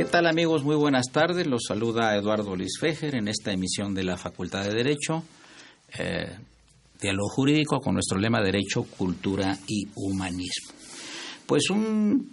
¿Qué 0.00 0.06
tal 0.06 0.26
amigos? 0.26 0.64
Muy 0.64 0.76
buenas 0.76 1.12
tardes. 1.12 1.46
Los 1.46 1.64
saluda 1.68 2.16
Eduardo 2.16 2.56
Luis 2.56 2.78
Fejer 2.80 3.16
en 3.16 3.28
esta 3.28 3.52
emisión 3.52 3.92
de 3.92 4.02
la 4.02 4.16
Facultad 4.16 4.64
de 4.64 4.72
Derecho, 4.72 5.24
eh, 5.98 6.38
Diálogo 6.98 7.28
Jurídico 7.28 7.80
con 7.80 7.92
nuestro 7.92 8.18
lema 8.18 8.40
Derecho, 8.40 8.84
Cultura 8.84 9.58
y 9.68 9.88
Humanismo. 9.94 10.72
Pues 11.44 11.68
un, 11.68 12.32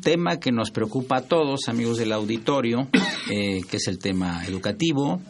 tema 0.00 0.40
que 0.40 0.50
nos 0.52 0.70
preocupa 0.70 1.18
a 1.18 1.20
todos, 1.20 1.68
amigos 1.68 1.98
del 1.98 2.12
auditorio, 2.12 2.88
eh, 3.30 3.60
que 3.68 3.76
es 3.76 3.88
el 3.88 3.98
tema 3.98 4.46
educativo, 4.46 5.20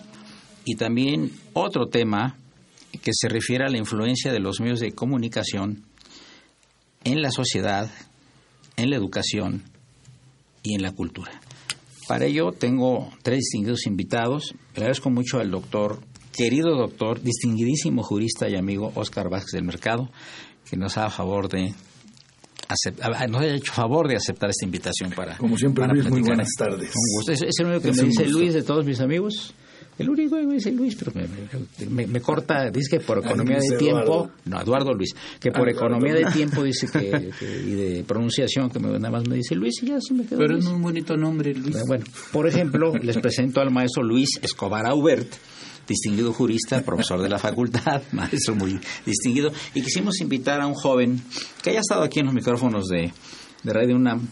y 0.64 0.76
también 0.76 1.32
otro 1.52 1.88
tema 1.88 2.36
que 2.92 3.10
se 3.12 3.28
refiere 3.28 3.64
a 3.64 3.70
la 3.70 3.78
influencia 3.78 4.32
de 4.32 4.38
los 4.38 4.60
medios 4.60 4.78
de 4.78 4.92
comunicación 4.92 5.82
en 7.02 7.22
la 7.22 7.32
sociedad, 7.32 7.90
en 8.76 8.90
la 8.90 8.94
educación 8.94 9.64
y 10.62 10.76
en 10.76 10.82
la 10.82 10.92
cultura. 10.92 11.40
Para 12.08 12.26
ello 12.26 12.52
tengo 12.52 13.10
tres 13.22 13.38
distinguidos 13.38 13.86
invitados. 13.86 14.54
Le 14.74 14.82
agradezco 14.82 15.10
mucho 15.10 15.38
al 15.38 15.50
doctor, 15.50 16.00
querido 16.32 16.76
doctor, 16.76 17.20
distinguidísimo 17.20 18.02
jurista 18.02 18.48
y 18.48 18.54
amigo 18.54 18.92
Oscar 18.94 19.28
Vázquez 19.28 19.52
del 19.52 19.64
Mercado, 19.64 20.08
que 20.68 20.76
nos 20.76 20.96
ha 20.98 21.06
a 21.06 21.10
favor 21.10 21.48
de 21.48 21.74
nos 23.28 23.40
ha 23.42 23.46
hecho 23.46 23.72
favor 23.72 24.08
de 24.08 24.16
aceptar 24.16 24.50
esta 24.50 24.64
invitación 24.64 25.10
para. 25.12 25.36
Como 25.36 25.56
siempre, 25.56 25.82
para 25.82 25.94
Luis, 25.94 26.08
muy 26.08 26.22
buenas 26.22 26.48
tardes. 26.58 26.92
Un 26.94 27.16
gusto. 27.16 27.32
Es, 27.32 27.42
es 27.42 27.54
el 27.60 27.66
único 27.66 27.82
que 27.82 27.90
Es 27.90 27.96
me 27.96 28.08
dice 28.08 28.24
gusto. 28.24 28.38
Luis 28.38 28.54
de 28.54 28.62
todos 28.62 28.84
mis 28.84 29.00
amigos. 29.00 29.54
El 29.98 30.10
único 30.10 30.36
me 30.36 30.54
dice 30.54 30.70
Luis, 30.72 30.94
pero 30.94 31.12
me, 31.14 31.26
me- 31.88 32.06
me 32.06 32.20
corta, 32.20 32.70
dice 32.70 32.98
que 32.98 33.00
por 33.04 33.18
economía 33.18 33.56
Luis 33.58 33.70
de 33.70 33.76
tiempo, 33.78 34.30
no, 34.44 34.60
Eduardo 34.60 34.92
Luis, 34.92 35.14
que 35.40 35.50
por 35.50 35.68
economía 35.70 36.12
de 36.14 36.26
tiempo 36.26 36.62
dice 36.62 36.86
que, 36.92 37.30
que- 37.40 37.62
y 37.66 37.70
de 37.74 38.04
pronunciación, 38.06 38.68
que 38.70 38.78
me- 38.78 38.90
nada 38.98 39.10
más 39.10 39.26
me 39.26 39.36
dice 39.36 39.54
Luis 39.54 39.82
y 39.82 39.86
ya 39.86 39.98
se 40.00 40.12
me 40.12 40.26
quedó 40.26 40.38
Pero 40.38 40.52
Luis. 40.54 40.64
es 40.66 40.70
un 40.70 40.82
bonito 40.82 41.16
nombre, 41.16 41.54
Luis. 41.54 41.76
Bueno, 41.86 42.04
por 42.32 42.46
ejemplo, 42.46 42.92
les 43.02 43.16
presento 43.18 43.60
al 43.60 43.70
maestro 43.70 44.02
Luis 44.02 44.28
Escobar 44.42 44.86
Aubert, 44.86 45.32
distinguido 45.88 46.32
jurista, 46.32 46.82
profesor 46.82 47.22
de 47.22 47.28
la 47.30 47.38
facultad, 47.38 48.02
maestro 48.12 48.54
muy 48.54 48.78
distinguido, 49.06 49.50
y 49.74 49.80
quisimos 49.82 50.20
invitar 50.20 50.60
a 50.60 50.66
un 50.66 50.74
joven 50.74 51.22
que 51.62 51.70
haya 51.70 51.80
estado 51.80 52.02
aquí 52.02 52.20
en 52.20 52.26
los 52.26 52.34
micrófonos 52.34 52.88
de, 52.88 53.12
de 53.62 53.72
Radio 53.72 53.96
UNAM, 53.96 54.28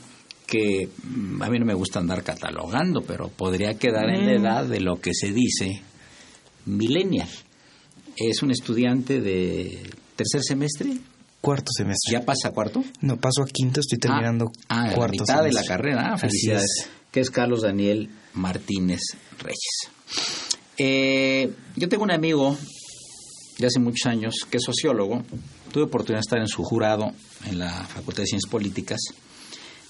que 0.46 0.88
mm, 1.02 1.42
a 1.42 1.48
mí 1.50 1.58
no 1.58 1.64
me 1.66 1.74
gusta 1.74 1.98
andar 1.98 2.22
catalogando, 2.22 3.02
pero 3.02 3.28
podría 3.28 3.78
quedar 3.78 4.08
en 4.10 4.26
la 4.26 4.32
edad 4.34 4.64
de 4.66 4.80
lo 4.80 5.00
que 5.00 5.12
se 5.14 5.32
dice 5.32 5.82
millennial. 6.66 7.28
Es 8.16 8.42
un 8.42 8.50
estudiante 8.50 9.20
de 9.20 9.90
tercer 10.16 10.42
semestre, 10.42 10.96
Cuarto 11.40 11.70
semestre. 11.76 12.12
ya 12.12 12.24
pasa 12.24 12.48
a 12.48 12.50
cuarto. 12.52 12.82
No, 13.00 13.16
paso 13.18 13.42
a 13.42 13.46
quinto, 13.46 13.80
estoy 13.80 13.98
terminando 13.98 14.50
Ah, 14.68 14.86
ah, 14.90 14.94
cuarto 14.94 15.24
la 15.28 15.34
mitad 15.34 15.44
de 15.44 15.52
la 15.52 15.64
carrera. 15.64 16.12
Ah, 16.14 16.18
felicidades. 16.18 16.64
es. 16.64 16.88
Que 17.10 17.20
es 17.20 17.30
Carlos 17.30 17.62
Daniel 17.62 18.08
Martínez 18.34 19.00
Reyes. 19.38 19.90
Eh, 20.78 21.52
yo 21.76 21.88
tengo 21.88 22.02
un 22.04 22.10
amigo 22.10 22.56
de 23.58 23.66
hace 23.66 23.78
muchos 23.78 24.06
años 24.06 24.34
que 24.50 24.56
es 24.56 24.62
sociólogo. 24.64 25.22
Tuve 25.72 25.84
oportunidad 25.84 26.18
de 26.18 26.22
estar 26.26 26.38
en 26.40 26.48
su 26.48 26.62
jurado 26.62 27.12
en 27.46 27.58
la 27.58 27.70
Facultad 27.84 28.22
de 28.22 28.26
Ciencias 28.26 28.50
Políticas, 28.50 29.00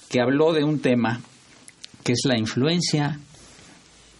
que 0.09 0.21
habló 0.21 0.53
de 0.53 0.63
un 0.63 0.79
tema 0.79 1.21
que 2.03 2.13
es 2.13 2.21
la 2.25 2.37
influencia 2.37 3.19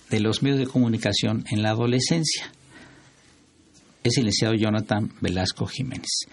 de 0.09 0.19
los 0.19 0.41
medios 0.41 0.59
de 0.59 0.68
comunicación 0.68 1.46
en 1.50 1.62
la 1.62 1.69
adolescencia. 1.69 2.51
Es 4.03 4.18
el 4.18 4.25
licenciado 4.25 4.56
Jonathan 4.56 5.12
Velasco 5.22 5.66
Jiménez, 5.66 6.28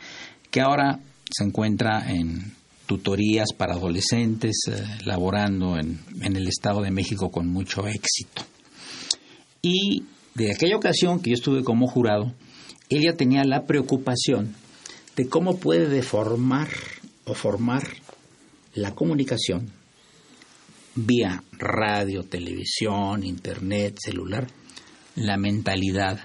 que 0.50 0.60
ahora 0.60 1.00
se 1.30 1.44
encuentra 1.44 2.10
en 2.10 2.54
tutorías 2.86 3.52
para 3.56 3.74
adolescentes, 3.74 4.56
eh, 4.70 4.84
laborando 5.04 5.78
en, 5.78 6.00
en 6.20 6.36
el 6.36 6.48
Estado 6.48 6.82
de 6.82 6.90
México 6.90 7.30
con 7.30 7.48
mucho 7.48 7.86
éxito. 7.86 8.42
Y 9.62 10.04
de 10.34 10.52
aquella 10.52 10.76
ocasión 10.76 11.20
que 11.20 11.30
yo 11.30 11.34
estuve 11.34 11.64
como 11.64 11.86
jurado, 11.86 12.34
él 12.88 13.02
ya 13.02 13.14
tenía 13.14 13.44
la 13.44 13.64
preocupación 13.64 14.54
de 15.16 15.28
cómo 15.28 15.58
puede 15.58 15.88
deformar 15.88 16.68
o 17.24 17.34
formar 17.34 18.01
la 18.74 18.94
comunicación 18.94 19.70
vía 20.94 21.42
radio, 21.52 22.22
televisión, 22.24 23.24
internet, 23.24 23.96
celular, 23.98 24.46
la 25.16 25.36
mentalidad 25.36 26.20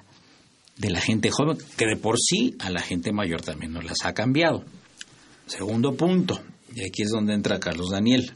de 0.78 0.90
la 0.90 1.02
gente 1.02 1.32
joven, 1.32 1.58
que 1.78 1.86
de 1.86 1.98
por 1.98 2.18
sí 2.20 2.56
a 2.60 2.70
la 2.70 2.82
gente 2.82 3.12
mayor 3.12 3.42
también 3.42 3.74
nos 3.74 3.86
las 3.86 4.06
ha 4.06 4.14
cambiado. 4.14 4.64
Segundo 5.46 5.96
punto, 5.96 6.40
y 6.76 6.82
aquí 6.82 7.04
es 7.04 7.10
donde 7.10 7.34
entra 7.34 7.60
Carlos 7.60 7.90
Daniel. 7.92 8.34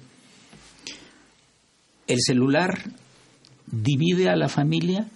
El 2.07 2.19
celular 2.21 2.91
divide 3.67 4.29
a 4.29 4.35
la 4.35 4.49
familia, 4.49 5.07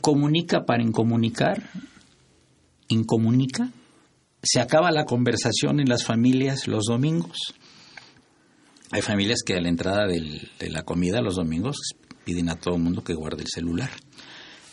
comunica 0.00 0.64
para 0.64 0.82
incomunicar, 0.82 1.70
incomunica, 2.88 3.70
se 4.42 4.60
acaba 4.60 4.90
la 4.90 5.04
conversación 5.04 5.80
en 5.80 5.88
las 5.88 6.04
familias 6.04 6.68
los 6.68 6.84
domingos. 6.84 7.54
Hay 8.90 9.02
familias 9.02 9.42
que 9.44 9.54
a 9.54 9.60
la 9.60 9.68
entrada 9.68 10.06
de 10.06 10.70
la 10.70 10.82
comida 10.82 11.20
los 11.20 11.36
domingos 11.36 11.76
piden 12.24 12.48
a 12.48 12.56
todo 12.56 12.76
el 12.76 12.82
mundo 12.82 13.02
que 13.02 13.14
guarde 13.14 13.42
el 13.42 13.48
celular. 13.48 13.90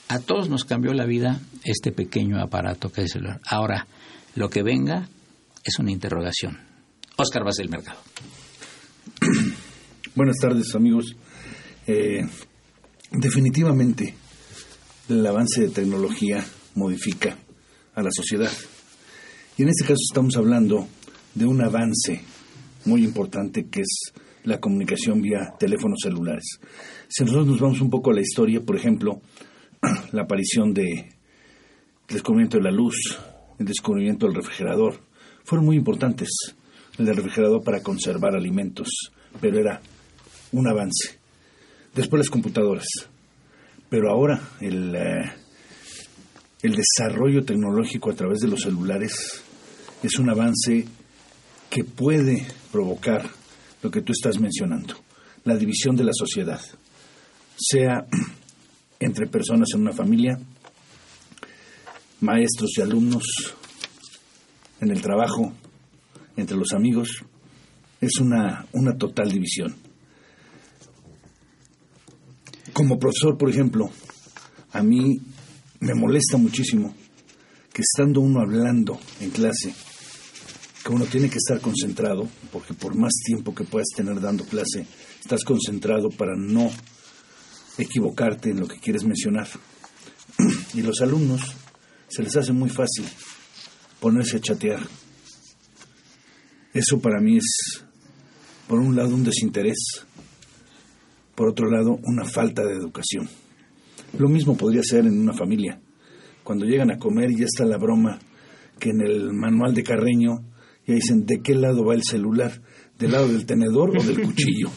A 0.08 0.20
todos 0.20 0.50
nos 0.50 0.66
cambió 0.66 0.94
la 0.94 1.06
vida 1.06 1.40
este 1.64 1.92
pequeño 1.92 2.40
aparato 2.40 2.92
que 2.92 3.02
es 3.02 3.08
el 3.08 3.12
celular. 3.22 3.42
Ahora, 3.46 3.88
lo 4.36 4.50
que 4.50 4.62
venga 4.62 5.10
es 5.64 5.80
una 5.80 5.92
interrogación. 5.92 6.60
Oscar 7.18 7.44
Vaz 7.44 7.56
del 7.56 7.70
Mercado. 7.70 8.00
Buenas 10.16 10.38
tardes, 10.40 10.76
amigos. 10.76 11.16
Eh, 11.88 12.22
definitivamente, 13.12 14.16
el 15.10 15.26
avance 15.26 15.62
de 15.62 15.70
tecnología 15.70 16.44
modifica 16.76 17.38
a 17.96 18.04
la 18.04 18.10
sociedad. 18.12 18.52
Y 19.58 19.64
en 19.64 19.70
este 19.70 19.86
caso 19.86 20.02
estamos 20.10 20.36
hablando 20.36 20.86
de 21.34 21.46
un 21.46 21.62
avance 21.64 22.22
muy 22.84 23.06
importante 23.06 23.68
que 23.70 23.82
es 23.82 24.14
la 24.44 24.60
comunicación 24.60 25.22
vía 25.22 25.54
teléfonos 25.58 26.00
celulares. 26.04 26.60
Si 27.08 27.24
nosotros 27.24 27.48
nos 27.48 27.62
vamos 27.62 27.80
un 27.80 27.90
poco 27.90 28.12
a 28.12 28.14
la 28.14 28.20
historia, 28.20 28.60
por 28.60 28.76
ejemplo, 28.76 29.22
la 30.12 30.24
aparición 30.24 30.74
de 30.74 30.92
el 30.92 32.14
descubrimiento 32.14 32.58
de 32.58 32.64
la 32.64 32.72
luz, 32.72 33.18
el 33.58 33.66
descubrimiento 33.66 34.26
del 34.26 34.36
refrigerador, 34.36 35.00
fueron 35.46 35.66
muy 35.66 35.78
importantes. 35.78 36.30
El 36.98 37.06
del 37.06 37.16
refrigerador 37.16 37.64
para 37.64 37.82
conservar 37.82 38.36
alimentos, 38.36 38.90
pero 39.40 39.58
era 39.58 39.82
un 40.52 40.68
avance. 40.68 41.18
Después 41.94 42.20
las 42.20 42.30
computadoras. 42.30 42.88
Pero 43.90 44.12
ahora 44.12 44.50
el, 44.60 44.96
eh, 44.96 45.32
el 46.62 46.76
desarrollo 46.76 47.46
tecnológico 47.46 48.12
a 48.12 48.16
través 48.16 48.40
de 48.40 48.50
los 48.50 48.62
celulares 48.62 49.45
es 50.04 50.20
un 50.20 50.30
avance 50.30 50.86
que 51.70 51.84
puede 51.84 52.46
provocar 52.72 53.30
lo 53.82 53.92
que 53.92 54.02
tú 54.02 54.12
estás 54.12 54.40
mencionando, 54.40 54.96
la 55.44 55.56
división 55.56 55.96
de 55.96 56.04
la 56.04 56.14
sociedad, 56.14 56.62
sea 57.58 58.06
entre 59.00 59.28
personas 59.28 59.70
en 59.74 59.82
una 59.82 59.94
familia, 59.94 60.40
maestros 62.22 62.72
y 62.78 62.82
alumnos, 62.82 63.24
en 64.82 64.92
el 64.92 65.02
trabajo, 65.02 65.54
entre 66.36 66.58
los 66.58 66.74
amigos, 66.74 67.24
es 68.02 68.20
una, 68.20 68.66
una 68.74 68.98
total 68.98 69.32
división. 69.32 69.76
Como 72.74 73.00
profesor, 73.00 73.38
por 73.38 73.50
ejemplo, 73.50 73.90
a 74.72 74.84
mí 74.84 75.18
me 75.80 75.94
molesta 75.94 76.38
muchísimo 76.38 76.94
que 77.72 77.82
estando 77.82 78.22
uno 78.22 78.42
hablando 78.42 79.00
en 79.20 79.30
clase, 79.30 79.74
que 80.86 80.92
uno 80.92 81.06
tiene 81.06 81.32
que 81.32 81.40
estar 81.40 81.60
concentrado, 81.60 82.28
porque 82.52 82.76
por 82.76 82.96
más 82.96 83.12
tiempo 83.26 83.56
que 83.56 83.64
puedas 83.64 83.88
tener 83.96 84.22
dando 84.22 84.46
clase, 84.46 84.86
estás 85.20 85.44
concentrado 85.44 86.10
para 86.10 86.36
no 86.38 86.70
equivocarte 87.80 88.52
en 88.52 88.60
lo 88.60 88.68
que 88.68 88.80
quieres 88.80 89.04
mencionar. 89.04 89.48
Y 90.76 90.84
los 90.84 91.02
alumnos 91.02 91.42
se 92.08 92.22
les 92.22 92.36
hace 92.36 92.54
muy 92.54 92.70
fácil 92.70 93.06
ponerse 94.00 94.38
a 94.38 94.42
chatear. 94.42 94.80
Eso 96.72 97.00
para 97.00 97.20
mí 97.20 97.38
es, 97.38 97.84
por 98.68 98.78
un 98.78 98.96
lado, 98.96 99.16
un 99.16 99.24
desinterés, 99.24 100.06
por 101.34 101.50
otro 101.50 101.68
lado, 101.68 101.98
una 102.04 102.26
falta 102.26 102.62
de 102.64 102.76
educación. 102.76 103.28
Lo 104.20 104.30
mismo 104.30 104.56
podría 104.56 104.84
ser 104.84 105.08
en 105.08 105.18
una 105.18 105.34
familia. 105.34 105.82
Cuando 106.44 106.66
llegan 106.66 106.92
a 106.92 107.00
comer 107.00 107.32
y 107.32 107.40
ya 107.40 107.46
está 107.46 107.66
la 107.66 107.78
broma 107.78 108.20
que 108.78 108.92
en 108.92 109.02
el 109.02 109.34
manual 109.34 109.74
de 109.74 109.82
Carreño 109.82 110.55
ya 110.88 110.94
dicen 110.96 111.26
de 111.26 111.42
qué 111.42 111.56
lado 111.56 111.84
va 111.86 111.94
el 111.96 112.04
celular, 112.04 112.62
del 113.00 113.12
lado 113.12 113.28
del 113.28 113.46
tenedor 113.46 113.98
o 113.98 114.04
del 114.04 114.22
cuchillo. 114.26 114.70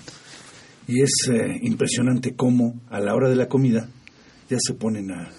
Y 0.87 1.03
es 1.03 1.29
eh, 1.31 1.59
impresionante 1.63 2.35
cómo 2.35 2.81
a 2.91 3.01
la 3.01 3.15
hora 3.15 3.29
de 3.29 3.37
la 3.37 3.47
comida 3.47 3.89
ya 4.49 4.57
se 4.59 4.75
ponen 4.75 5.11
a, 5.11 5.31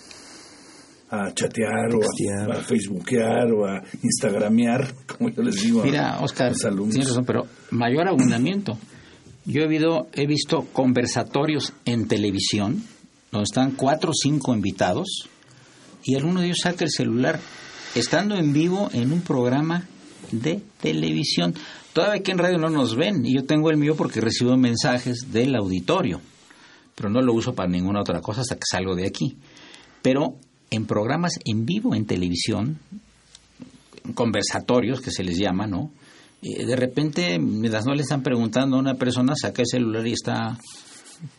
a 1.10 1.34
chatear 1.34 1.94
o 1.96 2.02
a, 2.02 2.58
a, 2.58 2.62
facebookear 2.62 3.52
o 3.52 3.66
a 3.66 3.82
instagramear, 4.04 4.94
como 5.06 5.30
yo 5.30 5.42
les 5.42 5.56
digo 5.64 5.84
Mira, 5.84 6.14
a 6.14 6.22
Oscar, 6.22 6.52
los 6.52 6.66
alumnos. 6.66 6.92
tienes 6.92 7.10
razón, 7.10 7.26
pero 7.26 7.48
mayor 7.72 8.08
abundamiento. 8.08 8.78
Yo 9.46 9.62
he, 9.62 9.66
habido, 9.66 10.08
he 10.14 10.28
visto 10.28 10.68
conversatorios 10.72 11.74
en 11.86 12.08
televisión 12.08 12.84
donde 13.32 13.46
están 13.46 13.72
cuatro 13.72 14.12
o 14.12 14.14
cinco 14.14 14.54
invitados 14.54 15.28
y 16.04 16.16
alguno 16.16 16.42
de 16.42 16.48
ellos 16.48 16.60
saca 16.62 16.86
el 16.86 16.92
celular 16.92 17.40
estando 17.96 18.36
en 18.36 18.54
vivo 18.54 18.90
en 18.94 19.12
un 19.12 19.22
programa 19.22 19.88
de 20.32 20.62
televisión. 20.82 21.54
Todavía 21.94 22.20
aquí 22.22 22.32
en 22.32 22.38
radio 22.38 22.58
no 22.58 22.70
nos 22.70 22.96
ven 22.96 23.26
y 23.26 23.34
yo 23.36 23.46
tengo 23.46 23.70
el 23.70 23.78
mío 23.78 23.96
porque 23.96 24.22
recibo 24.22 24.56
mensajes 24.58 25.32
del 25.32 25.56
auditorio, 25.56 26.22
pero 26.96 27.10
no 27.10 27.22
lo 27.22 27.34
uso 27.34 27.54
para 27.54 27.70
ninguna 27.70 28.02
otra 28.02 28.22
cosa 28.22 28.42
hasta 28.42 28.56
que 28.56 28.66
salgo 28.70 28.96
de 28.96 29.08
aquí. 29.08 29.38
Pero 30.02 30.36
en 30.70 30.86
programas 30.86 31.34
en 31.46 31.66
vivo 31.66 31.96
en 31.96 32.06
televisión, 32.06 32.80
conversatorios 34.14 35.02
que 35.02 35.12
se 35.12 35.24
les 35.24 35.38
llama, 35.38 35.68
¿no? 35.68 35.92
Eh, 36.42 36.66
de 36.66 36.76
repente, 36.76 37.38
mientras 37.40 37.86
no 37.86 37.94
le 37.94 38.02
están 38.02 38.24
preguntando 38.24 38.78
a 38.78 38.80
una 38.80 38.96
persona, 38.96 39.34
saca 39.36 39.62
el 39.62 39.68
celular 39.68 40.08
y 40.08 40.14
está 40.14 40.58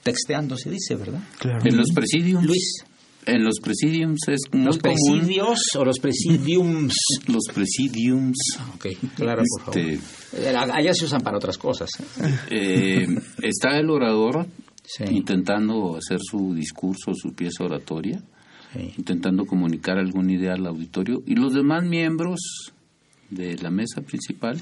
texteando, 0.03 0.56
se 0.56 0.71
dice, 0.71 0.94
¿verdad? 0.94 1.21
Claro. 1.38 1.61
En 1.65 1.77
los 1.77 1.91
presidiums. 1.94 2.44
Luis. 2.44 2.85
En 3.26 3.44
los 3.44 3.61
presidiums 3.61 4.19
es 4.28 4.40
muy 4.52 4.64
¿Los 4.64 4.78
común. 4.78 4.96
presidios 5.20 5.61
o 5.76 5.84
los 5.84 5.99
presidiums? 5.99 6.94
Los 7.28 7.44
presidiums. 7.55 8.38
Ok, 8.75 8.87
claro, 9.14 9.43
por 9.56 9.75
favor. 9.75 9.78
Este, 9.90 10.50
Eh, 10.50 10.56
Allá 10.56 10.94
se 10.94 11.05
usan 11.05 11.20
para 11.20 11.37
otras 11.37 11.58
cosas. 11.58 11.90
¿eh? 12.20 12.38
eh, 12.50 13.06
está 13.43 13.78
el 13.78 13.90
orador 13.90 14.46
Sí. 14.84 15.05
intentando 15.11 15.96
hacer 15.99 16.19
su 16.20 16.52
discurso, 16.55 17.12
su 17.14 17.32
pieza 17.34 17.62
oratoria, 17.64 18.22
Sí. 18.72 18.93
intentando 18.99 19.44
comunicar 19.46 19.99
alguna 19.99 20.32
idea 20.32 20.55
al 20.55 20.67
auditorio 20.67 21.22
y 21.26 21.34
los 21.37 21.52
demás 21.52 21.84
miembros 21.84 22.40
de 23.31 23.56
la 23.58 23.70
mesa 23.70 24.00
principal 24.00 24.61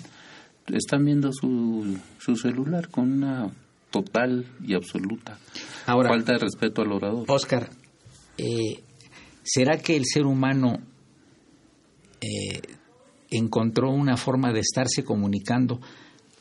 están 0.66 1.05
viendo 1.05 1.32
su, 1.32 1.96
su 2.19 2.37
celular 2.37 2.88
con 2.88 3.10
una 3.12 3.50
total 3.90 4.44
y 4.66 4.75
absoluta 4.75 5.38
Ahora, 5.87 6.10
falta 6.10 6.32
de 6.34 6.38
respeto 6.40 6.82
al 6.82 6.93
orador. 6.93 7.25
Oscar, 7.28 7.70
eh, 8.38 8.82
¿será 9.43 9.79
que 9.79 9.96
el 9.96 10.05
ser 10.06 10.25
humano 10.25 10.79
eh, 12.20 12.61
encontró 13.31 13.90
una 13.90 14.17
forma 14.17 14.52
de 14.52 14.61
estarse 14.61 15.05
comunicando? 15.05 15.81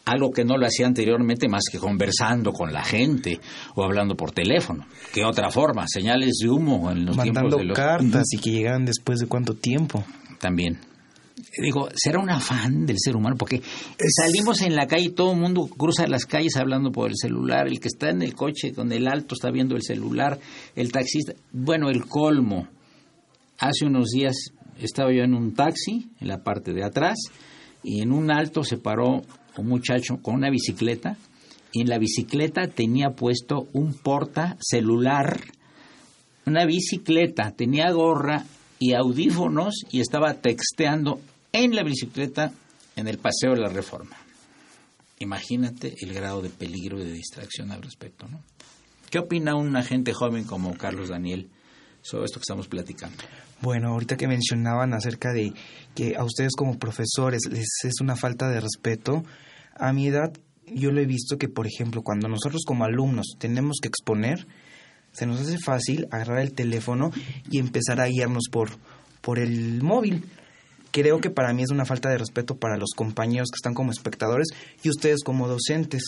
Algo 0.05 0.31
que 0.31 0.45
no 0.45 0.57
lo 0.57 0.65
hacía 0.65 0.87
anteriormente 0.87 1.49
más 1.49 1.63
que 1.69 1.79
conversando 1.79 2.53
con 2.53 2.71
la 2.71 2.83
gente 2.83 3.41
o 3.75 3.83
hablando 3.83 4.15
por 4.15 4.31
teléfono. 4.31 4.85
¿Qué 5.13 5.25
otra 5.25 5.49
forma? 5.49 5.85
Señales 5.85 6.37
de 6.41 6.49
humo 6.49 6.89
en 6.91 7.05
los 7.05 7.17
Mandando 7.17 7.41
tiempos 7.41 7.59
de 7.59 7.65
los... 7.65 7.77
cartas 7.77 8.25
y 8.31 8.37
que 8.37 8.51
llegaran 8.51 8.85
después 8.85 9.19
de 9.19 9.27
cuánto 9.27 9.55
tiempo. 9.55 10.05
También. 10.39 10.79
Digo, 11.61 11.89
¿será 11.93 12.19
un 12.19 12.29
afán 12.29 12.85
del 12.85 12.97
ser 12.99 13.15
humano? 13.15 13.35
Porque 13.37 13.61
salimos 14.09 14.61
en 14.61 14.75
la 14.75 14.87
calle 14.87 15.05
y 15.05 15.09
todo 15.09 15.33
el 15.33 15.39
mundo 15.39 15.67
cruza 15.67 16.07
las 16.07 16.25
calles 16.25 16.55
hablando 16.57 16.91
por 16.91 17.09
el 17.09 17.15
celular. 17.15 17.67
El 17.67 17.79
que 17.79 17.87
está 17.89 18.09
en 18.09 18.21
el 18.21 18.33
coche 18.33 18.73
con 18.73 18.91
el 18.91 19.07
alto 19.07 19.35
está 19.35 19.51
viendo 19.51 19.75
el 19.75 19.83
celular. 19.83 20.39
El 20.75 20.91
taxista. 20.91 21.33
Bueno, 21.51 21.89
el 21.89 22.05
colmo. 22.05 22.67
Hace 23.59 23.85
unos 23.85 24.09
días 24.09 24.51
estaba 24.79 25.11
yo 25.11 25.23
en 25.23 25.33
un 25.33 25.53
taxi, 25.53 26.09
en 26.19 26.27
la 26.27 26.43
parte 26.43 26.73
de 26.73 26.83
atrás, 26.83 27.17
y 27.83 28.01
en 28.01 28.11
un 28.11 28.31
alto 28.31 28.63
se 28.63 28.77
paró 28.77 29.21
un 29.57 29.67
muchacho 29.67 30.17
con 30.21 30.35
una 30.35 30.49
bicicleta. 30.49 31.17
Y 31.71 31.81
en 31.81 31.89
la 31.89 31.99
bicicleta 31.99 32.67
tenía 32.67 33.11
puesto 33.11 33.67
un 33.73 33.93
porta 33.93 34.57
celular 34.59 35.39
una 36.47 36.65
bicicleta, 36.65 37.51
tenía 37.51 37.91
gorra 37.91 38.45
y 38.79 38.93
audífonos 38.93 39.83
y 39.91 40.01
estaba 40.01 40.33
texteando 40.35 41.19
en 41.51 41.75
la 41.75 41.83
bicicleta 41.83 42.51
en 42.95 43.07
el 43.07 43.17
paseo 43.17 43.51
de 43.51 43.61
la 43.61 43.69
reforma. 43.69 44.15
Imagínate 45.19 45.95
el 46.01 46.13
grado 46.13 46.41
de 46.41 46.49
peligro 46.49 46.99
y 46.99 47.05
de 47.05 47.11
distracción 47.11 47.71
al 47.71 47.81
respecto, 47.81 48.27
¿no? 48.27 48.41
¿Qué 49.09 49.19
opina 49.19 49.55
un 49.55 49.75
agente 49.75 50.13
joven 50.13 50.43
como 50.43 50.77
Carlos 50.77 51.09
Daniel 51.09 51.49
sobre 52.01 52.25
esto 52.25 52.39
que 52.39 52.43
estamos 52.43 52.67
platicando? 52.67 53.17
Bueno, 53.61 53.89
ahorita 53.89 54.17
que 54.17 54.27
mencionaban 54.27 54.93
acerca 54.93 55.31
de 55.31 55.53
que 55.95 56.15
a 56.15 56.23
ustedes 56.23 56.53
como 56.55 56.77
profesores 56.77 57.47
les 57.49 57.67
es 57.83 58.01
una 58.01 58.15
falta 58.15 58.49
de 58.49 58.59
respeto, 58.59 59.23
a 59.75 59.93
mi 59.93 60.07
edad 60.07 60.33
yo 60.67 60.91
lo 60.91 60.99
he 60.99 61.05
visto 61.05 61.37
que, 61.37 61.47
por 61.47 61.65
ejemplo, 61.65 62.01
cuando 62.01 62.27
nosotros 62.27 62.63
como 62.65 62.83
alumnos 62.83 63.35
tenemos 63.39 63.77
que 63.81 63.87
exponer, 63.87 64.45
se 65.17 65.25
nos 65.25 65.39
hace 65.39 65.57
fácil 65.57 66.07
agarrar 66.11 66.39
el 66.39 66.53
teléfono 66.53 67.11
y 67.49 67.57
empezar 67.57 67.99
a 67.99 68.07
guiarnos 68.07 68.43
por, 68.51 68.69
por 69.21 69.39
el 69.39 69.81
móvil. 69.81 70.25
Creo 70.91 71.19
que 71.19 71.31
para 71.31 71.53
mí 71.53 71.63
es 71.63 71.71
una 71.71 71.85
falta 71.85 72.09
de 72.09 72.19
respeto 72.19 72.57
para 72.57 72.77
los 72.77 72.91
compañeros 72.95 73.49
que 73.51 73.57
están 73.57 73.73
como 73.73 73.91
espectadores 73.91 74.47
y 74.83 74.89
ustedes 74.89 75.23
como 75.23 75.47
docentes. 75.47 76.03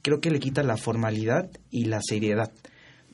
Creo 0.00 0.20
que 0.20 0.30
le 0.30 0.40
quita 0.40 0.62
la 0.62 0.78
formalidad 0.78 1.50
y 1.70 1.84
la 1.84 2.00
seriedad. 2.00 2.50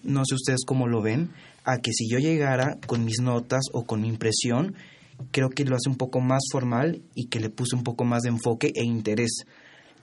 No 0.05 0.23
sé 0.25 0.37
ustedes 0.37 0.61
cómo 0.65 0.87
lo 0.87 1.03
ven, 1.03 1.31
a 1.65 1.79
que 1.79 1.93
si 1.93 2.09
yo 2.09 2.19
llegara 2.19 2.79
con 2.87 3.05
mis 3.05 3.21
notas 3.21 3.63
o 3.73 3.85
con 3.85 4.01
mi 4.01 4.09
impresión, 4.09 4.77
creo 5.33 5.51
que 5.51 5.65
lo 5.65 5.75
hace 5.75 5.89
un 5.89 5.97
poco 5.97 6.21
más 6.21 6.43
formal 6.53 7.03
y 7.15 7.27
que 7.27 7.41
le 7.41 7.51
puse 7.51 7.75
un 7.75 7.83
poco 7.83 8.05
más 8.05 8.23
de 8.23 8.29
enfoque 8.29 8.73
e 8.75 8.85
interés. 8.85 9.45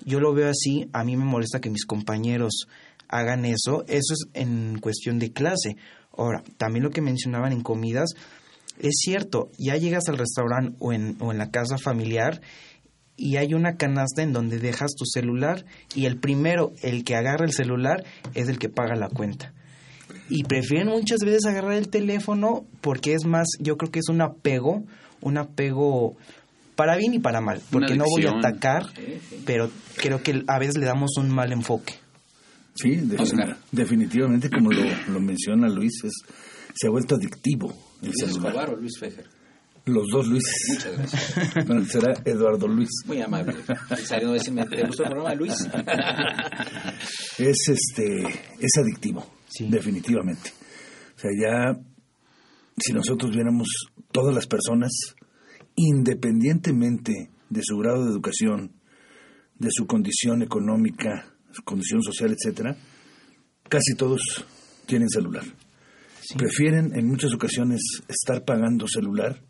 Yo 0.05 0.19
lo 0.19 0.34
veo 0.34 0.50
así, 0.50 0.89
a 0.93 1.03
mí 1.03 1.17
me 1.17 1.25
molesta 1.25 1.60
que 1.60 1.69
mis 1.69 1.86
compañeros 1.86 2.67
hagan 3.10 3.46
eso, 3.46 3.84
eso 3.88 4.13
es 4.13 4.28
en 4.34 4.80
cuestión 4.80 5.20
de 5.20 5.34
clase. 5.34 5.75
Ahora, 6.16 6.44
también 6.58 6.84
lo 6.84 6.92
que 6.92 7.01
mencionaban 7.01 7.51
en 7.51 7.62
comidas, 7.62 8.12
es 8.80 8.96
cierto, 9.04 9.50
ya 9.58 9.75
llegas 9.75 10.08
al 10.08 10.18
restaurante 10.18 10.75
o 10.80 10.94
en, 10.94 11.18
o 11.20 11.32
en 11.32 11.38
la 11.38 11.51
casa 11.51 11.78
familiar 11.78 12.42
y 13.18 13.36
hay 13.36 13.54
una 13.54 13.75
canasta 13.75 14.22
en 14.22 14.32
donde 14.32 14.60
dejas 14.60 14.92
tu 14.96 15.06
celular 15.06 15.66
y 15.94 16.06
el 16.06 16.18
primero, 16.18 16.72
el 16.82 17.04
que 17.04 17.16
agarra 17.16 17.46
el 17.46 17.51
celular, 17.51 18.06
es 18.34 18.48
el 18.48 18.58
que 18.60 18.70
paga 18.70 18.96
la 18.96 19.10
cuenta. 19.10 19.54
Y 20.30 20.44
prefieren 20.44 20.88
muchas 20.88 21.20
veces 21.20 21.46
agarrar 21.46 21.74
el 21.74 21.89
teléfono 21.89 22.66
porque 22.82 23.13
es 23.13 23.25
más, 23.25 23.48
yo 23.60 23.78
creo 23.78 23.92
que 23.92 24.00
es 24.00 24.10
un 24.10 24.22
apego, 24.22 24.84
un 25.22 25.38
apego 25.38 26.16
para 26.75 26.96
bien 26.96 27.13
y 27.13 27.20
para 27.20 27.42
mal, 27.42 27.62
porque 27.72 27.96
no 27.96 28.06
voy 28.06 28.25
a 28.25 28.38
atacar, 28.38 28.86
pero 29.46 29.70
creo 29.98 30.24
que 30.24 30.44
a 30.48 30.60
veces 30.60 30.78
le 30.78 30.86
damos 30.86 31.18
un 31.18 31.30
mal 31.30 31.51
enfoque. 31.51 31.96
Sí, 32.81 33.00
definitivamente, 33.71 34.50
como 34.50 34.71
lo, 34.71 34.83
lo 35.12 35.19
menciona 35.19 35.67
Luis, 35.69 36.03
es, 36.03 36.13
se 36.74 36.88
ha 36.88 36.89
vuelto 36.89 37.15
adictivo 37.15 37.74
el 38.01 38.07
¿Luis 38.09 38.15
celular. 38.19 38.48
Escobar 38.51 38.69
o 38.69 38.75
Luis 38.77 39.00
Fejer? 39.00 39.25
Los 39.86 40.07
dos 40.12 40.27
Luises. 40.27 40.53
Muchas 40.69 40.98
gracias. 40.98 41.65
Bueno, 41.67 41.86
será 41.86 42.13
Eduardo 42.24 42.67
Luis. 42.67 42.89
Muy 43.05 43.21
amable. 43.21 43.55
Saliendo 44.05 44.33
de 44.33 44.39
decirme, 44.39 44.65
¿te 44.67 44.86
gustó 44.86 45.03
el 45.03 45.09
programa, 45.09 45.33
Luis? 45.36 45.53
Es 47.39 47.57
este 47.69 48.21
es 48.59 48.71
adictivo, 48.77 49.25
Sí. 49.48 49.67
definitivamente. 49.69 50.51
O 51.15 51.19
sea, 51.19 51.31
ya 51.31 51.79
si 52.77 52.93
nosotros 52.93 53.31
viéramos 53.31 53.67
todas 54.12 54.33
las 54.36 54.45
personas, 54.48 54.91
independientemente 55.75 57.31
de 57.50 57.62
su 57.63 57.77
grado 57.77 58.05
de 58.05 58.12
educación, 58.12 58.74
de 59.57 59.69
su 59.71 59.88
condición 59.88 60.41
económica, 60.41 61.33
condición 61.63 62.01
social, 62.01 62.32
etcétera, 62.34 62.75
casi 63.68 63.96
todos 63.96 64.46
tienen 64.86 65.10
celular. 65.10 65.44
Prefieren 66.38 66.91
en 66.96 67.08
muchas 67.08 67.34
ocasiones 67.34 67.82
estar 68.08 68.44
pagando 68.46 68.88
celular 68.88 69.41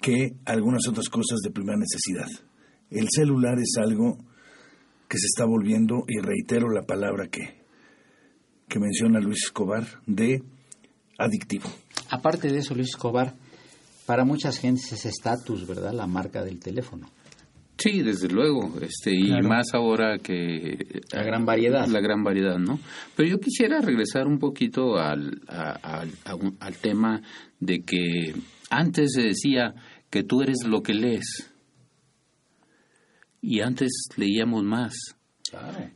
que 0.00 0.36
algunas 0.44 0.86
otras 0.88 1.08
cosas 1.08 1.40
de 1.42 1.50
primera 1.50 1.78
necesidad. 1.78 2.28
El 2.90 3.06
celular 3.10 3.58
es 3.58 3.74
algo 3.78 4.18
que 5.08 5.18
se 5.18 5.26
está 5.26 5.44
volviendo, 5.44 6.04
y 6.08 6.18
reitero 6.18 6.70
la 6.70 6.82
palabra 6.82 7.28
que, 7.28 7.62
que 8.68 8.80
menciona 8.80 9.20
Luis 9.20 9.44
Escobar, 9.44 9.86
de 10.06 10.42
adictivo. 11.18 11.70
Aparte 12.10 12.50
de 12.50 12.58
eso, 12.58 12.74
Luis 12.74 12.88
Escobar, 12.88 13.34
para 14.06 14.24
muchas 14.24 14.58
gentes 14.58 14.92
es 14.92 15.06
estatus, 15.06 15.66
¿verdad? 15.66 15.92
La 15.92 16.06
marca 16.06 16.42
del 16.42 16.58
teléfono. 16.58 17.08
Sí, 17.76 18.02
desde 18.02 18.28
luego, 18.28 18.72
este 18.80 19.14
y 19.14 19.26
Claro. 19.26 19.48
más 19.48 19.66
ahora 19.74 20.18
que 20.18 21.02
La 21.12 21.24
gran 21.24 21.44
variedad. 21.44 21.86
la 21.88 22.00
gran 22.00 22.22
variedad, 22.22 22.56
¿no? 22.58 22.78
Pero 23.16 23.28
yo 23.28 23.40
quisiera 23.40 23.80
regresar 23.80 24.26
un 24.28 24.38
poquito 24.38 24.96
al 24.96 25.40
a- 25.48 25.72
al- 26.00 26.12
a 26.24 26.34
un- 26.36 26.56
al 26.60 26.76
tema 26.76 27.20
de 27.58 27.82
que 27.82 28.34
antes 28.70 29.12
se 29.14 29.22
decía 29.22 29.74
que 30.08 30.22
tú 30.22 30.42
eres 30.42 30.58
lo 30.66 30.82
que 30.82 30.94
lees 30.94 31.50
y 33.40 33.60
antes 33.60 33.90
leíamos 34.16 34.62
más 34.62 34.94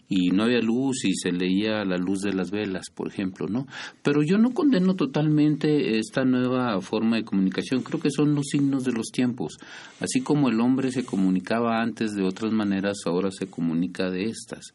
Y 0.08 0.30
no 0.30 0.44
había 0.44 0.60
luz 0.60 1.04
y 1.04 1.14
se 1.14 1.32
leía 1.32 1.84
la 1.84 1.96
luz 1.96 2.20
de 2.20 2.32
las 2.32 2.50
velas, 2.50 2.86
por 2.94 3.08
ejemplo, 3.08 3.46
¿no? 3.48 3.66
Pero 4.02 4.22
yo 4.22 4.38
no 4.38 4.52
condeno 4.52 4.94
totalmente 4.94 5.98
esta 5.98 6.24
nueva 6.24 6.80
forma 6.80 7.16
de 7.16 7.24
comunicación, 7.24 7.82
creo 7.82 8.00
que 8.00 8.10
son 8.10 8.34
los 8.34 8.46
signos 8.46 8.84
de 8.84 8.92
los 8.92 9.08
tiempos. 9.08 9.58
Así 10.00 10.20
como 10.20 10.48
el 10.48 10.60
hombre 10.60 10.90
se 10.90 11.04
comunicaba 11.04 11.80
antes 11.82 12.14
de 12.14 12.22
otras 12.22 12.52
maneras, 12.52 12.98
ahora 13.06 13.30
se 13.30 13.46
comunica 13.46 14.10
de 14.10 14.24
estas. 14.24 14.72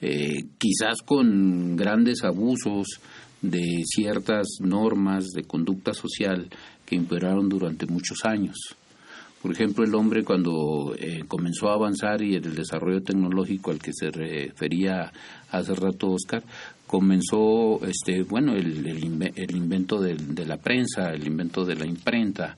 Eh, 0.00 0.46
quizás 0.58 1.02
con 1.04 1.76
grandes 1.76 2.24
abusos 2.24 3.00
de 3.40 3.82
ciertas 3.84 4.46
normas 4.60 5.28
de 5.34 5.44
conducta 5.44 5.92
social 5.92 6.48
que 6.84 6.96
imperaron 6.96 7.48
durante 7.48 7.86
muchos 7.86 8.24
años. 8.24 8.56
Por 9.42 9.50
ejemplo, 9.52 9.84
el 9.84 9.94
hombre 9.96 10.22
cuando 10.22 10.94
eh, 10.96 11.24
comenzó 11.26 11.68
a 11.68 11.74
avanzar 11.74 12.22
y 12.22 12.36
el 12.36 12.54
desarrollo 12.54 13.02
tecnológico 13.02 13.72
al 13.72 13.80
que 13.80 13.90
se 13.92 14.10
refería 14.10 15.12
hace 15.50 15.74
rato 15.74 16.10
Oscar, 16.12 16.44
comenzó, 16.86 17.80
este, 17.86 18.22
bueno, 18.22 18.52
el, 18.54 18.86
el, 18.86 19.32
el 19.34 19.56
invento 19.56 20.00
del- 20.00 20.34
de, 20.34 20.46
la 20.46 20.58
prensa, 20.58 21.10
el 21.12 21.26
invento 21.26 21.64
de 21.64 21.74
la 21.74 21.86
imprenta 21.86 22.56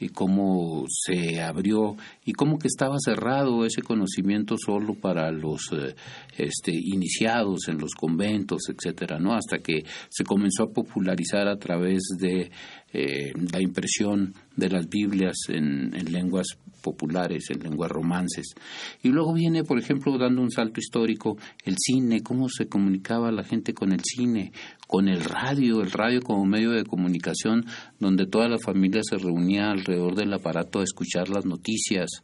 y 0.00 0.08
cómo 0.08 0.84
se 0.88 1.40
abrió 1.40 1.96
y 2.24 2.32
cómo 2.32 2.58
que 2.58 2.66
estaba 2.66 2.96
cerrado 2.98 3.64
ese 3.64 3.80
conocimiento 3.82 4.56
solo 4.58 4.94
para 4.94 5.30
los 5.30 5.70
eh, 5.72 5.94
este, 6.36 6.72
iniciados 6.74 7.68
en 7.68 7.78
los 7.78 7.92
conventos, 7.94 8.62
etcétera, 8.68 9.18
¿no? 9.20 9.34
Hasta 9.34 9.58
que 9.58 9.84
se 10.08 10.24
comenzó 10.24 10.64
a 10.64 10.72
popularizar 10.72 11.46
a 11.46 11.56
través 11.58 12.02
de 12.18 12.50
eh, 12.94 13.32
la 13.52 13.60
impresión 13.60 14.34
de 14.54 14.70
las 14.70 14.88
Biblias 14.88 15.34
en, 15.48 15.92
en 15.94 16.12
lenguas 16.12 16.46
populares, 16.80 17.50
en 17.50 17.58
lenguas 17.60 17.90
romances. 17.90 18.54
Y 19.02 19.08
luego 19.08 19.32
viene, 19.32 19.64
por 19.64 19.80
ejemplo, 19.80 20.16
dando 20.16 20.42
un 20.42 20.52
salto 20.52 20.78
histórico, 20.78 21.36
el 21.64 21.76
cine, 21.76 22.22
cómo 22.22 22.48
se 22.48 22.68
comunicaba 22.68 23.32
la 23.32 23.42
gente 23.42 23.74
con 23.74 23.90
el 23.90 24.02
cine, 24.04 24.52
con 24.86 25.08
el 25.08 25.24
radio, 25.24 25.80
el 25.80 25.90
radio 25.90 26.20
como 26.22 26.44
medio 26.44 26.70
de 26.70 26.84
comunicación, 26.84 27.64
donde 27.98 28.26
toda 28.26 28.48
la 28.48 28.58
familia 28.58 29.00
se 29.02 29.16
reunía 29.16 29.72
alrededor 29.72 30.14
del 30.14 30.32
aparato 30.32 30.78
a 30.78 30.84
escuchar 30.84 31.28
las 31.30 31.44
noticias. 31.44 32.22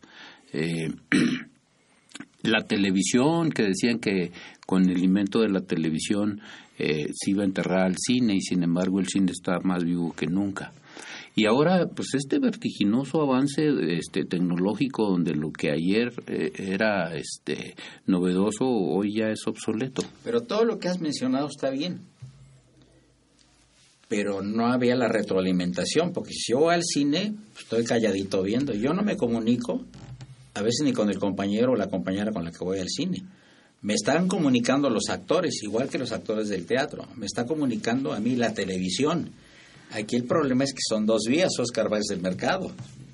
Eh, 0.53 0.93
la 2.43 2.65
televisión, 2.67 3.51
que 3.51 3.65
decían 3.65 3.99
que 3.99 4.31
con 4.67 4.89
el 4.89 5.03
invento 5.03 5.41
de 5.41 5.49
la 5.49 5.63
televisión 5.63 6.41
eh, 6.81 7.11
se 7.13 7.31
iba 7.31 7.43
a 7.43 7.47
enterrar 7.47 7.87
al 7.87 7.97
cine 7.99 8.35
y 8.37 8.41
sin 8.41 8.63
embargo 8.63 9.01
el 9.01 9.09
cine 9.09 9.33
está 9.33 9.61
más 9.63 9.85
vivo 9.85 10.13
que 10.13 10.27
nunca. 10.27 10.73
Y 11.37 11.47
ahora, 11.47 11.87
pues 11.87 12.09
este 12.15 12.39
vertiginoso 12.39 13.23
avance 13.23 13.63
este, 13.97 14.25
tecnológico 14.25 15.09
donde 15.09 15.35
lo 15.35 15.53
que 15.53 15.71
ayer 15.71 16.13
eh, 16.27 16.51
era 16.57 17.15
este, 17.15 17.77
novedoso, 18.07 18.67
hoy 18.67 19.15
ya 19.17 19.31
es 19.31 19.47
obsoleto. 19.47 20.03
Pero 20.25 20.43
todo 20.43 20.65
lo 20.65 20.79
que 20.79 20.89
has 20.89 21.01
mencionado 21.01 21.47
está 21.47 21.71
bien. 21.71 22.01
Pero 24.09 24.43
no 24.43 24.67
había 24.67 24.97
la 24.97 25.07
retroalimentación, 25.07 26.13
porque 26.13 26.33
si 26.33 26.53
yo 26.53 26.61
voy 26.61 26.75
al 26.75 26.83
cine, 26.83 27.33
pues, 27.53 27.63
estoy 27.63 27.85
calladito 27.85 28.43
viendo. 28.43 28.75
Yo 28.75 28.93
no 28.93 29.03
me 29.03 29.17
comunico, 29.17 29.85
a 30.55 30.63
veces 30.63 30.81
ni 30.85 30.93
con 30.93 31.11
el 31.11 31.21
compañero 31.21 31.73
o 31.73 31.77
la 31.77 31.89
compañera 31.89 32.33
con 32.33 32.45
la 32.45 32.51
que 32.51 32.65
voy 32.65 32.81
al 32.81 32.89
cine. 32.89 33.23
Me 33.83 33.95
están 33.95 34.29
comunicando 34.29 34.91
los 34.91 35.09
actores, 35.09 35.63
igual 35.63 35.89
que 35.89 35.99
los 35.99 36.13
actores 36.13 36.49
del 36.49 36.67
teatro. 36.67 37.07
Me 37.17 37.27
está 37.27 37.47
comunicando 37.47 38.13
a 38.13 38.21
mí 38.21 38.37
la 38.37 38.53
televisión. 38.53 39.31
Aquí 39.93 40.17
el 40.17 40.25
problema 40.25 40.65
es 40.65 40.73
que 40.73 40.81
son 40.87 41.07
dos 41.07 41.23
vías, 41.27 41.51
Oscar 41.59 41.89
Valles 41.91 42.07
del 42.09 42.21
mercado. 42.21 42.71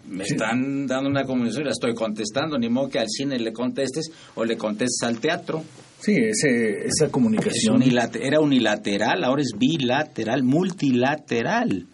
Me 0.08 0.24
están 0.24 0.86
dando 0.86 1.08
una 1.08 1.24
comunicación 1.24 1.62
y 1.62 1.64
la 1.66 1.72
estoy 1.72 1.94
contestando, 1.94 2.58
ni 2.58 2.68
modo 2.68 2.88
que 2.88 2.98
al 2.98 3.08
cine 3.08 3.38
le 3.38 3.52
contestes 3.52 4.10
o 4.34 4.44
le 4.44 4.56
contestes 4.56 5.02
al 5.02 5.18
teatro. 5.18 5.64
Sí, 6.00 6.12
ese, 6.16 6.84
esa 6.86 7.06
Es 7.06 7.10
comunicación. 7.10 7.82
era 8.20 8.40
unilateral, 8.40 9.24
ahora 9.24 9.42
es 9.42 9.52
bilateral, 9.58 10.42
multilateral. 10.42 11.86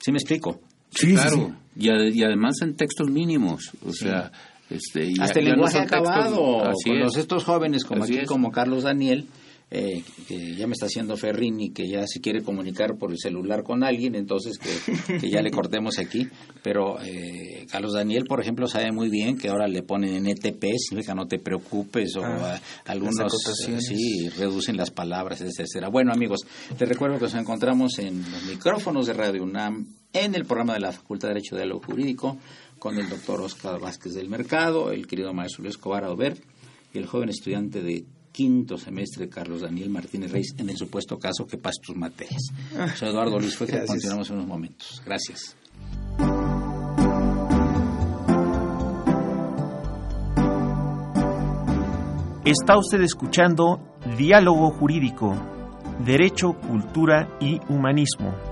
¿Sí 0.00 0.12
me 0.12 0.18
explico? 0.18 0.60
Sí, 0.90 1.14
claro, 1.14 1.36
sí. 1.36 1.46
Y, 1.84 1.88
ade- 1.88 2.12
y 2.14 2.22
además 2.22 2.56
en 2.62 2.76
textos 2.76 3.10
mínimos, 3.10 3.70
o 3.86 3.92
sea, 3.92 4.30
este, 4.74 5.12
ya- 5.14 5.24
Hasta 5.24 5.38
el 5.40 5.46
ya 5.46 5.50
no 5.52 5.56
lenguaje 5.56 5.78
textos- 5.80 6.08
acabado. 6.08 6.64
así 6.64 6.88
con 6.90 6.98
es. 6.98 7.04
los 7.04 7.16
estos 7.16 7.44
jóvenes 7.44 7.84
como 7.84 8.04
Así 8.04 8.14
aquí, 8.14 8.22
es. 8.22 8.28
como 8.28 8.50
Carlos 8.50 8.82
Daniel, 8.84 9.26
eh, 9.74 10.02
que 10.28 10.54
ya 10.54 10.66
me 10.66 10.74
está 10.74 10.84
haciendo 10.84 11.16
Ferrini, 11.16 11.70
que 11.70 11.88
ya 11.88 12.06
se 12.06 12.20
quiere 12.20 12.42
comunicar 12.42 12.98
por 12.98 13.10
el 13.10 13.16
celular 13.18 13.62
con 13.62 13.82
alguien, 13.82 14.14
entonces 14.14 14.58
que, 14.58 15.18
que 15.18 15.30
ya 15.30 15.40
le 15.40 15.50
cortemos 15.70 15.98
aquí. 15.98 16.28
Pero 16.62 17.00
eh, 17.00 17.64
Carlos 17.70 17.94
Daniel, 17.94 18.24
por 18.28 18.38
ejemplo, 18.42 18.66
sabe 18.66 18.92
muy 18.92 19.08
bien 19.08 19.38
que 19.38 19.48
ahora 19.48 19.66
le 19.68 19.82
ponen 19.82 20.14
en 20.14 20.26
ETP, 20.26 20.62
significa 20.76 21.14
no 21.14 21.26
te 21.26 21.38
preocupes, 21.38 22.14
o 22.16 22.22
Ah, 22.22 22.56
eh, 22.58 22.60
algunos 22.84 23.14
eh, 23.66 23.78
sí, 23.80 24.28
reducen 24.36 24.76
las 24.76 24.90
palabras, 24.90 25.40
etcétera. 25.40 25.88
Bueno, 25.88 26.12
amigos, 26.12 26.40
les 26.78 26.86
recuerdo 26.88 27.16
que 27.16 27.22
nos 27.24 27.34
encontramos 27.34 27.98
en 27.98 28.20
los 28.30 28.44
micrófonos 28.44 29.06
de 29.06 29.14
Radio 29.14 29.42
UNAM 29.42 29.86
en 30.12 30.34
el 30.34 30.44
programa 30.44 30.74
de 30.74 30.80
la 30.80 30.92
Facultad 30.92 31.28
de 31.28 31.34
Derecho 31.34 31.54
de 31.54 31.62
Diálogo 31.62 31.84
Jurídico 31.86 32.38
con 32.78 32.98
el 32.98 33.08
doctor 33.08 33.40
Oscar 33.40 33.80
Vázquez 33.80 34.14
del 34.14 34.28
Mercado, 34.28 34.90
el 34.90 35.06
querido 35.06 35.32
maestro 35.32 35.62
Luis 35.62 35.76
Escobar 35.76 36.04
Aubert 36.04 36.42
y 36.92 36.98
el 36.98 37.06
joven 37.06 37.28
estudiante 37.28 37.82
de 37.82 38.04
quinto 38.32 38.78
semestre 38.78 39.28
Carlos 39.28 39.60
Daniel 39.60 39.90
Martínez 39.90 40.32
Reis 40.32 40.54
en 40.58 40.70
el 40.70 40.76
supuesto 40.76 41.18
caso 41.18 41.46
que 41.46 41.58
pase 41.58 41.80
tus 41.84 41.96
materias. 41.96 42.42
Soy 42.96 43.10
Eduardo 43.10 43.38
Luis 43.38 43.58
Gracias. 43.58 43.86
continuamos 43.86 44.30
en 44.30 44.36
unos 44.36 44.48
momentos. 44.48 45.02
Gracias. 45.04 45.56
Está 52.44 52.76
usted 52.76 53.00
escuchando 53.02 53.80
Diálogo 54.18 54.72
Jurídico, 54.72 55.36
Derecho, 56.04 56.54
Cultura 56.54 57.36
y 57.40 57.60
Humanismo. 57.68 58.51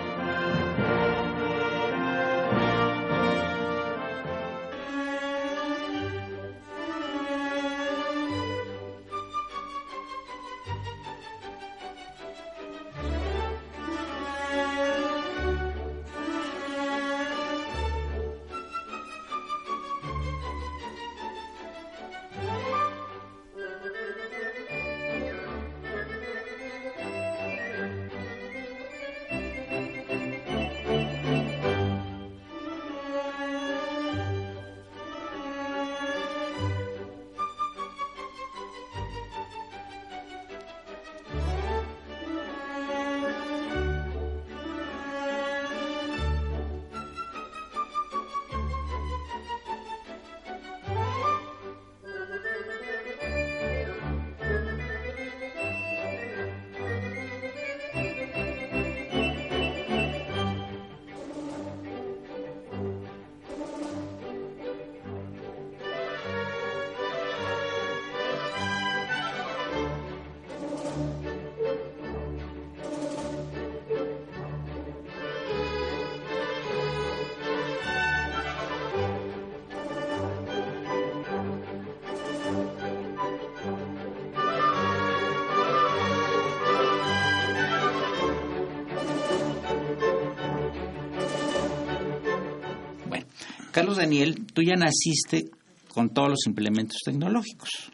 Daniel, 93.97 94.45
tú 94.53 94.61
ya 94.61 94.75
naciste 94.75 95.49
con 95.93 96.09
todos 96.09 96.29
los 96.29 96.47
implementos 96.47 96.97
tecnológicos. 97.05 97.91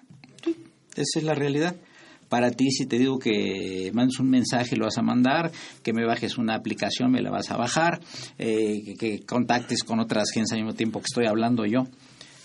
Esa 0.96 1.20
es 1.20 1.24
la 1.24 1.36
realidad. 1.36 1.76
Para 2.30 2.52
ti, 2.52 2.72
si 2.72 2.86
te 2.86 2.98
digo 2.98 3.20
que 3.20 3.90
mandes 3.94 4.20
un 4.20 4.30
mensaje, 4.30 4.76
lo 4.76 4.86
vas 4.86 4.98
a 4.98 5.02
mandar, 5.02 5.52
que 5.82 5.94
me 5.94 6.06
bajes 6.06 6.38
una 6.38 6.56
aplicación, 6.56 7.12
me 7.12 7.22
la 7.22 7.32
vas 7.32 7.52
a 7.52 7.58
bajar, 7.58 8.02
eh, 8.38 8.96
que, 9.00 9.22
contactes 9.26 9.84
con 9.84 10.00
otras 10.00 10.30
agencias 10.32 10.58
al 10.58 10.66
mismo 10.66 10.76
tiempo 10.76 11.00
que 11.00 11.06
estoy 11.10 11.26
hablando 11.26 11.66
yo. 11.66 11.84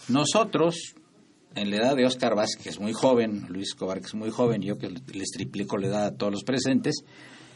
Nosotros, 0.08 0.94
en 1.56 1.70
la 1.70 1.76
edad 1.76 1.96
de 1.96 2.06
Oscar 2.06 2.36
Vázquez, 2.36 2.62
que 2.62 2.68
es 2.70 2.78
muy 2.78 2.92
joven, 2.92 3.46
Luis 3.48 3.70
Escobar, 3.70 4.00
que 4.00 4.06
es 4.06 4.14
muy 4.14 4.30
joven, 4.30 4.62
yo 4.62 4.78
que 4.78 4.88
les 4.88 5.30
triplico 5.30 5.76
la 5.78 5.88
edad 5.88 6.04
a 6.06 6.16
todos 6.16 6.32
los 6.32 6.44
presentes, 6.44 7.02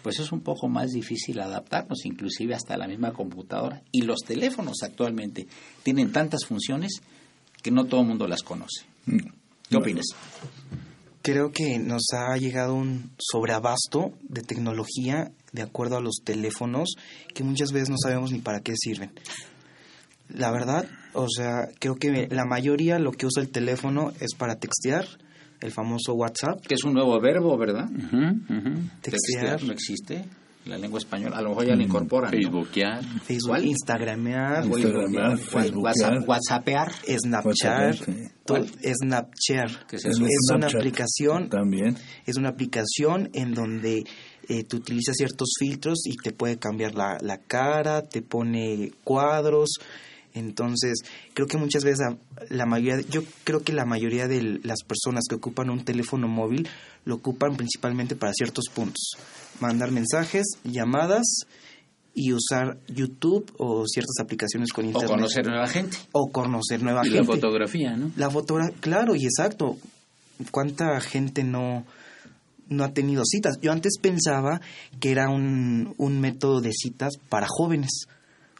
pues 0.07 0.21
es 0.21 0.31
un 0.31 0.41
poco 0.41 0.69
más 0.69 0.93
difícil 0.93 1.41
adaptarnos, 1.41 2.07
inclusive 2.07 2.55
hasta 2.55 2.77
la 2.77 2.87
misma 2.87 3.13
computadora. 3.13 3.83
Y 3.91 4.03
los 4.03 4.21
teléfonos 4.21 4.77
actualmente 4.85 5.49
tienen 5.83 6.13
tantas 6.13 6.45
funciones 6.47 7.01
que 7.61 7.73
no 7.73 7.87
todo 7.87 8.03
el 8.03 8.07
mundo 8.07 8.29
las 8.29 8.45
conoce. 8.45 8.87
¿Qué 9.69 9.77
opinas? 9.77 10.05
Creo 11.23 11.51
que 11.51 11.81
nos 11.81 12.05
ha 12.13 12.37
llegado 12.37 12.77
un 12.77 13.11
sobreabasto 13.19 14.13
de 14.23 14.43
tecnología 14.43 15.33
de 15.51 15.63
acuerdo 15.63 15.97
a 15.97 16.01
los 16.01 16.21
teléfonos 16.23 16.95
que 17.35 17.43
muchas 17.43 17.73
veces 17.73 17.91
no 17.91 17.97
sabemos 18.01 18.31
ni 18.31 18.39
para 18.39 18.61
qué 18.61 18.75
sirven. 18.77 19.11
La 20.29 20.53
verdad, 20.53 20.89
o 21.15 21.27
sea, 21.29 21.67
creo 21.81 21.97
que 21.97 22.29
la 22.31 22.45
mayoría 22.45 23.01
lo 23.01 23.11
que 23.11 23.27
usa 23.27 23.43
el 23.43 23.49
teléfono 23.49 24.13
es 24.21 24.37
para 24.37 24.61
textear, 24.61 25.05
el 25.61 25.73
famoso 25.73 26.15
WhatsApp. 26.15 26.61
Que 26.67 26.75
es 26.75 26.85
un 26.85 26.93
nuevo 26.95 27.21
verbo, 27.21 27.57
¿verdad? 27.57 27.89
Ujú, 27.91 28.17
ujú. 28.59 28.81
Textear, 29.03 29.63
no 29.63 29.73
existe. 29.73 30.25
La 30.67 30.77
lengua 30.79 30.99
española, 30.99 31.37
a 31.37 31.43
lo 31.43 31.51
mejor 31.51 31.67
ya 31.67 31.77
la 31.77 31.83
incorporan. 31.85 32.29
¿no? 32.33 32.37
Facebookear. 32.37 33.05
Facebook, 33.23 33.51
¿Cuál? 33.51 33.65
Instagramear, 33.67 34.65
Instagramear, 34.67 35.39
Facebookear. 35.39 35.77
WhatsApp, 35.77 36.29
WhatsAppear. 36.29 36.93
Snapchat, 36.93 37.97
Snapchat. 39.03 39.87
¿Qué 39.89 39.97
es 39.97 40.19
una 40.53 40.67
aplicación, 40.67 41.49
También. 41.49 41.97
es 42.25 42.37
una 42.37 42.49
aplicación 42.51 43.31
en 43.33 43.55
donde 43.55 44.05
eh, 44.49 44.65
tú 44.65 44.79
utilizas 44.79 45.15
ciertos 45.17 45.51
filtros 45.59 46.01
y 46.05 46.17
te 46.17 46.33
puede 46.33 46.59
cambiar 46.59 46.95
la, 46.95 47.19
la 47.21 47.39
cara, 47.39 48.03
te 48.03 48.23
pone 48.23 48.91
cuadros. 49.05 49.71
Entonces, 50.37 50.99
creo 51.33 51.47
que 51.49 51.57
muchas 51.57 51.83
veces 51.83 52.01
la, 52.51 52.67
mayoría, 52.67 53.01
yo 53.09 53.23
creo 53.45 53.63
que 53.63 53.73
la 53.73 53.87
mayoría 53.87 54.29
de 54.29 54.61
las 54.63 54.83
personas 54.85 55.25
que 55.29 55.35
ocupan 55.35 55.71
un 55.71 55.83
teléfono 55.85 56.29
móvil 56.29 56.69
lo 57.07 57.15
ocupan 57.17 57.57
principalmente 57.57 58.17
para 58.17 58.35
ciertos 58.35 58.67
puntos. 58.73 59.13
Mandar 59.61 59.93
mensajes, 59.93 60.45
llamadas 60.63 61.25
y 62.13 62.35
usar 62.35 62.79
YouTube 62.87 63.51
o 63.59 63.85
ciertas 63.87 64.17
aplicaciones 64.21 64.73
con 64.75 64.85
O 64.85 64.89
internet. 64.89 65.11
conocer 65.11 65.47
nueva 65.47 65.67
gente. 65.69 65.97
O 66.13 66.31
conocer 66.31 66.83
nueva 66.83 67.01
Y 67.07 67.11
gente. 67.11 67.27
la 67.27 67.35
fotografía, 67.35 67.97
¿no? 67.97 68.13
La 68.17 68.31
fotografía, 68.31 68.77
claro, 68.81 69.15
y 69.15 69.25
exacto. 69.25 69.79
¿Cuánta 70.51 71.01
gente 71.01 71.45
no, 71.45 71.87
no 72.69 72.85
ha 72.85 72.93
tenido 72.93 73.23
citas? 73.25 73.55
Yo 73.63 73.73
antes 73.73 73.95
pensaba 73.99 74.61
que 75.01 75.11
era 75.13 75.31
un, 75.31 75.95
un 75.97 76.21
método 76.21 76.61
de 76.61 76.73
citas 76.73 77.15
para 77.31 77.47
jóvenes 77.49 78.07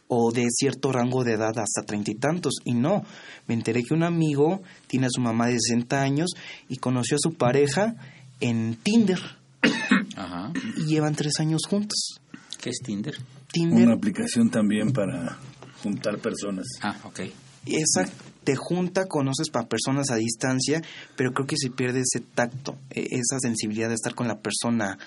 o 0.07 0.31
de 0.31 0.45
cierto 0.49 0.91
rango 0.91 1.23
de 1.23 1.33
edad 1.33 1.57
hasta 1.59 1.83
treinta 1.85 2.11
y 2.11 2.15
tantos. 2.15 2.55
Y 2.63 2.73
no, 2.73 3.03
me 3.47 3.53
enteré 3.53 3.83
que 3.83 3.93
un 3.93 4.03
amigo 4.03 4.61
tiene 4.87 5.07
a 5.07 5.09
su 5.11 5.21
mamá 5.21 5.47
de 5.47 5.59
60 5.59 6.01
años 6.01 6.31
y 6.69 6.77
conoció 6.77 7.15
a 7.17 7.19
su 7.21 7.33
pareja 7.35 7.95
en 8.39 8.75
Tinder 8.83 9.19
Ajá. 10.15 10.51
y 10.77 10.85
llevan 10.85 11.15
tres 11.15 11.39
años 11.39 11.61
juntos. 11.67 12.19
¿Qué 12.61 12.69
es 12.69 12.79
Tinder? 12.83 13.15
Tinder, 13.51 13.85
Una 13.85 13.95
aplicación 13.95 14.49
también 14.49 14.91
para 14.91 15.37
juntar 15.83 16.17
personas. 16.19 16.65
Ah, 16.81 16.95
ok. 17.03 17.21
esa 17.65 18.09
te 18.43 18.55
junta, 18.55 19.07
conoces 19.07 19.49
para 19.49 19.67
personas 19.67 20.09
a 20.09 20.15
distancia, 20.15 20.81
pero 21.17 21.33
creo 21.33 21.47
que 21.47 21.57
se 21.57 21.69
pierde 21.69 21.99
ese 22.01 22.21
tacto, 22.33 22.77
e- 22.91 23.07
esa 23.11 23.39
sensibilidad 23.39 23.89
de 23.89 23.95
estar 23.95 24.15
con 24.15 24.27
la 24.27 24.39
persona 24.39 24.97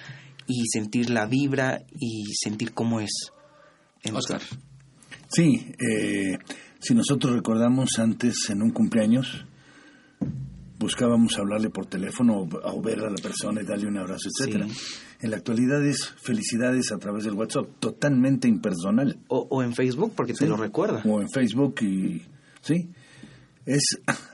y 0.46 0.66
sentir 0.72 1.08
la 1.10 1.24
vibra 1.26 1.82
y 1.98 2.24
sentir 2.34 2.72
cómo 2.74 3.00
es. 3.00 3.10
Entonces, 4.02 4.36
Oscar. 4.36 4.58
Sí, 5.32 5.72
eh, 5.78 6.38
si 6.80 6.94
nosotros 6.94 7.32
recordamos 7.34 7.98
antes 7.98 8.34
en 8.50 8.62
un 8.62 8.70
cumpleaños, 8.70 9.44
buscábamos 10.78 11.38
hablarle 11.38 11.70
por 11.70 11.86
teléfono 11.86 12.48
o, 12.50 12.82
ver 12.82 13.00
a 13.00 13.10
la 13.10 13.16
persona 13.22 13.60
y 13.62 13.66
darle 13.66 13.86
un 13.86 13.98
abrazo, 13.98 14.28
etcétera. 14.34 14.66
En 15.20 15.30
la 15.30 15.36
actualidad 15.36 15.84
es 15.86 16.08
felicidades 16.22 16.90
a 16.92 16.98
través 16.98 17.24
del 17.24 17.34
WhatsApp, 17.34 17.66
totalmente 17.78 18.48
impersonal. 18.48 19.18
O, 19.28 19.46
o 19.50 19.62
en 19.62 19.74
Facebook, 19.74 20.14
porque 20.16 20.32
te 20.32 20.40
Sí. 20.40 20.46
lo 20.46 20.56
recuerda. 20.56 21.02
O 21.04 21.20
en 21.20 21.28
Facebook 21.28 21.74
y 21.82 22.22
sí, 22.62 22.88
es 23.66 23.82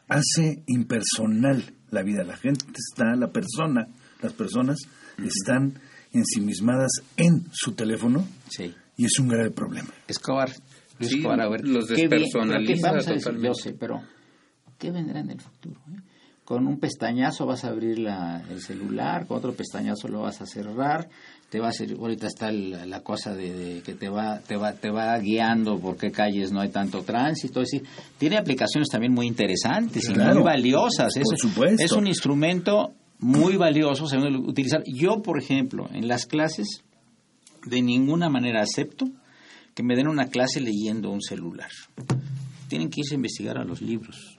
hace 0.09 0.63
impersonal 0.67 1.75
la 1.91 2.03
vida. 2.03 2.23
La 2.25 2.37
gente 2.37 2.65
está, 2.79 3.17
la 3.17 3.33
persona, 3.33 3.89
las 4.23 4.33
personas 4.33 4.79
están 5.19 5.81
ensimismadas 6.13 6.93
en 7.17 7.45
su 7.53 7.73
teléfono 7.73 8.25
Sí. 8.49 8.73
y 8.97 9.05
es 9.07 9.19
un 9.19 9.29
grave 9.29 9.51
problema. 9.51 9.89
Escobar. 10.07 10.51
Luis 10.99 11.13
Sí, 11.13 11.23
a 11.27 11.49
ver. 11.49 11.67
los 11.67 11.89
bien, 11.89 12.81
totalmente. 13.19 13.49
Yo 13.49 13.55
sé, 13.55 13.73
pero 13.79 14.03
¿qué 14.79 14.91
vendrá 14.91 15.21
en 15.21 15.31
el 15.31 15.41
futuro? 15.41 15.81
eh? 15.93 16.01
Con 16.45 16.67
un 16.69 16.79
pestañazo 16.79 17.45
vas 17.45 17.65
a 17.65 17.69
abrir 17.69 17.99
la- 17.99 18.41
el 18.51 18.61
celular, 18.61 19.27
con 19.27 19.39
otro 19.39 19.53
pestañazo 19.53 20.07
lo 20.07 20.21
vas 20.23 20.41
a 20.41 20.47
cerrar, 20.47 21.09
te 21.51 21.59
va 21.59 21.67
a 21.67 21.71
hacer, 21.71 21.93
ahorita 21.99 22.29
está 22.29 22.51
el- 22.51 22.89
la 22.89 23.01
cosa 23.03 23.35
de, 23.35 23.53
de 23.53 23.81
que 23.83 23.95
te 23.95 24.09
va, 24.09 24.39
te 24.39 24.57
va, 24.57 24.73
te 24.73 24.91
va 24.91 25.19
guiando 25.19 25.79
por 25.81 25.97
qué 25.97 26.13
calles 26.13 26.53
no 26.53 26.61
hay 26.61 26.69
tanto 26.69 27.03
tránsito, 27.03 27.61
es 27.63 27.71
decir, 27.73 27.89
tiene 28.19 28.37
aplicaciones 28.37 28.89
también 28.89 29.13
muy 29.13 29.27
interesantes 29.27 30.09
y 30.09 30.15
muy 30.15 30.43
valiosas. 30.43 31.15
por 31.15 31.35
es, 31.35 31.41
supuesto. 31.41 31.85
es 31.85 31.91
un 31.93 32.07
instrumento 32.07 32.93
muy 33.19 33.57
valioso, 33.57 34.07
se 34.07 34.17
utilizar. 34.19 34.85
Yo, 34.87 35.23
por 35.23 35.41
ejemplo, 35.43 35.89
en 35.93 36.07
las 36.07 36.27
clases, 36.27 36.85
de 37.65 37.83
ninguna 37.83 38.29
manera 38.29 38.63
acepto 38.63 39.07
que 39.77 39.85
me 39.85 39.95
den 39.95 40.09
una 40.09 40.27
clase 40.27 40.61
leyendo 40.61 41.11
un 41.11 41.21
celular. 41.23 41.71
Tienen 42.69 42.91
que 42.91 43.03
irse 43.03 43.15
a 43.15 43.17
investigar 43.17 43.59
a 43.59 43.65
los 43.65 43.81
libros. 43.81 44.33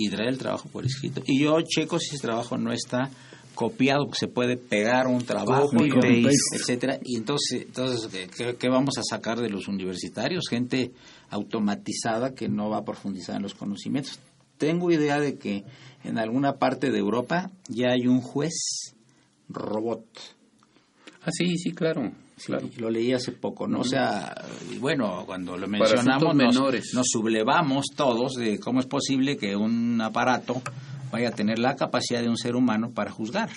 y 0.00 0.08
traer 0.10 0.28
el 0.28 0.38
trabajo 0.38 0.68
por 0.68 0.86
escrito. 0.86 1.22
Y 1.26 1.40
yo 1.42 1.58
checo 1.60 1.98
si 1.98 2.14
ese 2.14 2.22
trabajo 2.22 2.56
no 2.56 2.70
está 2.72 3.10
copiado, 3.56 4.08
se 4.12 4.28
puede 4.28 4.56
pegar 4.56 5.08
un 5.08 5.24
trabajo, 5.24 5.70
y 5.84 6.22
paste. 6.22 6.38
etcétera. 6.56 6.98
Y 7.04 7.16
entonces, 7.16 7.62
entonces 7.62 8.06
¿qué- 8.06 8.28
¿qué, 8.28 8.54
qué 8.56 8.68
vamos 8.68 8.96
a 8.96 9.02
sacar 9.02 9.40
de 9.40 9.50
los 9.50 9.66
universitarios? 9.66 10.44
Gente 10.48 10.92
automatizada 11.30 12.32
que 12.34 12.48
no 12.48 12.70
va 12.70 12.78
a 12.78 12.84
profundizar 12.84 13.34
en 13.36 13.42
los 13.42 13.54
conocimientos. 13.54 14.20
Tengo 14.56 14.92
idea 14.92 15.18
de 15.18 15.36
que 15.36 15.64
en 16.04 16.18
alguna 16.18 16.58
parte 16.58 16.92
de 16.92 16.98
Europa 16.98 17.50
ya 17.68 17.88
hay 17.90 18.06
un 18.06 18.20
juez 18.20 18.54
robot. 19.48 20.04
Ah, 21.22 21.30
sí, 21.32 21.56
sí, 21.58 21.72
claro, 21.72 22.12
claro. 22.44 22.68
Lo 22.78 22.90
leí 22.90 23.12
hace 23.12 23.32
poco, 23.32 23.66
¿no? 23.66 23.80
O 23.80 23.84
sea, 23.84 24.34
y 24.70 24.78
bueno, 24.78 25.24
cuando 25.26 25.56
lo 25.56 25.66
mencionamos 25.66 26.34
nos, 26.34 26.36
menores. 26.36 26.90
nos 26.94 27.06
sublevamos 27.10 27.86
todos 27.96 28.34
de 28.34 28.58
cómo 28.58 28.80
es 28.80 28.86
posible 28.86 29.36
que 29.36 29.56
un 29.56 30.00
aparato 30.00 30.62
vaya 31.10 31.28
a 31.28 31.32
tener 31.32 31.58
la 31.58 31.76
capacidad 31.76 32.22
de 32.22 32.28
un 32.28 32.36
ser 32.36 32.56
humano 32.56 32.90
para 32.90 33.10
juzgar. 33.10 33.50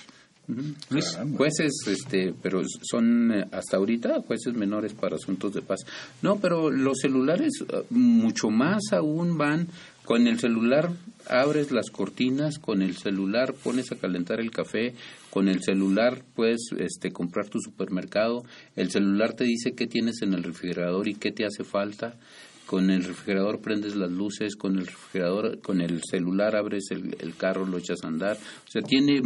Luis, 0.90 1.18
jueces, 1.38 1.72
este, 1.88 2.34
pero 2.42 2.62
son 2.82 3.32
eh, 3.32 3.46
hasta 3.52 3.78
ahorita 3.78 4.22
jueces 4.28 4.54
menores 4.54 4.94
para 4.94 5.16
asuntos 5.16 5.54
de 5.54 5.62
paz. 5.62 5.82
No, 6.22 6.38
pero 6.38 6.70
los 6.70 6.98
celulares 7.00 7.52
eh, 7.62 7.84
mucho 7.90 8.50
más 8.50 8.82
aún 8.92 9.38
van 9.38 9.68
con 10.04 10.28
el 10.28 10.40
celular 10.40 10.92
abres 11.30 11.72
las 11.72 11.90
cortinas, 11.90 12.60
con 12.60 12.82
el 12.82 12.98
celular 12.98 13.54
pones 13.54 13.92
a 13.92 13.96
calentar 13.96 14.40
el 14.40 14.52
café, 14.52 14.94
con 15.32 15.48
el 15.48 15.64
celular 15.64 16.24
puedes 16.36 16.60
este 16.78 17.12
comprar 17.12 17.48
tu 17.48 17.60
supermercado, 17.60 18.44
el 18.76 18.92
celular 18.92 19.34
te 19.34 19.46
dice 19.46 19.72
qué 19.72 19.88
tienes 19.88 20.22
en 20.22 20.34
el 20.34 20.44
refrigerador 20.44 21.08
y 21.08 21.16
qué 21.16 21.32
te 21.32 21.46
hace 21.46 21.64
falta. 21.64 22.20
Con 22.66 22.92
el 22.92 23.04
refrigerador 23.04 23.62
prendes 23.62 23.96
las 23.96 24.12
luces, 24.12 24.56
con 24.56 24.78
el 24.78 24.86
refrigerador, 24.88 25.60
con 25.62 25.82
el 25.82 26.02
celular 26.04 26.56
abres 26.56 26.92
el, 26.92 27.16
el 27.20 27.36
carro, 27.36 27.66
lo 27.66 27.78
echas 27.78 28.04
a 28.04 28.08
andar. 28.08 28.38
O 28.38 28.72
sea, 28.72 28.82
tiene 28.82 29.22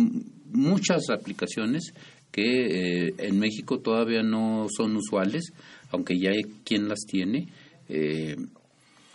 muchas 0.52 1.10
aplicaciones 1.10 1.94
que 2.32 3.08
eh, 3.08 3.14
en 3.18 3.40
México 3.40 3.80
todavía 3.80 4.22
no 4.22 4.68
son 4.76 4.96
usuales, 4.96 5.54
aunque 5.90 6.20
ya 6.20 6.30
hay 6.32 6.44
quien 6.64 6.88
las 6.88 7.00
tiene. 7.08 7.48
Eh, 7.90 8.36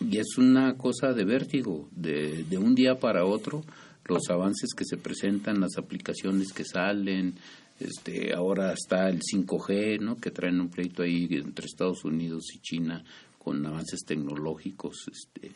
y 0.00 0.18
es 0.18 0.38
una 0.38 0.74
cosa 0.74 1.12
de 1.12 1.24
vértigo, 1.24 1.88
de, 1.94 2.44
de 2.44 2.58
un 2.58 2.74
día 2.74 2.96
para 2.98 3.26
otro, 3.26 3.62
los 4.10 4.28
avances 4.28 4.70
que 4.76 4.84
se 4.84 4.96
presentan, 4.96 5.60
las 5.60 5.78
aplicaciones 5.78 6.52
que 6.52 6.64
salen, 6.64 7.34
este, 7.78 8.34
ahora 8.34 8.72
está 8.72 9.08
el 9.08 9.20
5G, 9.20 10.00
¿no? 10.00 10.16
que 10.16 10.30
traen 10.30 10.60
un 10.60 10.68
pleito 10.68 11.02
ahí 11.02 11.26
entre 11.30 11.66
Estados 11.66 12.04
Unidos 12.04 12.44
y 12.54 12.60
China 12.60 13.02
con 13.38 13.64
avances 13.64 14.00
tecnológicos 14.04 15.06
este, 15.10 15.52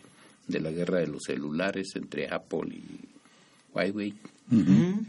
de 0.48 0.60
la 0.60 0.70
guerra 0.70 1.00
de 1.00 1.08
los 1.08 1.22
celulares 1.26 1.88
entre 1.96 2.32
Apple 2.32 2.74
y 2.74 2.98
Huawei. 3.74 4.14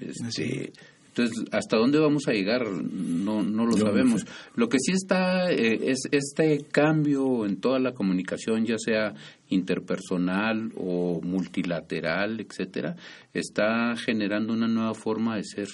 Este, 0.01 0.73
entonces, 1.17 1.45
¿hasta 1.53 1.77
dónde 1.77 1.97
vamos 1.97 2.27
a 2.27 2.33
llegar? 2.33 2.67
No, 2.67 3.41
no 3.41 3.65
lo 3.65 3.77
Yo 3.77 3.85
no 3.85 3.91
sabemos. 3.91 4.21
sé. 4.21 4.27
Lo 4.55 4.67
que 4.67 4.79
sí 4.79 4.91
está 4.91 5.49
eh, 5.49 5.79
es 5.91 5.99
este 6.11 6.65
cambio 6.69 7.45
en 7.45 7.61
toda 7.61 7.79
la 7.79 7.93
comunicación, 7.93 8.65
ya 8.65 8.77
sea 8.77 9.13
interpersonal 9.49 10.73
o 10.75 11.21
multilateral, 11.21 12.41
etcétera, 12.41 12.97
está 13.33 13.95
generando 13.95 14.51
una 14.51 14.67
nueva 14.67 14.93
forma 14.93 15.37
de 15.37 15.43
ser 15.45 15.69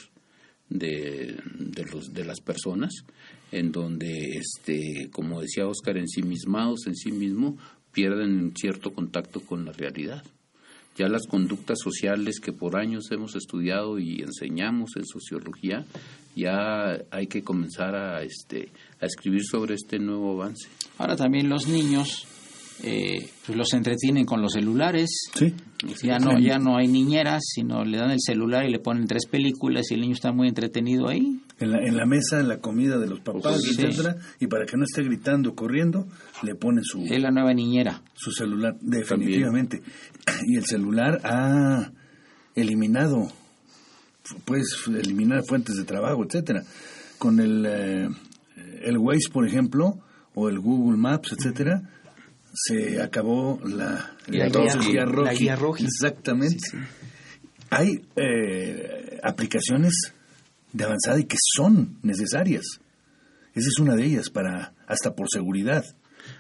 de, 0.69 1.35
de, 1.57 1.85
los, 1.91 2.13
de 2.13 2.23
las 2.23 2.39
personas, 2.39 2.91
en 3.51 3.71
donde, 3.71 4.37
este, 4.37 5.09
como 5.11 5.41
decía 5.41 5.67
Oscar, 5.67 5.97
ensimismados 5.97 6.85
en 6.85 6.95
sí 6.95 7.11
mismo, 7.11 7.57
pierden 7.91 8.53
cierto 8.55 8.93
contacto 8.93 9.41
con 9.41 9.65
la 9.65 9.71
realidad. 9.71 10.23
Ya 10.97 11.07
las 11.07 11.25
conductas 11.27 11.79
sociales 11.79 12.39
que 12.39 12.51
por 12.51 12.77
años 12.77 13.11
hemos 13.11 13.35
estudiado 13.35 13.97
y 13.97 14.21
enseñamos 14.21 14.91
en 14.97 15.05
sociología, 15.05 15.85
ya 16.35 16.99
hay 17.11 17.27
que 17.27 17.43
comenzar 17.43 17.95
a, 17.95 18.23
este, 18.23 18.69
a 18.99 19.05
escribir 19.05 19.43
sobre 19.43 19.75
este 19.75 19.99
nuevo 19.99 20.41
avance. 20.41 20.67
Ahora 20.97 21.15
también 21.15 21.49
los 21.49 21.67
niños 21.67 22.27
eh, 22.83 23.29
pues 23.45 23.57
los 23.57 23.73
entretienen 23.73 24.25
con 24.25 24.41
los 24.41 24.53
celulares. 24.53 25.09
Sí. 25.35 25.53
Ya 26.03 26.19
no, 26.19 26.39
ya 26.39 26.57
no 26.59 26.77
hay 26.77 26.87
niñeras, 26.87 27.41
sino 27.55 27.83
le 27.83 27.97
dan 27.97 28.11
el 28.11 28.19
celular 28.19 28.65
y 28.65 28.71
le 28.71 28.79
ponen 28.79 29.07
tres 29.07 29.25
películas 29.25 29.89
y 29.89 29.95
el 29.95 30.01
niño 30.01 30.13
está 30.13 30.31
muy 30.31 30.47
entretenido 30.47 31.07
ahí. 31.07 31.39
En 31.59 31.71
la, 31.71 31.77
en 31.79 31.97
la 31.97 32.05
mesa, 32.05 32.39
en 32.39 32.47
la 32.49 32.57
comida 32.59 32.97
de 32.99 33.07
los 33.07 33.19
papás, 33.21 33.61
Sí. 33.61 33.81
etcétera, 33.81 34.17
y 34.39 34.47
para 34.47 34.65
que 34.65 34.77
no 34.77 34.83
esté 34.83 35.03
gritando, 35.03 35.53
corriendo, 35.55 36.07
le 36.43 36.55
ponen 36.55 36.83
su, 36.83 37.03
Es 37.03 37.19
la 37.21 37.31
nueva 37.31 37.53
niñera. 37.53 38.01
su 38.13 38.31
celular, 38.31 38.75
definitivamente. 38.81 39.81
Y 40.47 40.55
el 40.57 40.65
celular 40.65 41.19
ha 41.23 41.91
eliminado, 42.55 43.31
puedes 44.45 44.75
eliminar 44.87 45.43
fuentes 45.47 45.75
de 45.77 45.83
trabajo, 45.83 46.23
etcétera. 46.25 46.63
Con 47.17 47.39
el, 47.39 47.65
eh, 47.67 48.07
el 48.83 48.97
Waze, 48.97 49.29
por 49.31 49.47
ejemplo, 49.47 49.97
o 50.35 50.49
el 50.49 50.59
Google 50.59 50.97
Maps, 50.97 51.33
etcétera, 51.37 51.81
se 52.53 53.01
acabó 53.01 53.59
la, 53.63 54.15
La 54.27 54.47
guía- 54.49 55.05
la 55.05 55.33
guía 55.33 55.55
roji. 55.55 55.85
Exactamente. 55.85 56.59
Hay 57.69 58.01
eh, 58.15 59.19
aplicaciones 59.23 59.93
de 60.73 60.83
avanzada 60.83 61.19
y 61.19 61.25
que 61.25 61.37
son 61.55 61.97
necesarias. 62.03 62.63
Esa 63.53 63.67
es 63.67 63.79
una 63.79 63.95
de 63.95 64.05
ellas, 64.05 64.29
para 64.29 64.73
hasta 64.87 65.15
por 65.15 65.27
seguridad. 65.31 65.83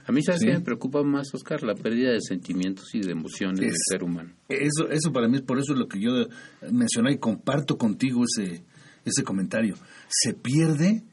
A 0.05 0.11
mí, 0.11 0.21
¿sabes 0.23 0.41
Sí. 0.41 0.47
qué 0.47 0.53
me 0.53 0.61
preocupa 0.61 1.03
más, 1.03 1.33
Oscar? 1.33 1.63
La 1.63 1.73
pérdida 1.75 2.11
de 2.11 2.21
sentimientos 2.21 2.93
y 2.93 3.01
de 3.01 3.11
emociones 3.11 3.59
del 3.59 3.71
ser 3.89 4.03
humano. 4.03 4.33
Eso, 4.47 4.89
eso 4.89 5.11
para 5.11 5.27
mí 5.27 5.37
es 5.37 5.41
por 5.41 5.57
eso 5.59 5.73
es 5.73 5.79
lo 5.79 5.87
que 5.87 5.99
yo 5.99 6.27
mencioné 6.71 7.13
y 7.13 7.17
comparto 7.17 7.77
contigo 7.77 8.23
ese, 8.25 8.63
ese 9.05 9.23
comentario. 9.23 9.75
Se 10.07 10.33
pierde 10.33 11.03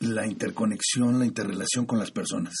la 0.00 0.26
interconexión, 0.26 1.18
la 1.18 1.26
interrelación 1.26 1.86
con 1.86 1.98
las 1.98 2.10
personas. 2.10 2.54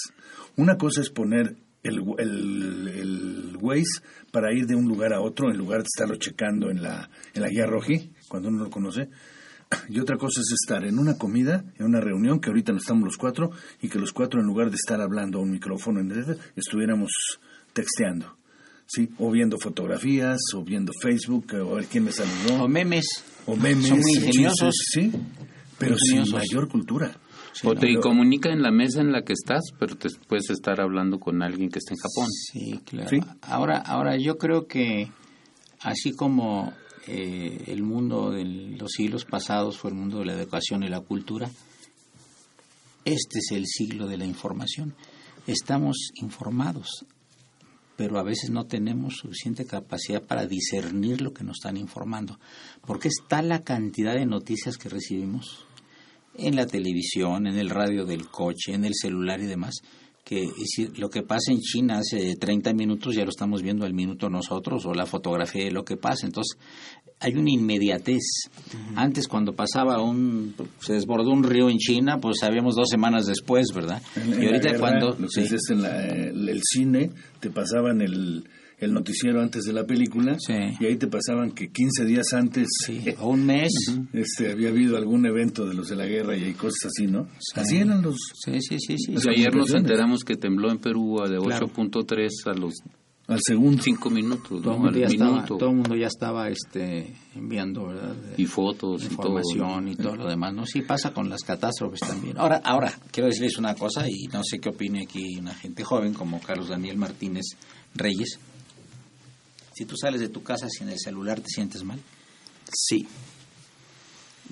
Una 0.56 0.76
cosa 0.76 1.00
es 1.00 1.10
poner 1.10 1.56
el, 1.82 2.02
el, 2.18 2.88
el 2.88 3.56
Waze 3.60 4.00
para 4.30 4.52
ir 4.52 4.66
de 4.66 4.74
un 4.74 4.86
lugar 4.86 5.12
a 5.12 5.20
otro 5.20 5.50
en 5.50 5.58
lugar 5.58 5.80
de 5.80 5.86
estarlo 5.86 6.16
checando 6.16 6.70
en 6.70 6.82
la, 6.82 7.10
en 7.34 7.42
la 7.42 7.48
guía 7.48 7.66
roji, 7.66 8.12
cuando 8.28 8.48
uno 8.48 8.64
lo 8.64 8.70
conoce. 8.70 9.08
Y 9.88 9.98
otra 9.98 10.16
cosa 10.16 10.40
es 10.40 10.52
estar 10.52 10.84
en 10.84 10.98
una 10.98 11.18
comida, 11.18 11.64
en 11.78 11.86
una 11.86 12.00
reunión, 12.00 12.40
que 12.40 12.48
ahorita 12.48 12.72
no 12.72 12.78
estamos 12.78 13.04
los 13.04 13.16
cuatro, 13.16 13.50
y 13.82 13.88
que 13.88 13.98
los 13.98 14.12
cuatro 14.12 14.40
en 14.40 14.46
lugar 14.46 14.70
de 14.70 14.76
estar 14.76 15.00
hablando 15.00 15.38
a 15.38 15.42
un 15.42 15.50
micrófono, 15.50 16.00
estuviéramos 16.54 17.10
texteando. 17.72 18.36
¿sí? 18.86 19.10
O 19.18 19.30
viendo 19.30 19.58
fotografías, 19.58 20.38
o 20.54 20.62
viendo 20.62 20.92
Facebook, 21.00 21.54
o 21.54 21.72
a 21.72 21.76
ver 21.76 21.86
quién 21.86 22.04
me 22.04 22.12
saludó. 22.12 22.64
O 22.64 22.68
memes. 22.68 23.06
O 23.46 23.56
memes. 23.56 23.88
Son 23.88 23.98
muy 23.98 24.12
ingeniosos. 24.16 24.74
Sí, 24.92 25.10
pero 25.78 25.96
sin 25.98 26.30
mayor 26.30 26.68
cultura. 26.68 27.16
O 27.62 27.74
te 27.74 27.94
comunica 28.00 28.50
en 28.50 28.62
la 28.62 28.70
mesa 28.70 29.00
en 29.00 29.12
la 29.12 29.22
que 29.22 29.32
estás, 29.32 29.62
pero 29.78 29.96
te 29.96 30.08
puedes 30.26 30.50
estar 30.50 30.80
hablando 30.80 31.20
con 31.20 31.42
alguien 31.42 31.70
que 31.70 31.78
está 31.78 31.94
en 31.94 31.98
Japón. 31.98 32.28
Sí, 32.30 32.80
claro. 32.84 33.08
Sí. 33.08 33.18
Ahora, 33.42 33.78
ahora 33.78 34.16
yo 34.16 34.38
creo 34.38 34.66
que 34.66 35.10
así 35.80 36.12
como 36.12 36.72
eh, 37.06 37.64
el 37.66 37.82
mundo 37.82 38.30
de 38.30 38.44
los 38.44 38.92
siglos 38.92 39.24
pasados 39.24 39.78
fue 39.78 39.90
el 39.90 39.96
mundo 39.96 40.18
de 40.18 40.26
la 40.26 40.32
educación 40.32 40.82
y 40.82 40.88
la 40.88 41.00
cultura, 41.00 41.48
este 43.04 43.38
es 43.38 43.52
el 43.52 43.66
siglo 43.66 44.08
de 44.08 44.16
la 44.16 44.24
información. 44.24 44.94
Estamos 45.46 46.10
informados, 46.14 47.04
pero 47.96 48.18
a 48.18 48.22
veces 48.22 48.50
no 48.50 48.64
tenemos 48.64 49.18
suficiente 49.18 49.66
capacidad 49.66 50.22
para 50.22 50.46
discernir 50.46 51.20
lo 51.20 51.34
que 51.34 51.44
nos 51.44 51.58
están 51.58 51.76
informando, 51.76 52.38
porque 52.86 53.08
está 53.08 53.42
la 53.42 53.62
cantidad 53.62 54.14
de 54.14 54.24
noticias 54.24 54.78
que 54.78 54.88
recibimos 54.88 55.63
en 56.36 56.56
la 56.56 56.66
televisión, 56.66 57.46
en 57.46 57.58
el 57.58 57.70
radio 57.70 58.04
del 58.04 58.28
coche, 58.28 58.72
en 58.74 58.84
el 58.84 58.94
celular 58.94 59.40
y 59.40 59.46
demás, 59.46 59.74
que 60.24 60.40
decir, 60.58 60.98
lo 60.98 61.10
que 61.10 61.22
pasa 61.22 61.52
en 61.52 61.60
China 61.60 61.98
hace 61.98 62.34
30 62.36 62.72
minutos 62.72 63.14
ya 63.14 63.24
lo 63.24 63.28
estamos 63.30 63.62
viendo 63.62 63.84
al 63.84 63.92
minuto 63.92 64.30
nosotros, 64.30 64.86
o 64.86 64.94
la 64.94 65.04
fotografía 65.04 65.64
de 65.64 65.70
lo 65.70 65.84
que 65.84 65.98
pasa. 65.98 66.24
Entonces, 66.26 66.56
hay 67.20 67.34
una 67.34 67.50
inmediatez. 67.50 68.22
Antes, 68.96 69.28
cuando 69.28 69.52
pasaba 69.52 70.00
un, 70.02 70.54
se 70.80 70.94
desbordó 70.94 71.30
un 71.30 71.42
río 71.44 71.68
en 71.68 71.76
China, 71.76 72.20
pues 72.20 72.38
sabíamos 72.40 72.74
dos 72.74 72.88
semanas 72.88 73.26
después, 73.26 73.66
¿verdad? 73.74 74.02
En- 74.16 74.22
en 74.22 74.28
y 74.32 74.32
la 74.42 74.46
ahorita 74.46 74.68
guerra, 74.68 74.78
cuando... 74.80 75.08
lo 75.10 75.28
que 75.28 75.28
sí. 75.28 75.40
dices 75.42 75.60
en 75.70 75.82
la- 75.82 76.06
el, 76.06 76.48
el 76.48 76.60
cine, 76.64 77.10
te 77.40 77.50
pasaban 77.50 78.00
el, 78.00 78.44
el 78.84 78.92
noticiero 78.94 79.40
antes 79.40 79.64
de 79.64 79.72
la 79.72 79.84
película, 79.86 80.36
Sí. 80.38 80.54
y 80.80 80.84
ahí 80.86 80.96
te 80.96 81.06
pasaban 81.06 81.52
que 81.52 81.70
15 81.70 82.04
días 82.04 82.32
antes 82.32 82.68
Sí, 82.86 83.02
o 83.20 83.30
un 83.30 83.46
mes. 83.46 83.72
este, 84.12 84.52
había 84.52 84.68
habido 84.68 84.96
algún 84.96 85.26
evento 85.26 85.66
de 85.66 85.74
los 85.74 85.88
de 85.88 85.96
la 85.96 86.06
guerra 86.06 86.36
y 86.36 86.44
hay 86.44 86.54
cosas 86.54 86.86
así, 86.86 87.06
¿no? 87.06 87.26
Así 87.54 87.76
eran 87.78 88.02
los... 88.02 88.16
Sí, 88.44 88.58
sí, 88.60 88.78
sí, 88.78 88.96
sí. 88.98 89.28
Ayer 89.28 89.54
nos 89.54 89.72
enteramos 89.74 90.24
que 90.24 90.36
tembló 90.36 90.70
en 90.70 90.78
Perú 90.78 91.20
a 91.22 91.28
de 91.28 91.38
Claro. 91.38 91.66
8.3 91.68 92.28
a 92.46 92.52
los 92.54 92.74
Al 93.26 93.40
segundo. 93.42 93.82
5 93.82 94.10
minutos, 94.10 94.48
Todo 94.48 94.58
el 94.58 94.64
¿no? 94.64 94.72
mundo 94.84 94.88
al 94.88 94.94
ya 95.00 95.06
estaba, 95.06 95.30
minuto. 95.32 95.56
todo 95.56 95.70
el 95.70 95.76
mundo 95.76 95.96
ya 95.96 96.06
estaba 96.08 96.48
este, 96.50 97.14
enviando, 97.34 97.86
¿verdad? 97.86 98.14
De- 98.14 98.42
Y 98.42 98.44
fotos 98.44 99.02
y 99.02 99.08
todo. 99.16 99.40
información 99.40 99.88
y 99.88 99.96
todo 99.96 100.14
lo 100.16 100.28
demás, 100.28 100.52
¿no? 100.52 100.66
Sí 100.66 100.82
pasa 100.82 101.14
con 101.14 101.30
las 101.30 101.40
catástrofes 101.42 102.00
también. 102.00 102.36
Ahora, 102.36 102.60
ahora, 102.62 102.92
quiero 103.10 103.28
decirles 103.28 103.56
una 103.56 103.74
cosa 103.76 104.06
y 104.06 104.26
no 104.30 104.42
sé 104.44 104.58
qué 104.58 104.68
opine 104.68 105.04
aquí 105.06 105.38
una 105.38 105.54
gente 105.54 105.82
joven 105.84 106.12
como 106.12 106.38
Carlos 106.40 106.68
Daniel 106.68 106.98
Martínez 106.98 107.44
Reyes. 107.94 108.38
Si 109.74 109.84
tú 109.84 109.96
sales 109.96 110.20
de 110.20 110.28
tu 110.28 110.42
casa 110.42 110.68
sin 110.68 110.88
el 110.88 110.98
celular, 110.98 111.40
¿te 111.40 111.48
sientes 111.48 111.82
mal? 111.84 111.98
Sí. 112.72 113.06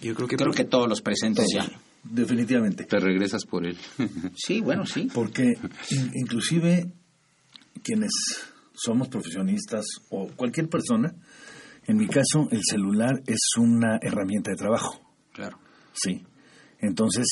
Yo 0.00 0.14
creo 0.14 0.26
que... 0.28 0.36
Creo 0.36 0.52
que 0.52 0.64
todos 0.64 0.88
los 0.88 1.00
presentes 1.00 1.46
ya. 1.54 1.68
Definitivamente. 2.02 2.84
Te 2.84 2.98
regresas 2.98 3.44
por 3.44 3.64
él. 3.64 3.76
Sí, 4.36 4.60
bueno, 4.60 4.84
sí. 4.86 5.08
Porque 5.14 5.44
in- 5.90 6.10
inclusive 6.14 6.90
quienes 7.84 8.10
somos 8.74 9.08
profesionistas 9.08 9.84
o 10.10 10.26
cualquier 10.34 10.68
persona, 10.68 11.14
en 11.86 11.96
mi 11.96 12.06
caso 12.08 12.48
el 12.50 12.60
celular 12.68 13.22
es 13.26 13.38
una 13.58 13.98
herramienta 14.02 14.50
de 14.50 14.56
trabajo. 14.56 15.00
Claro. 15.32 15.58
Sí. 15.92 16.24
Entonces, 16.80 17.26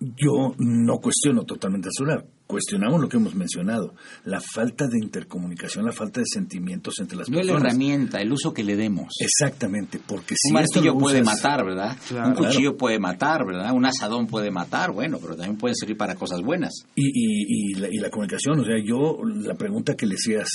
yo 0.00 0.54
no 0.58 0.96
cuestiono 0.98 1.44
totalmente 1.44 1.88
el 1.88 1.92
celular. 1.94 2.26
Cuestionamos 2.50 3.00
lo 3.00 3.08
que 3.08 3.16
hemos 3.16 3.34
mencionado, 3.36 3.94
la 4.24 4.40
falta 4.40 4.88
de 4.88 4.98
intercomunicación, 5.00 5.84
la 5.84 5.92
falta 5.92 6.18
de 6.20 6.26
sentimientos 6.26 6.94
entre 6.98 7.16
las 7.16 7.28
No 7.30 7.38
es 7.38 7.46
la 7.46 7.52
personas. 7.52 7.72
herramienta, 7.72 8.20
el 8.20 8.32
uso 8.32 8.52
que 8.52 8.64
le 8.64 8.74
demos. 8.76 9.12
Exactamente, 9.20 10.00
porque 10.04 10.34
si 10.36 10.48
un 10.48 10.54
martillo 10.54 10.92
lo 10.94 10.98
puede 10.98 11.22
usas- 11.22 11.36
matar, 11.36 11.64
¿verdad? 11.64 11.96
Claro. 12.08 12.28
un 12.30 12.34
cuchillo 12.34 12.76
puede 12.76 12.98
matar, 12.98 13.46
¿verdad? 13.46 13.72
Un 13.72 13.86
asadón 13.86 14.26
puede 14.26 14.50
matar, 14.50 14.90
bueno, 14.90 15.18
pero 15.22 15.36
también 15.36 15.56
pueden 15.58 15.76
servir 15.76 15.96
para 15.96 16.16
cosas 16.16 16.40
buenas. 16.42 16.72
Y, 16.96 17.04
y, 17.06 17.70
y, 17.70 17.74
la, 17.74 17.88
y 17.88 17.98
la 17.98 18.10
comunicación, 18.10 18.58
o 18.58 18.64
sea, 18.64 18.74
yo, 18.84 19.18
la 19.24 19.54
pregunta 19.54 19.94
que 19.94 20.06
le 20.06 20.16
hacías 20.16 20.48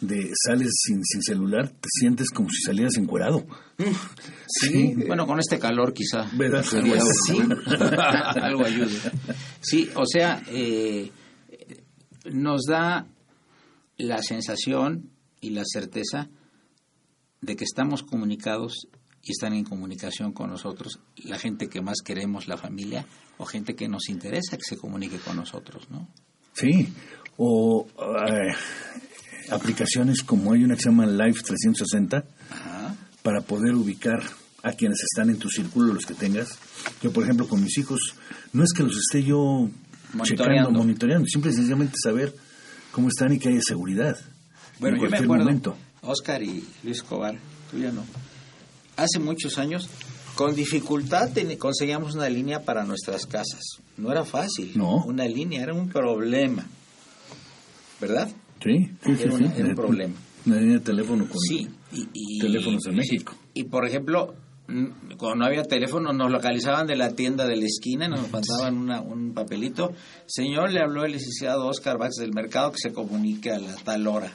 de 0.00 0.30
sales 0.46 0.70
sin, 0.82 1.04
sin 1.04 1.22
celular, 1.22 1.68
te 1.68 1.88
sientes 1.90 2.30
como 2.30 2.48
si 2.50 2.62
salieras 2.62 2.96
encuerado. 2.96 3.44
Sí. 4.46 4.94
Bueno, 5.06 5.26
con 5.26 5.38
este 5.38 5.58
calor 5.58 5.94
quizá. 5.94 6.28
¿Verdad? 6.34 6.62
Sería 6.62 6.98
sí. 7.26 7.38
algo 8.42 8.64
ayude. 8.66 8.98
Sí, 9.60 9.88
o 9.94 10.04
sea, 10.04 10.42
eh, 10.48 11.10
nos 12.30 12.62
da 12.68 13.06
la 13.96 14.22
sensación 14.22 15.10
y 15.40 15.50
la 15.50 15.62
certeza 15.64 16.28
de 17.40 17.56
que 17.56 17.64
estamos 17.64 18.02
comunicados 18.02 18.88
y 19.22 19.32
están 19.32 19.52
en 19.52 19.64
comunicación 19.64 20.32
con 20.32 20.50
nosotros 20.50 21.00
la 21.16 21.38
gente 21.38 21.68
que 21.68 21.80
más 21.80 21.98
queremos, 22.04 22.48
la 22.48 22.56
familia, 22.56 23.06
o 23.38 23.44
gente 23.44 23.74
que 23.74 23.88
nos 23.88 24.08
interesa 24.08 24.56
que 24.56 24.64
se 24.64 24.76
comunique 24.76 25.18
con 25.18 25.36
nosotros, 25.36 25.88
¿no? 25.90 26.08
Sí, 26.52 26.92
o 27.36 27.86
eh, 28.28 28.54
aplicaciones 29.50 30.22
como 30.22 30.52
hay 30.52 30.64
una 30.64 30.74
que 30.74 30.82
se 30.82 30.90
llama 30.90 31.06
Live 31.06 31.40
360 31.44 32.24
para 33.22 33.40
poder 33.40 33.74
ubicar 33.74 34.22
a 34.62 34.72
quienes 34.72 34.98
están 35.02 35.30
en 35.30 35.38
tu 35.38 35.48
círculo, 35.48 35.92
los 35.92 36.06
que 36.06 36.14
tengas. 36.14 36.58
Yo, 37.02 37.12
por 37.12 37.24
ejemplo, 37.24 37.48
con 37.48 37.62
mis 37.62 37.76
hijos, 37.78 38.00
no 38.52 38.62
es 38.62 38.72
que 38.72 38.82
los 38.82 38.96
esté 38.96 39.24
yo 39.24 39.68
checando, 40.22 40.44
Monitoreando. 40.44 40.70
monitoreando, 40.78 41.26
simple 41.26 41.50
y 41.50 41.54
sencillamente 41.54 41.94
saber 42.02 42.34
cómo 42.92 43.08
están 43.08 43.32
y 43.32 43.38
que 43.38 43.48
haya 43.48 43.60
seguridad 43.62 44.16
Bueno, 44.78 44.96
en 44.96 45.02
yo 45.04 45.10
me 45.10 45.16
acuerdo, 45.18 45.44
momento. 45.44 45.76
Oscar 46.02 46.42
y 46.42 46.64
Luis 46.82 46.98
Escobar, 46.98 47.36
tú 47.70 47.78
ya 47.78 47.90
no. 47.92 48.04
Hace 48.96 49.18
muchos 49.18 49.56
años, 49.58 49.88
con 50.34 50.54
dificultad 50.54 51.30
conseguíamos 51.58 52.14
una 52.14 52.28
línea 52.28 52.64
para 52.64 52.84
nuestras 52.84 53.26
casas. 53.26 53.60
No 53.96 54.10
era 54.12 54.24
fácil. 54.24 54.72
No. 54.76 55.04
Una 55.04 55.24
línea 55.26 55.62
era 55.62 55.72
un 55.74 55.88
problema. 55.88 56.66
¿Verdad? 58.00 58.28
Sí. 58.62 58.90
Era 59.04 59.34
una- 59.34 59.48
sí. 59.48 59.54
era 59.60 59.68
un 59.68 59.74
problema. 59.74 60.14
Una 60.46 60.56
línea 60.56 60.74
de 60.78 60.84
teléfono 60.84 61.26
con 61.26 61.38
Sí. 61.38 61.68
Y, 61.92 62.08
y- 62.12 62.38
teléfonos 62.40 62.84
en 62.86 62.96
México. 62.96 63.34
Y, 63.54 63.64
por 63.64 63.86
ejemplo, 63.86 64.34
cuando 64.66 65.34
no 65.36 65.44
había 65.46 65.64
teléfono, 65.64 66.12
nos 66.12 66.30
localizaban 66.30 66.86
de 66.86 66.96
la 66.96 67.10
tienda 67.10 67.46
de 67.46 67.56
la 67.56 67.66
esquina, 67.66 68.08
nos 68.08 68.30
mandaban 68.30 68.76
una- 68.78 69.00
un 69.00 69.34
papelito. 69.34 69.92
Señor, 70.26 70.70
le 70.70 70.80
habló 70.80 71.04
el 71.04 71.12
licenciado 71.12 71.66
Oscar 71.66 71.98
Bax 71.98 72.16
del 72.16 72.32
mercado 72.32 72.72
que 72.72 72.78
se 72.78 72.92
comunique 72.92 73.50
a 73.50 73.58
la 73.58 73.74
tal 73.76 74.06
hora. 74.06 74.32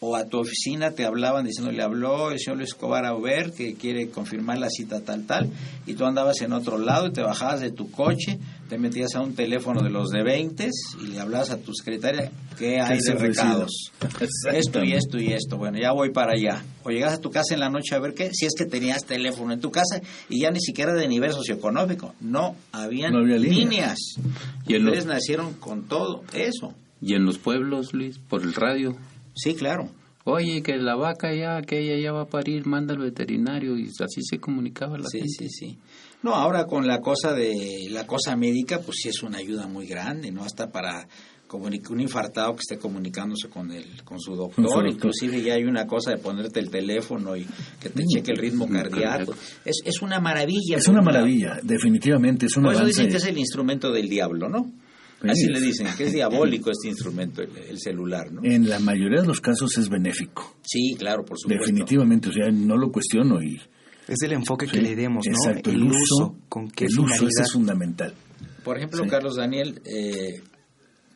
O 0.00 0.14
a 0.14 0.26
tu 0.26 0.38
oficina 0.38 0.92
te 0.92 1.04
hablaban 1.04 1.44
diciendo, 1.44 1.72
le 1.72 1.82
habló 1.82 2.30
el 2.30 2.38
señor 2.38 2.58
Luis 2.58 2.68
Escobar 2.70 3.04
Auber 3.04 3.52
que 3.52 3.74
quiere 3.74 4.10
confirmar 4.10 4.58
la 4.58 4.68
cita 4.70 5.00
tal, 5.00 5.26
tal. 5.26 5.50
Y 5.86 5.94
tú 5.94 6.04
andabas 6.04 6.40
en 6.40 6.52
otro 6.52 6.78
lado 6.78 7.08
y 7.08 7.12
te 7.12 7.20
bajabas 7.22 7.60
de 7.60 7.72
tu 7.72 7.90
coche, 7.90 8.38
te 8.68 8.78
metías 8.78 9.16
a 9.16 9.20
un 9.22 9.34
teléfono 9.34 9.82
de 9.82 9.90
los 9.90 10.10
de 10.10 10.22
20 10.22 10.70
y 11.02 11.06
le 11.08 11.18
hablabas 11.18 11.50
a 11.50 11.58
tu 11.58 11.74
secretaria 11.74 12.30
qué 12.56 12.80
hay 12.80 13.00
de 13.00 13.14
recados. 13.14 13.90
Esto 14.52 14.84
y 14.84 14.92
esto 14.92 15.18
y 15.18 15.32
esto. 15.32 15.56
Bueno, 15.56 15.78
ya 15.80 15.90
voy 15.90 16.10
para 16.12 16.34
allá. 16.34 16.62
O 16.84 16.90
llegas 16.90 17.14
a 17.14 17.20
tu 17.20 17.30
casa 17.30 17.54
en 17.54 17.60
la 17.60 17.68
noche 17.68 17.96
a 17.96 17.98
ver 17.98 18.14
qué, 18.14 18.30
si 18.32 18.46
es 18.46 18.54
que 18.56 18.66
tenías 18.66 19.04
teléfono 19.04 19.52
en 19.52 19.60
tu 19.60 19.72
casa 19.72 20.00
y 20.28 20.42
ya 20.42 20.52
ni 20.52 20.60
siquiera 20.60 20.94
de 20.94 21.08
nivel 21.08 21.32
socioeconómico. 21.32 22.14
No 22.20 22.54
habían 22.70 23.12
No 23.14 23.18
había 23.18 23.36
línea. 23.38 23.58
líneas. 23.58 23.98
Y 24.66 24.76
Ustedes 24.76 25.06
nacieron 25.06 25.54
con 25.54 25.88
todo 25.88 26.22
eso. 26.32 26.72
Y 27.00 27.14
en 27.14 27.24
los 27.24 27.38
pueblos, 27.38 27.92
Luis, 27.94 28.18
por 28.18 28.42
el 28.42 28.54
radio. 28.54 28.96
Sí, 29.38 29.54
claro. 29.54 29.88
Oye, 30.24 30.62
que 30.62 30.76
la 30.76 30.94
vaca 30.94 31.32
ya, 31.34 31.62
que 31.62 31.78
ella 31.78 32.02
ya 32.02 32.12
va 32.12 32.22
a 32.22 32.28
parir, 32.28 32.66
manda 32.66 32.92
al 32.92 33.00
veterinario 33.00 33.78
y 33.78 33.84
así 33.86 34.20
se 34.22 34.38
comunicaba 34.38 34.98
la 34.98 35.04
Sí, 35.08 35.20
gente. 35.20 35.32
sí, 35.38 35.48
sí. 35.48 35.78
No, 36.22 36.34
ahora 36.34 36.66
con 36.66 36.86
la 36.86 37.00
cosa 37.00 37.32
de 37.32 37.86
la 37.90 38.06
cosa 38.06 38.36
médica, 38.36 38.80
pues 38.80 38.98
sí 39.02 39.08
es 39.08 39.22
una 39.22 39.38
ayuda 39.38 39.66
muy 39.68 39.86
grande, 39.86 40.30
¿no? 40.30 40.42
Hasta 40.44 40.70
para 40.70 41.06
un 41.50 42.00
infartado 42.00 42.52
que 42.56 42.60
esté 42.60 42.76
comunicándose 42.78 43.48
con 43.48 43.70
el 43.72 44.02
con 44.04 44.20
su 44.20 44.34
doctor, 44.36 44.56
Con 44.56 44.64
su 44.64 44.70
doctor. 44.70 44.92
inclusive 44.92 45.40
ya 45.40 45.54
hay 45.54 45.64
una 45.64 45.86
cosa 45.86 46.10
de 46.10 46.18
ponerte 46.18 46.60
el 46.60 46.68
teléfono 46.70 47.34
y 47.34 47.46
que 47.80 47.88
te 47.88 48.04
cheque 48.04 48.32
el 48.32 48.36
ritmo 48.36 48.68
cardíaco. 48.68 49.32
Es, 49.64 49.80
es 49.82 50.02
una 50.02 50.20
maravilla. 50.20 50.76
Es 50.76 50.88
una 50.88 51.00
maravilla, 51.00 51.58
definitivamente, 51.62 52.46
es 52.46 52.56
un 52.58 52.64
Por 52.64 52.74
eso 52.74 52.84
dicen 52.84 53.08
que 53.08 53.16
es 53.16 53.24
el 53.24 53.38
instrumento 53.38 53.90
del 53.92 54.10
diablo, 54.10 54.50
¿no? 54.50 54.70
Sí. 55.22 55.28
Así 55.30 55.46
le 55.48 55.60
dicen, 55.60 55.88
que 55.96 56.04
es 56.04 56.12
diabólico 56.14 56.70
este 56.70 56.88
instrumento, 56.88 57.42
el, 57.42 57.56
el 57.56 57.78
celular, 57.80 58.30
¿no? 58.32 58.40
En 58.44 58.68
la 58.68 58.78
mayoría 58.78 59.20
de 59.22 59.26
los 59.26 59.40
casos 59.40 59.76
es 59.78 59.88
benéfico, 59.88 60.56
Sí, 60.62 60.94
claro, 60.98 61.24
por 61.24 61.38
supuesto. 61.38 61.60
definitivamente, 61.64 62.28
o 62.28 62.32
sea, 62.32 62.50
no 62.52 62.76
lo 62.76 62.92
cuestiono 62.92 63.42
y 63.42 63.56
Es 64.06 64.22
el 64.22 64.32
enfoque 64.32 64.66
que 64.66 64.80
le 64.80 64.94
demos, 64.94 65.24
¿no? 65.26 65.32
Exacto, 65.32 65.70
el, 65.70 65.82
uso, 65.82 66.36
con 66.48 66.70
qué 66.70 66.84
el 66.86 66.98
uso 67.00 67.26
ese 67.26 67.42
es 67.42 67.52
fundamental. 67.52 68.14
Por 68.64 68.76
ejemplo, 68.76 69.02
Sí. 69.02 69.10
Carlos 69.10 69.36
Daniel, 69.36 69.80
eh, 69.86 70.40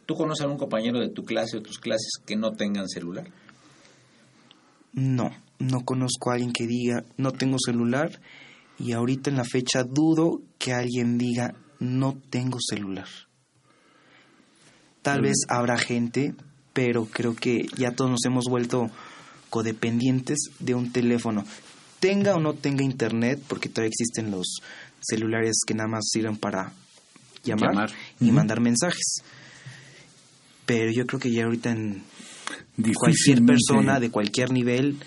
¿tú 0.07 0.15
conoces 0.15 0.41
a 0.41 0.45
algún 0.45 0.59
compañero 0.59 0.99
de 0.99 1.09
tu 1.11 1.25
clase 1.25 1.59
o 1.59 1.63
tus 1.63 1.79
clases 1.79 2.11
que 2.27 2.35
no 2.37 2.53
tengan 2.53 2.89
celular? 2.89 3.29
No, 4.95 5.31
no 5.59 5.85
conozco 5.85 6.31
a 6.31 6.35
alguien 6.35 6.53
que 6.53 6.67
diga 6.67 7.05
no 7.17 7.33
tengo 7.33 7.57
celular 7.65 8.21
y 8.79 8.93
ahorita 8.93 9.31
en 9.31 9.37
la 9.37 9.45
fecha 9.45 9.85
dudo 9.85 10.41
que 10.59 10.73
alguien 10.73 11.19
diga 11.19 11.55
no 11.79 12.19
tengo 12.31 12.59
celular. 12.61 13.07
Tal 15.03 15.21
vez 15.21 15.45
habrá 15.49 15.79
gente, 15.79 16.35
pero 16.73 17.07
creo 17.07 17.35
que 17.35 17.67
ya 17.77 17.93
todos 17.93 18.11
nos 18.11 18.25
hemos 18.25 18.45
vuelto 18.49 18.91
codependientes 19.51 20.39
de 20.61 20.75
un 20.75 20.93
teléfono. 20.93 21.45
Tenga 22.01 22.35
o 22.35 22.41
no 22.41 22.55
tenga 22.55 22.83
internet, 22.83 23.41
porque 23.49 23.69
todavía 23.69 23.91
existen 23.91 24.31
los 24.31 24.61
celulares 25.01 25.59
que 25.67 25.75
nada 25.75 25.89
más 25.89 26.09
sirven 26.11 26.37
para 26.37 26.73
llamar, 27.45 27.71
Llamar. 27.71 27.91
y 28.21 28.31
mandar 28.31 28.61
mensajes. 28.61 29.23
Pero 30.67 30.91
yo 30.93 31.07
creo 31.07 31.21
que 31.21 31.31
ya 31.31 31.45
ahorita 31.45 31.71
en 31.71 32.03
cualquier 32.95 33.45
persona 33.45 34.01
de 34.01 34.11
cualquier 34.11 34.53
nivel 34.53 34.99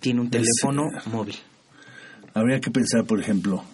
tiene 0.00 0.20
un 0.20 0.30
teléfono 0.30 0.84
móvil. 1.06 1.36
Habría 2.34 2.60
que 2.60 2.70
pensar, 2.70 3.04
por 3.04 3.20
ejemplo, 3.20 3.64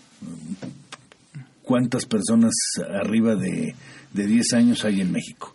cuántas 1.69 2.07
personas 2.07 2.55
arriba 2.99 3.37
de, 3.37 3.75
de 4.15 4.27
10 4.27 4.55
años 4.55 4.87
hay 4.87 5.03
en 5.03 5.13
México. 5.13 5.55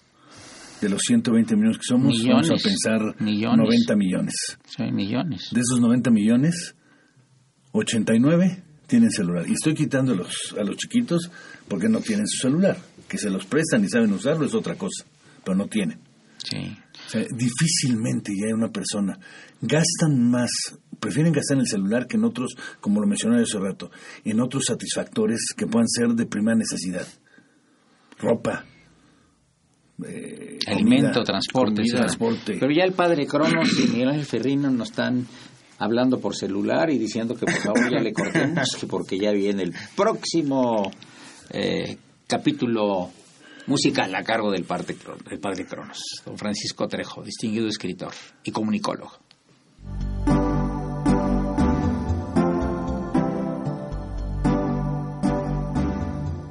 De 0.79 0.87
los 0.87 1.01
120 1.01 1.55
millones 1.55 1.77
que 1.77 1.85
somos, 1.85 2.23
vamos 2.23 2.51
a 2.51 2.55
pensar 2.63 3.15
millones. 3.19 3.57
90 3.57 3.95
millones. 3.95 4.35
Sí, 4.67 4.83
millones. 4.91 5.49
De 5.51 5.61
esos 5.61 5.79
90 5.79 6.11
millones, 6.11 6.75
89 7.71 8.63
tienen 8.85 9.09
celular. 9.09 9.45
Y 9.47 9.53
estoy 9.53 9.73
quitando 9.73 10.13
a 10.13 10.15
los, 10.15 10.55
a 10.59 10.63
los 10.63 10.77
chiquitos 10.77 11.31
porque 11.67 11.89
no 11.89 11.99
tienen 11.99 12.27
su 12.27 12.47
celular. 12.47 12.77
Que 13.07 13.17
se 13.17 13.31
los 13.31 13.45
prestan 13.45 13.83
y 13.83 13.89
saben 13.89 14.13
usarlo 14.13 14.45
es 14.45 14.53
otra 14.53 14.75
cosa, 14.75 15.05
pero 15.43 15.57
no 15.57 15.65
tienen. 15.65 15.99
Sí. 16.37 16.77
O 17.07 17.09
sea, 17.09 17.25
difícilmente 17.35 18.33
ya 18.39 18.47
hay 18.47 18.53
una 18.53 18.71
persona. 18.71 19.17
Gastan 19.61 20.29
más, 20.29 20.51
prefieren 21.03 21.33
gastar 21.33 21.57
en 21.57 21.61
el 21.61 21.67
celular 21.67 22.07
que 22.07 22.15
en 22.15 22.23
otros, 22.23 22.55
como 22.79 23.01
lo 23.01 23.07
mencionaba 23.07 23.43
hace 23.43 23.59
rato, 23.59 23.91
en 24.23 24.39
otros 24.39 24.63
satisfactores 24.65 25.39
que 25.55 25.67
puedan 25.67 25.87
ser 25.87 26.09
de 26.09 26.25
primera 26.25 26.55
necesidad. 26.57 27.05
Ropa. 28.19 28.63
eh, 30.07 30.57
Alimento, 30.67 31.11
comida, 31.11 31.23
transporte, 31.23 31.75
comida, 31.81 31.97
transporte. 31.97 32.57
Pero 32.59 32.71
ya 32.71 32.85
el 32.85 32.93
padre 32.93 33.27
Cronos 33.27 33.69
y 33.79 33.89
Miguel 33.89 34.09
Ángel 34.09 34.25
Ferrino 34.25 34.71
nos 34.71 34.91
están 34.91 35.27
hablando 35.79 36.19
por 36.19 36.35
celular 36.35 36.89
y 36.89 36.97
diciendo 36.97 37.35
que 37.35 37.45
por 37.45 37.57
favor 37.57 37.91
ya 37.91 37.99
le 37.99 38.13
cortemos, 38.13 38.69
que 38.79 38.87
porque 38.87 39.17
ya 39.19 39.31
viene 39.31 39.63
el 39.63 39.73
próximo 39.95 40.89
eh, 41.49 41.97
capítulo 42.27 43.11
musical 43.67 44.13
a 44.15 44.23
cargo 44.23 44.51
del 44.51 44.63
padre, 44.63 44.95
padre 45.41 45.65
Cronos, 45.65 45.99
don 46.25 46.37
Francisco 46.37 46.87
Trejo, 46.87 47.21
distinguido 47.23 47.67
escritor 47.67 48.13
y 48.43 48.51
comunicólogo. 48.51 49.22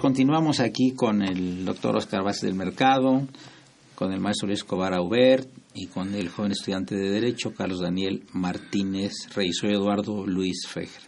Continuamos 0.00 0.60
aquí 0.60 0.92
con 0.92 1.20
el 1.20 1.66
doctor 1.66 1.94
Oscar 1.94 2.24
Vázquez 2.24 2.48
del 2.48 2.54
Mercado, 2.54 3.28
con 3.94 4.12
el 4.12 4.20
maestro 4.20 4.46
Luis 4.46 4.60
Escobar 4.60 4.94
Aubert 4.94 5.46
y 5.74 5.88
con 5.88 6.14
el 6.14 6.30
joven 6.30 6.52
estudiante 6.52 6.96
de 6.96 7.10
Derecho 7.10 7.52
Carlos 7.52 7.80
Daniel 7.80 8.24
Martínez 8.32 9.12
Rey. 9.34 9.50
Eduardo 9.62 10.26
Luis 10.26 10.66
Fejer. 10.66 11.02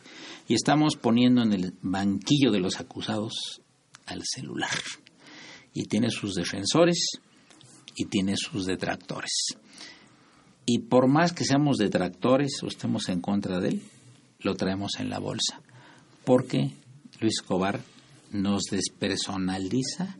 Y 0.46 0.55
estamos 0.55 0.96
poniendo 0.96 1.42
en 1.42 1.55
el 1.55 1.74
banquillo 1.81 2.50
de 2.52 2.61
los 2.61 2.81
acusados 2.81 3.62
al 4.05 4.20
celular. 4.24 4.68
Y 5.72 5.85
tiene 5.85 6.11
sus 6.11 6.35
defensores 6.35 7.12
y 7.96 8.05
tiene 8.05 8.37
sus 8.37 8.66
detractores. 8.66 9.57
Y 10.66 10.81
por 10.81 11.09
más 11.09 11.33
que 11.33 11.44
seamos 11.44 11.78
detractores 11.78 12.62
o 12.62 12.66
estemos 12.66 13.09
en 13.09 13.22
contra 13.22 13.59
de 13.59 13.70
él, 13.70 13.83
lo 14.40 14.55
traemos 14.55 14.92
en 14.98 15.09
la 15.09 15.18
bolsa. 15.18 15.62
Porque 16.26 16.72
Luis 17.20 17.37
Escobar 17.40 17.81
nos 18.33 18.64
despersonaliza, 18.71 20.16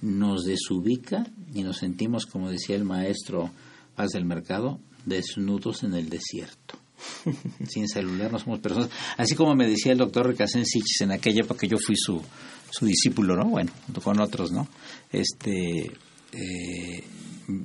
nos 0.00 0.44
desubica 0.44 1.26
y 1.54 1.62
nos 1.62 1.78
sentimos, 1.78 2.26
como 2.26 2.50
decía 2.50 2.76
el 2.76 2.84
maestro 2.84 3.50
Paz 3.94 4.10
del 4.10 4.24
Mercado, 4.24 4.80
desnudos 5.04 5.82
en 5.82 5.94
el 5.94 6.08
desierto. 6.08 6.78
Sin 7.68 7.88
celular 7.88 8.32
no 8.32 8.38
somos 8.38 8.60
personas. 8.60 8.90
Así 9.16 9.34
como 9.34 9.54
me 9.54 9.66
decía 9.66 9.92
el 9.92 9.98
doctor 9.98 10.26
Recasén 10.26 10.64
Sichis 10.64 11.00
en 11.02 11.12
aquella 11.12 11.42
época 11.42 11.60
que 11.60 11.68
yo 11.68 11.78
fui 11.78 11.96
su, 11.96 12.22
su 12.70 12.86
discípulo, 12.86 13.36
¿no? 13.36 13.46
Bueno, 13.46 13.72
junto 13.86 14.00
con 14.00 14.20
otros, 14.20 14.52
¿no? 14.52 14.68
Este, 15.10 15.90
eh, 16.32 17.04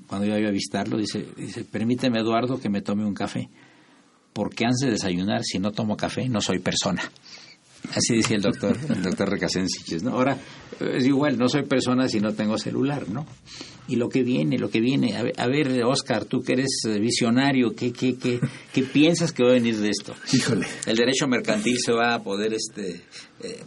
cuando 0.08 0.28
yo 0.28 0.38
iba 0.38 0.50
a 0.50 0.52
visitarlo, 0.52 0.98
dice, 0.98 1.26
dice, 1.38 1.66
permíteme 1.66 2.20
Eduardo 2.20 2.60
que 2.60 2.70
me 2.70 2.82
tome 2.82 3.06
un 3.06 3.14
café, 3.14 3.50
porque 4.32 4.66
antes 4.66 4.80
de 4.82 4.92
desayunar, 4.92 5.44
si 5.44 5.60
no 5.60 5.72
tomo 5.72 5.98
café, 5.98 6.30
no 6.30 6.42
soy 6.42 6.60
persona. 6.60 7.04
Así 7.96 8.16
decía 8.18 8.38
el 8.38 8.42
doctor, 8.42 8.78
el 8.90 9.02
doctor 9.04 9.30
Recasensiches, 9.30 10.04
¿no? 10.04 10.12
Ahora, 10.12 10.38
es 10.80 11.06
igual, 11.06 11.38
no 11.38 11.48
soy 11.48 11.64
persona 11.64 12.08
si 12.08 12.20
no 12.20 12.34
tengo 12.34 12.58
celular, 12.58 13.08
¿no? 13.10 13.26
Y 13.88 13.98
lo 13.98 14.08
que 14.10 14.24
viene, 14.24 14.58
lo 14.58 14.70
que 14.70 14.80
viene, 14.80 15.16
a 15.18 15.24
ver, 15.24 15.34
a 15.38 15.48
ver 15.48 15.84
Oscar, 15.84 16.26
tú 16.26 16.42
que 16.42 16.54
eres 16.54 16.70
visionario, 17.00 17.76
¿qué, 17.76 17.92
qué, 17.92 18.16
qué, 18.16 18.40
¿qué 18.74 18.84
piensas 18.84 19.32
que 19.34 19.44
va 19.44 19.50
a 19.50 19.54
venir 19.54 19.78
de 19.78 19.90
esto? 19.90 20.16
Híjole. 20.32 20.66
El 20.86 20.96
derecho 20.96 21.28
mercantil 21.28 21.78
se 21.84 21.92
va 21.92 22.14
a 22.16 22.24
poder, 22.24 22.54
este... 22.54 23.02
Eh, 23.44 23.62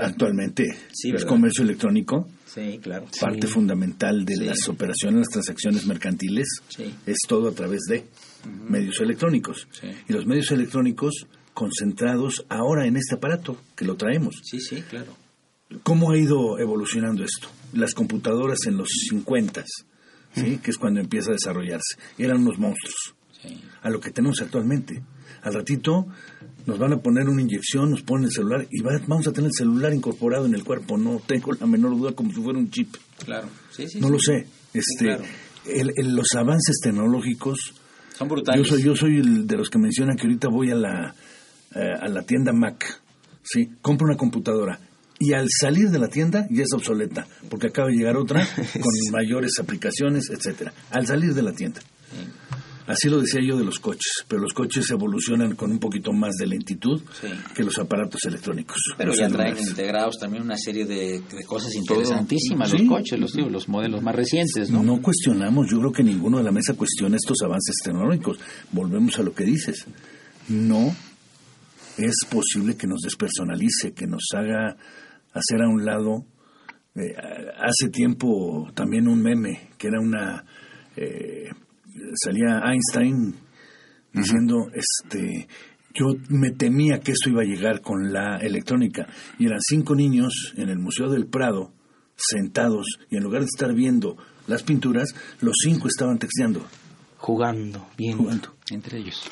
Actualmente 0.00 0.64
Sí, 0.92 1.10
¿verdad? 1.10 1.26
comercio 1.26 1.64
electrónico, 1.64 2.28
sí, 2.46 2.78
claro. 2.80 3.06
parte 3.20 3.46
fundamental 3.48 4.24
de 4.24 4.36
Sí. 4.36 4.44
las 4.44 4.68
operaciones, 4.68 5.20
las 5.20 5.28
transacciones 5.32 5.84
mercantiles, 5.86 6.46
Sí. 6.68 6.94
es 7.06 7.16
todo 7.26 7.48
a 7.48 7.52
través 7.52 7.80
de 7.88 8.04
medios 8.68 9.00
electrónicos. 9.00 9.66
Sí. 9.72 9.88
Y 10.08 10.12
los 10.12 10.26
medios 10.26 10.50
electrónicos 10.52 11.26
concentrados 11.64 12.46
ahora 12.48 12.86
en 12.86 12.96
este 12.96 13.16
aparato 13.16 13.56
que 13.76 13.84
lo 13.84 13.96
traemos. 13.96 14.40
Sí, 14.42 14.60
sí, 14.60 14.80
claro. 14.88 15.12
¿Cómo 15.82 16.10
ha 16.10 16.16
ido 16.18 16.58
evolucionando 16.58 17.22
esto? 17.22 17.48
Las 17.74 17.92
computadoras 17.94 18.60
en 18.66 18.78
los 18.78 18.88
50, 19.10 19.62
¿sí? 20.34 20.58
que 20.62 20.70
es 20.70 20.78
cuando 20.78 21.00
empieza 21.00 21.30
a 21.30 21.34
desarrollarse, 21.34 21.96
eran 22.18 22.38
unos 22.40 22.58
monstruos. 22.58 23.14
Sí. 23.42 23.60
A 23.82 23.90
lo 23.90 24.00
que 24.00 24.10
tenemos 24.10 24.40
actualmente. 24.40 25.02
Al 25.42 25.54
ratito 25.54 26.06
nos 26.66 26.78
van 26.78 26.92
a 26.94 26.98
poner 26.98 27.28
una 27.28 27.42
inyección, 27.42 27.90
nos 27.90 28.02
ponen 28.02 28.24
el 28.26 28.32
celular 28.32 28.66
y 28.70 28.80
va- 28.82 29.00
vamos 29.06 29.26
a 29.28 29.32
tener 29.32 29.48
el 29.48 29.54
celular 29.54 29.92
incorporado 29.94 30.46
en 30.46 30.54
el 30.54 30.64
cuerpo. 30.64 30.96
No 30.98 31.20
tengo 31.26 31.52
la 31.52 31.66
menor 31.66 31.92
duda 31.96 32.12
como 32.12 32.32
si 32.32 32.40
fuera 32.42 32.58
un 32.58 32.70
chip. 32.70 32.94
Claro. 33.24 33.48
Sí, 33.70 33.86
sí, 33.86 34.00
No 34.00 34.06
sí. 34.08 34.12
lo 34.14 34.18
sé. 34.18 34.46
Este, 34.74 35.04
claro. 35.04 35.24
el- 35.66 35.92
el- 35.96 36.14
los 36.14 36.26
avances 36.36 36.78
tecnológicos 36.82 37.58
Son 38.16 38.28
yo 38.28 38.34
brutales. 38.34 38.66
soy, 38.68 38.82
yo 38.82 38.94
soy 38.96 39.18
el 39.18 39.46
de 39.46 39.56
los 39.56 39.68
que 39.70 39.78
mencionan 39.78 40.16
que 40.16 40.24
ahorita 40.26 40.48
voy 40.48 40.70
a 40.70 40.74
la, 40.74 41.14
eh, 41.74 41.94
a 42.00 42.08
la 42.08 42.22
tienda 42.22 42.52
Mac, 42.52 43.00
¿sí? 43.42 43.70
Compro 43.82 44.06
una 44.06 44.16
computadora 44.16 44.78
y 45.18 45.32
al 45.34 45.48
salir 45.50 45.90
de 45.90 45.98
la 45.98 46.08
tienda 46.08 46.46
ya 46.50 46.62
es 46.62 46.72
obsoleta, 46.74 47.26
porque 47.48 47.68
acaba 47.68 47.88
de 47.88 47.94
llegar 47.96 48.16
otra 48.16 48.46
con 48.56 49.12
mayores 49.12 49.52
aplicaciones, 49.60 50.30
etcétera. 50.30 50.72
Al 50.90 51.06
salir 51.06 51.34
de 51.34 51.42
la 51.42 51.52
tienda. 51.52 51.80
Así 52.86 53.08
lo 53.08 53.20
decía 53.20 53.40
yo 53.46 53.56
de 53.56 53.64
los 53.64 53.78
coches, 53.78 54.24
pero 54.26 54.40
los 54.42 54.52
coches 54.52 54.90
evolucionan 54.90 55.54
con 55.54 55.70
un 55.70 55.78
poquito 55.78 56.12
más 56.12 56.34
de 56.36 56.46
lentitud 56.48 57.00
Sí. 57.20 57.28
que 57.54 57.62
los 57.62 57.78
aparatos 57.78 58.20
electrónicos. 58.24 58.78
Pero 58.98 59.14
ya 59.14 59.28
traen 59.28 59.56
integrados 59.58 60.16
también 60.18 60.42
una 60.42 60.56
serie 60.56 60.84
de, 60.86 61.20
de 61.20 61.44
cosas 61.46 61.72
interesantísimas, 61.76 62.70
Sí. 62.70 62.78
los 62.78 62.88
coches, 62.88 63.20
los, 63.20 63.32
digo, 63.32 63.48
los 63.48 63.68
modelos 63.68 64.02
más 64.02 64.16
recientes, 64.16 64.70
¿no? 64.70 64.82
No 64.82 65.00
cuestionamos, 65.00 65.68
yo 65.70 65.78
creo 65.78 65.92
que 65.92 66.02
ninguno 66.02 66.38
de 66.38 66.44
la 66.44 66.50
mesa 66.50 66.74
cuestiona 66.74 67.14
estos 67.16 67.36
avances 67.44 67.76
tecnológicos. 67.84 68.38
Volvemos 68.72 69.16
a 69.20 69.22
lo 69.22 69.34
que 69.34 69.44
dices. 69.44 69.84
No 70.48 70.92
es 72.06 72.16
posible 72.30 72.76
que 72.76 72.86
nos 72.86 73.00
despersonalice, 73.00 73.92
que 73.94 74.06
nos 74.06 74.22
haga 74.34 74.76
hacer 75.32 75.62
a 75.62 75.68
un 75.68 75.84
lado. 75.84 76.24
eh, 76.94 77.14
hace 77.58 77.88
tiempo 77.90 78.70
también 78.74 79.06
un 79.08 79.22
meme 79.22 79.70
que 79.78 79.88
era 79.88 80.00
una. 80.00 80.44
eh, 80.96 81.48
salía 82.24 82.60
Einstein 82.64 83.34
diciendo: 84.12 84.66
este 84.74 85.48
Yo 85.94 86.06
me 86.28 86.50
temía 86.50 87.00
que 87.00 87.12
esto 87.12 87.30
iba 87.30 87.42
a 87.42 87.44
llegar 87.46 87.80
con 87.80 88.12
la 88.12 88.36
electrónica. 88.38 89.06
Y 89.38 89.46
eran 89.46 89.60
cinco 89.60 89.94
niños 89.94 90.52
en 90.56 90.68
el 90.68 90.78
Museo 90.78 91.08
del 91.10 91.26
Prado 91.26 91.72
sentados 92.16 92.86
y 93.10 93.16
en 93.16 93.22
lugar 93.22 93.40
de 93.40 93.46
estar 93.46 93.72
viendo 93.74 94.16
las 94.46 94.62
pinturas, 94.62 95.14
los 95.40 95.54
cinco 95.64 95.88
estaban 95.88 96.18
texteando, 96.18 96.66
Jugando, 97.16 97.86
viendo. 97.96 98.24
jugando. 98.24 98.54
Entre 98.70 98.98
ellos. 98.98 99.22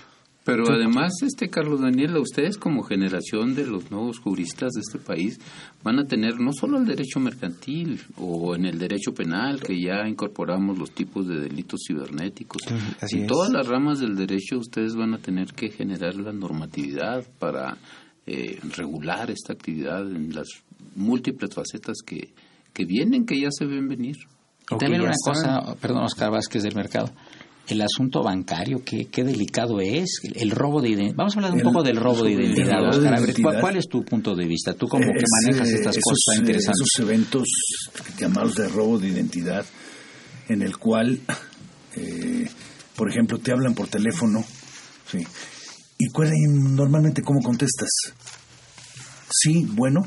Pero 0.49 0.73
además, 0.73 1.13
este 1.21 1.51
Carlos 1.51 1.83
Daniel, 1.83 2.17
ustedes 2.17 2.57
como 2.57 2.83
generación 2.83 3.55
de 3.55 3.67
los 3.67 3.91
nuevos 3.91 4.19
juristas 4.19 4.73
de 4.73 4.81
este 4.81 4.99
país 4.99 5.39
van 5.85 5.99
a 5.99 6.07
tener 6.07 6.41
no 6.41 6.55
solo 6.55 6.79
el 6.79 6.87
derecho 6.87 7.21
mercantil 7.21 8.01
o 8.17 8.57
en 8.57 8.65
el 8.65 8.79
derecho 8.79 9.13
penal, 9.13 9.61
que 9.61 9.79
ya 9.79 10.09
incorporamos 10.09 10.79
los 10.79 10.93
tipos 10.93 11.29
de 11.29 11.39
delitos 11.39 11.81
cibernéticos. 11.87 12.63
así 12.99 13.17
en 13.17 13.23
es. 13.25 13.29
todas 13.29 13.53
las 13.53 13.67
ramas 13.67 14.01
del 14.01 14.17
derecho 14.17 14.57
ustedes 14.59 14.97
van 14.97 15.13
a 15.13 15.19
tener 15.19 15.53
que 15.53 15.69
generar 15.69 16.15
la 16.15 16.33
normatividad 16.33 17.27
para 17.39 17.77
eh, 18.27 18.59
regular 18.75 19.31
esta 19.31 19.53
actividad 19.53 20.01
en 20.01 20.35
las 20.35 20.49
múltiples 20.97 21.55
facetas 21.55 21.99
que, 22.07 22.33
que 22.73 22.87
vienen, 22.87 23.27
que 23.27 23.39
ya 23.39 23.51
se 23.51 23.67
ven 23.67 23.87
venir. 23.87 24.17
También 24.67 25.03
una 25.03 25.13
cosa, 25.23 25.75
perdón, 25.79 26.05
Oscar 26.05 26.31
Vázquez 26.31 26.63
del 26.63 26.75
mercado, 26.75 27.11
el 27.69 27.83
asunto 27.83 28.23
bancario, 28.23 28.83
qué, 28.85 29.07
qué 29.07 29.25
delicado 29.25 29.81
es, 29.81 30.21
el 30.35 30.51
robo 30.51 30.81
de 30.81 30.91
identidad. 30.91 31.15
Vamos 31.17 31.35
a 31.37 31.39
hablar 31.39 31.53
un 31.53 31.59
El- 31.59 31.65
poco 31.65 31.83
del 31.83 31.97
robo 31.97 32.25
de 32.25 32.33
identidad, 32.33 32.79
robo 32.79 32.85
de 32.85 32.99
Oscar. 32.99 33.15
A 33.15 33.21
ver, 33.21 33.29
identidad. 33.29 33.43
¿cuál, 33.51 33.61
cuál 33.61 33.77
es 33.77 33.89
tu 33.89 34.05
punto 34.05 34.35
de 34.35 34.47
vista? 34.47 34.73
Tú 34.75 34.89
como 34.89 35.05
que 35.05 35.19
Es, 35.19 35.31
manejas 35.45 35.69
eh, 35.69 35.75
estas 35.75 35.97
esos, 35.97 36.05
cosas 36.05 36.35
eh, 36.37 36.41
interesantes. 36.41 36.87
Esos 36.95 37.01
eventos 37.09 37.45
llamados 38.19 38.55
de 38.55 38.69
robo 38.69 38.99
de 38.99 39.09
identidad, 39.09 39.67
en 40.49 40.63
el 40.63 40.79
cual, 40.79 41.21
eh, 41.97 42.49
por 42.97 43.11
ejemplo, 43.11 43.39
te 43.39 43.53
hablan 43.53 43.75
por 43.75 43.89
teléfono, 43.89 44.43
¿sí? 45.11 45.19
¿Y 45.99 46.07
cuál, 46.09 46.29
y 46.29 46.75
normalmente 46.75 47.23
cómo 47.23 47.41
contestas? 47.43 47.89
Sí, 49.31 49.67
bueno. 49.73 50.07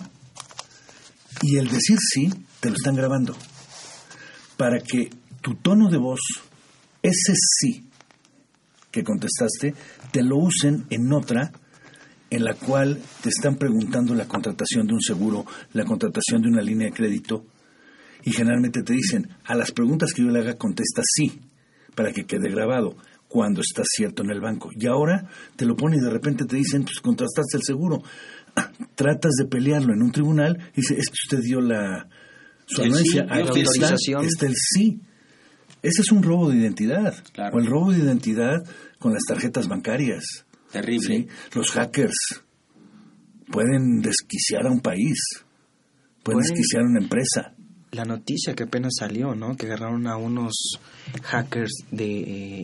Y 1.44 1.58
el 1.58 1.68
decir 1.68 1.98
sí, 2.00 2.30
te 2.60 2.70
lo 2.70 2.76
están 2.76 2.96
grabando. 2.96 3.36
Para 4.58 4.80
que 4.80 5.10
tu 5.42 5.56
tono 5.56 5.90
de 5.90 5.98
voz, 5.98 6.20
ese 7.02 7.34
sí 7.36 7.86
que 8.92 9.04
contestaste, 9.04 9.74
te 10.12 10.22
lo 10.22 10.38
usen 10.38 10.86
en 10.90 11.12
otra 11.14 11.52
en 12.30 12.44
la 12.44 12.54
cual 12.54 13.00
te 13.22 13.30
están 13.30 13.58
preguntando 13.58 14.16
la 14.16 14.28
contratación 14.28 14.88
de 14.88 14.94
un 14.94 15.02
seguro, 15.02 15.46
la 15.74 15.84
contratación 15.84 16.42
de 16.42 16.50
una 16.50 16.62
línea 16.62 16.88
de 16.88 16.94
crédito, 16.94 17.46
y 18.24 18.32
generalmente 18.32 18.84
te 18.84 18.94
dicen, 18.94 19.30
a 19.46 19.56
las 19.56 19.72
preguntas 19.72 20.14
que 20.14 20.24
yo 20.24 20.30
le 20.30 20.40
haga 20.40 20.56
contesta 20.56 21.02
sí, 21.04 21.42
para 21.96 22.12
que 22.12 22.26
quede 22.26 22.50
grabado 22.50 22.96
cuando 23.28 23.62
estás 23.62 23.88
cierto 23.90 24.24
en 24.24 24.32
el 24.32 24.42
banco. 24.42 24.70
Y 24.78 24.88
ahora 24.88 25.28
te 25.56 25.66
lo 25.66 25.76
ponen 25.76 26.00
y 26.00 26.04
de 26.04 26.10
repente 26.10 26.46
te 26.46 26.58
dicen, 26.58 26.84
pues 26.84 27.00
contrataste 27.02 27.58
el 27.58 27.64
seguro. 27.64 28.04
Tratas 28.96 29.32
de 29.40 29.46
pelearlo 29.46 29.94
en 29.94 30.02
un 30.02 30.12
tribunal 30.12 30.58
y 30.74 30.82
dice, 30.82 30.96
es 30.98 31.08
que 31.08 31.16
usted 31.26 31.40
dio 31.44 31.62
la 31.62 32.08
su 32.66 32.82
anuencia, 32.82 33.26
sí, 33.54 33.62
está, 33.62 34.22
está 34.22 34.46
el 34.46 34.56
sí. 34.56 35.02
Ese 35.84 36.02
es 36.02 36.12
un 36.12 36.22
robo 36.24 36.50
de 36.50 36.58
identidad. 36.58 37.16
Claro. 37.34 37.58
O 37.58 37.60
el 37.60 37.66
robo 37.68 37.92
de 37.92 38.00
identidad 38.00 38.58
con 39.00 39.14
las 39.14 39.24
tarjetas 39.28 39.68
bancarias. 39.68 40.24
Terrible. 40.72 41.08
¿sí? 41.08 41.28
Los 41.54 41.72
hackers 41.72 42.16
pueden 43.52 44.02
desquiciar 44.02 44.66
a 44.68 44.72
un 44.72 44.80
país, 44.80 45.18
pueden 46.24 46.40
Pueden- 46.40 46.54
desquiciar 46.54 46.84
a 46.84 46.86
una 46.86 47.00
empresa. 47.02 47.54
La 47.92 48.06
noticia 48.06 48.54
que 48.56 48.64
apenas 48.64 48.94
salió, 48.98 49.36
¿no? 49.36 49.58
Que 49.58 49.66
agarraron 49.66 50.08
a 50.08 50.16
unos 50.16 50.54
hackers 51.24 51.74
de, 51.92 52.20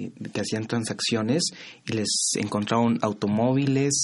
eh, 0.06 0.12
que 0.34 0.40
hacían 0.40 0.68
transacciones 0.68 1.44
y 1.86 1.94
les 1.94 2.08
encontraron 2.40 2.98
automóviles 3.02 4.04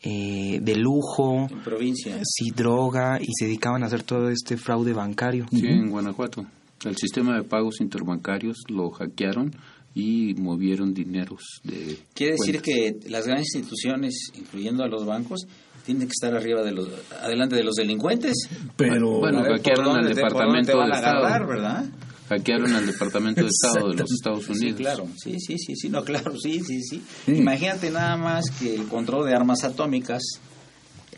eh, 0.00 0.60
de 0.62 0.76
lujo, 0.76 1.48
En 1.50 1.62
provincia. 1.62 2.18
sí, 2.24 2.50
droga 2.50 3.18
y 3.20 3.26
se 3.38 3.44
dedicaban 3.46 3.82
a 3.82 3.86
hacer 3.86 4.02
todo 4.04 4.30
este 4.30 4.56
fraude 4.56 4.94
bancario. 4.94 5.46
Sí, 5.50 5.66
en 5.66 5.90
Guanajuato. 5.90 6.46
El 6.84 6.96
sistema 6.96 7.36
de 7.36 7.42
pagos 7.44 7.80
interbancarios 7.80 8.58
lo 8.68 8.90
hackearon 8.90 9.54
y 9.94 10.34
movieron 10.34 10.92
dineros 10.92 11.60
de 11.62 11.98
Quiere 12.14 12.32
decir 12.32 12.60
cuentas. 12.60 12.62
que 13.02 13.10
las 13.10 13.26
grandes 13.26 13.54
instituciones, 13.54 14.30
incluyendo 14.36 14.82
a 14.84 14.88
los 14.88 15.06
bancos, 15.06 15.46
tienen 15.86 16.08
que 16.08 16.12
estar 16.12 16.34
arriba 16.34 16.62
de 16.62 16.72
los, 16.72 16.88
adelante 17.22 17.56
de 17.56 17.62
los 17.64 17.74
delincuentes. 17.74 18.34
Pero 18.76 19.20
Bueno, 19.20 19.42
ver, 19.42 19.52
hackearon 19.52 19.84
¿por 19.86 19.98
al 19.98 20.14
Departamento 20.14 20.72
de 20.72 20.78
a 20.80 20.84
agarrar, 20.84 21.42
Estado. 21.42 21.46
¿verdad? 21.48 21.84
hackearon 22.28 22.74
al 22.74 22.86
Departamento 22.86 23.42
de 23.42 23.48
Estado 23.48 23.90
de 23.90 23.96
los 23.98 24.10
Estados 24.12 24.48
Unidos. 24.48 24.68
Sí, 24.68 24.74
claro, 24.74 25.06
sí, 25.16 25.38
sí, 25.38 25.58
sí, 25.58 25.76
sí, 25.76 25.88
no, 25.90 26.02
claro, 26.04 26.32
sí, 26.38 26.60
sí, 26.60 26.82
sí. 26.82 27.02
Sí. 27.26 27.32
Imagínate 27.32 27.90
nada 27.90 28.16
más 28.16 28.50
que 28.58 28.74
el 28.74 28.84
control 28.86 29.26
de 29.26 29.34
armas 29.34 29.62
atómicas, 29.62 30.22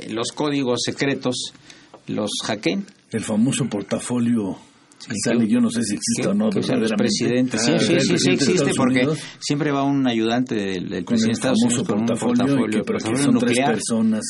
eh, 0.01 0.11
los 0.11 0.33
códigos 0.33 0.81
secretos, 0.85 1.53
los 2.09 2.31
hackeen. 2.45 2.85
el 3.13 3.23
famoso 3.23 3.67
portafolio 3.69 4.59
Sí, 4.99 5.13
sale, 5.25 5.47
yo 5.47 5.61
no 5.61 5.71
sé 5.71 5.83
si 5.83 5.95
existe 5.95 6.23
que- 6.23 6.29
o 6.29 6.35
no 6.35 6.49
que 6.51 6.61
los 6.61 6.93
presidentes. 6.93 7.63
Sí, 7.63 7.73
Ah, 7.75 7.79
sí, 7.79 8.01
sí, 8.01 8.19
sí, 8.19 8.31
existe 8.31 8.73
porque 8.77 9.01
Unidos 9.01 9.19
siempre 9.41 9.71
va 9.71 9.85
un 9.85 10.07
ayudante 10.09 10.55
del, 10.55 10.89
del 10.89 11.05
presidente 11.05 11.27
de 11.27 11.33
Estados 11.33 11.59
famoso 11.61 11.77
Unidos 11.83 11.89
con 11.89 12.01
un 12.01 12.07
portafolio, 12.07 12.67
y 12.67 12.71
que, 12.71 12.83
pero 12.85 12.99
que 12.99 13.17
son 13.23 13.39
tres 13.39 13.59
personas, 13.67 14.23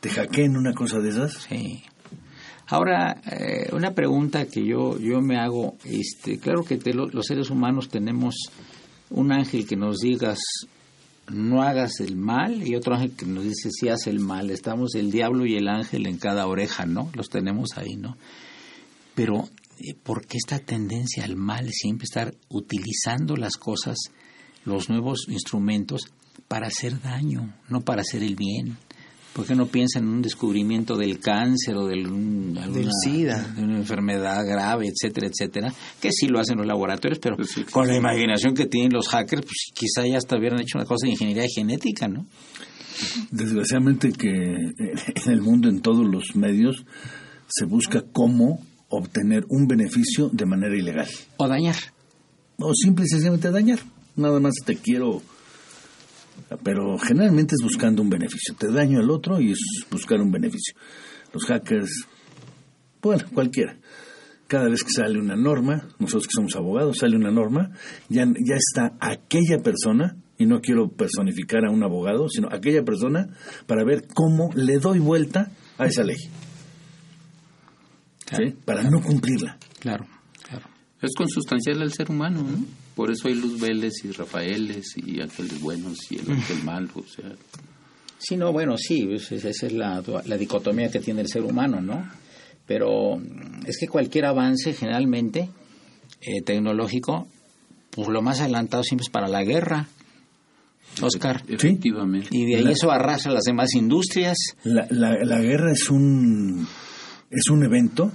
te 0.00 0.08
hackeen 0.10 0.56
una 0.56 0.72
cosa 0.72 0.98
de 1.00 1.10
esas. 1.10 1.34
Sí. 1.48 1.82
Ahora, 2.68 3.20
eh, 3.30 3.68
una 3.72 3.92
pregunta 3.92 4.46
que 4.46 4.64
yo, 4.66 4.98
yo 4.98 5.20
me 5.20 5.36
hago, 5.38 5.76
este, 5.84 6.38
claro 6.38 6.64
que 6.64 6.76
te 6.78 6.92
lo- 6.94 7.08
los 7.08 7.26
seres 7.26 7.50
humanos 7.50 7.88
tenemos 7.88 8.34
un 9.10 9.30
ángel 9.32 9.66
que 9.66 9.76
nos 9.76 9.98
digas 9.98 10.38
no 11.28 11.62
hagas 11.62 11.98
el 12.00 12.16
mal 12.16 12.66
y 12.66 12.74
otro 12.76 12.94
ángel 12.94 13.12
que 13.16 13.26
nos 13.26 13.42
dice 13.44 13.68
si 13.72 13.88
haz 13.88 14.06
el 14.06 14.20
mal. 14.20 14.50
Estamos 14.50 14.94
el 14.94 15.10
diablo 15.10 15.44
y 15.44 15.56
el 15.56 15.66
ángel 15.68 16.06
en 16.06 16.18
cada 16.18 16.46
oreja, 16.46 16.86
¿no? 16.86 17.10
Los 17.14 17.28
tenemos 17.30 17.76
ahí, 17.76 17.96
¿no? 17.96 18.16
Pero, 19.16 19.48
¿por 20.02 20.26
qué 20.26 20.36
esta 20.38 20.58
tendencia 20.58 21.24
al 21.24 21.36
mal 21.36 21.68
siempre 21.70 22.04
estar 22.04 22.34
utilizando 22.48 23.36
las 23.36 23.56
cosas, 23.56 23.96
los 24.64 24.88
nuevos 24.88 25.26
instrumentos, 25.28 26.02
para 26.48 26.68
hacer 26.68 27.00
daño, 27.00 27.54
no 27.68 27.80
para 27.80 28.02
hacer 28.02 28.22
el 28.22 28.36
bien? 28.36 28.76
¿Por 29.32 29.46
qué 29.46 29.54
no 29.54 29.66
piensan 29.66 30.04
en 30.04 30.08
un 30.08 30.22
descubrimiento 30.22 30.96
del 30.96 31.18
cáncer 31.20 31.76
o 31.76 31.86
del, 31.86 32.06
un- 32.10 32.56
alguna- 32.56 32.90
SIDA. 33.04 33.42
de 33.54 33.64
una 33.64 33.76
enfermedad 33.76 34.46
grave, 34.46 34.86
etcétera, 34.88 35.26
etcétera? 35.26 35.74
Que 36.00 36.10
sí 36.10 36.26
lo 36.26 36.38
hacen 36.40 36.56
los 36.56 36.66
laboratorios, 36.66 37.18
pero 37.18 37.36
Pues 37.36 37.50
sí. 37.50 37.64
con 37.64 37.86
la 37.86 37.96
imaginación 37.96 38.54
que 38.54 38.64
tienen 38.64 38.92
los 38.94 39.08
hackers, 39.08 39.42
pues 39.42 39.56
quizá 39.74 40.06
ya 40.06 40.16
hasta 40.16 40.38
hubieran 40.38 40.60
hecho 40.60 40.78
una 40.78 40.86
cosa 40.86 41.04
de 41.06 41.10
ingeniería 41.12 41.44
genética, 41.54 42.08
¿no? 42.08 42.26
Desgraciadamente 43.30 44.10
que 44.12 44.30
en 44.30 45.30
el 45.32 45.42
mundo, 45.42 45.68
en 45.68 45.80
todos 45.80 46.06
los 46.06 46.34
medios, 46.34 46.84
se 47.46 47.66
busca 47.66 48.02
cómo 48.12 48.60
obtener 48.88 49.44
un 49.48 49.66
beneficio 49.66 50.28
de 50.32 50.46
manera 50.46 50.76
ilegal. 50.76 51.08
O 51.36 51.48
dañar. 51.48 51.76
O 52.58 52.72
simple 52.74 53.04
y 53.04 53.08
sencillamente 53.08 53.50
dañar. 53.50 53.80
Nada 54.16 54.40
más 54.40 54.54
te 54.64 54.76
quiero... 54.76 55.22
Pero 56.62 56.98
generalmente 56.98 57.54
es 57.58 57.64
buscando 57.64 58.02
un 58.02 58.10
beneficio. 58.10 58.54
Te 58.56 58.70
daño 58.70 59.00
al 59.00 59.10
otro 59.10 59.40
y 59.40 59.52
es 59.52 59.58
buscar 59.90 60.20
un 60.20 60.30
beneficio. 60.30 60.74
Los 61.32 61.44
hackers, 61.44 62.06
bueno, 63.02 63.24
cualquiera. 63.32 63.76
Cada 64.46 64.68
vez 64.68 64.84
que 64.84 64.92
sale 64.92 65.18
una 65.18 65.34
norma, 65.34 65.88
nosotros 65.98 66.28
que 66.28 66.34
somos 66.34 66.54
abogados, 66.54 66.98
sale 66.98 67.16
una 67.16 67.32
norma, 67.32 67.72
ya, 68.08 68.26
ya 68.26 68.54
está 68.54 68.96
aquella 69.00 69.58
persona, 69.58 70.16
y 70.38 70.46
no 70.46 70.60
quiero 70.60 70.88
personificar 70.88 71.64
a 71.64 71.70
un 71.70 71.82
abogado, 71.82 72.28
sino 72.28 72.48
aquella 72.50 72.84
persona 72.84 73.28
para 73.66 73.84
ver 73.84 74.06
cómo 74.14 74.50
le 74.54 74.78
doy 74.78 74.98
vuelta 74.98 75.50
a 75.78 75.86
esa 75.86 76.04
ley. 76.04 76.16
¿Sí? 78.30 78.54
Para 78.64 78.82
no 78.82 79.00
cumplirla. 79.02 79.56
Claro, 79.80 80.06
claro. 80.48 80.66
Es 81.02 81.12
consustancial 81.16 81.82
al 81.82 81.92
ser 81.92 82.10
humano, 82.10 82.42
¿no? 82.42 82.64
Por 82.94 83.10
eso 83.10 83.28
hay 83.28 83.34
Luz 83.34 83.60
Vélez 83.60 83.92
y 84.04 84.10
Rafaeles 84.12 84.96
y 84.96 85.20
ángeles 85.20 85.60
buenos 85.60 85.98
y 86.10 86.16
el 86.18 86.30
ángel 86.32 86.62
malo, 86.64 86.88
o 86.94 87.06
sea, 87.06 87.32
Sí, 88.18 88.34
no, 88.36 88.50
bueno, 88.50 88.76
sí, 88.78 89.04
pues, 89.04 89.30
esa 89.30 89.50
es 89.66 89.72
la, 89.74 90.02
la 90.24 90.36
dicotomía 90.38 90.90
que 90.90 91.00
tiene 91.00 91.20
el 91.20 91.28
ser 91.28 91.42
humano, 91.42 91.82
¿no? 91.82 92.08
Pero 92.66 93.18
mm, 93.18 93.66
es 93.66 93.76
que 93.78 93.86
cualquier 93.88 94.24
avance 94.24 94.72
generalmente 94.72 95.50
eh, 96.22 96.40
tecnológico, 96.42 97.28
pues 97.90 98.08
lo 98.08 98.22
más 98.22 98.40
adelantado 98.40 98.82
siempre 98.82 99.02
es 99.04 99.10
para 99.10 99.28
la 99.28 99.44
guerra, 99.44 99.86
Oscar. 101.02 101.42
efectivamente. 101.46 102.28
Y 102.32 102.46
de 102.46 102.56
ahí 102.56 102.64
La- 102.64 102.70
eso 102.72 102.90
arrasa 102.90 103.30
las 103.30 103.44
demás 103.44 103.74
industrias. 103.74 104.36
La, 104.64 104.86
la, 104.90 105.12
la 105.22 105.38
guerra 105.40 105.72
es 105.72 105.90
un, 105.90 106.66
es 107.30 107.48
un 107.50 107.64
evento 107.64 108.12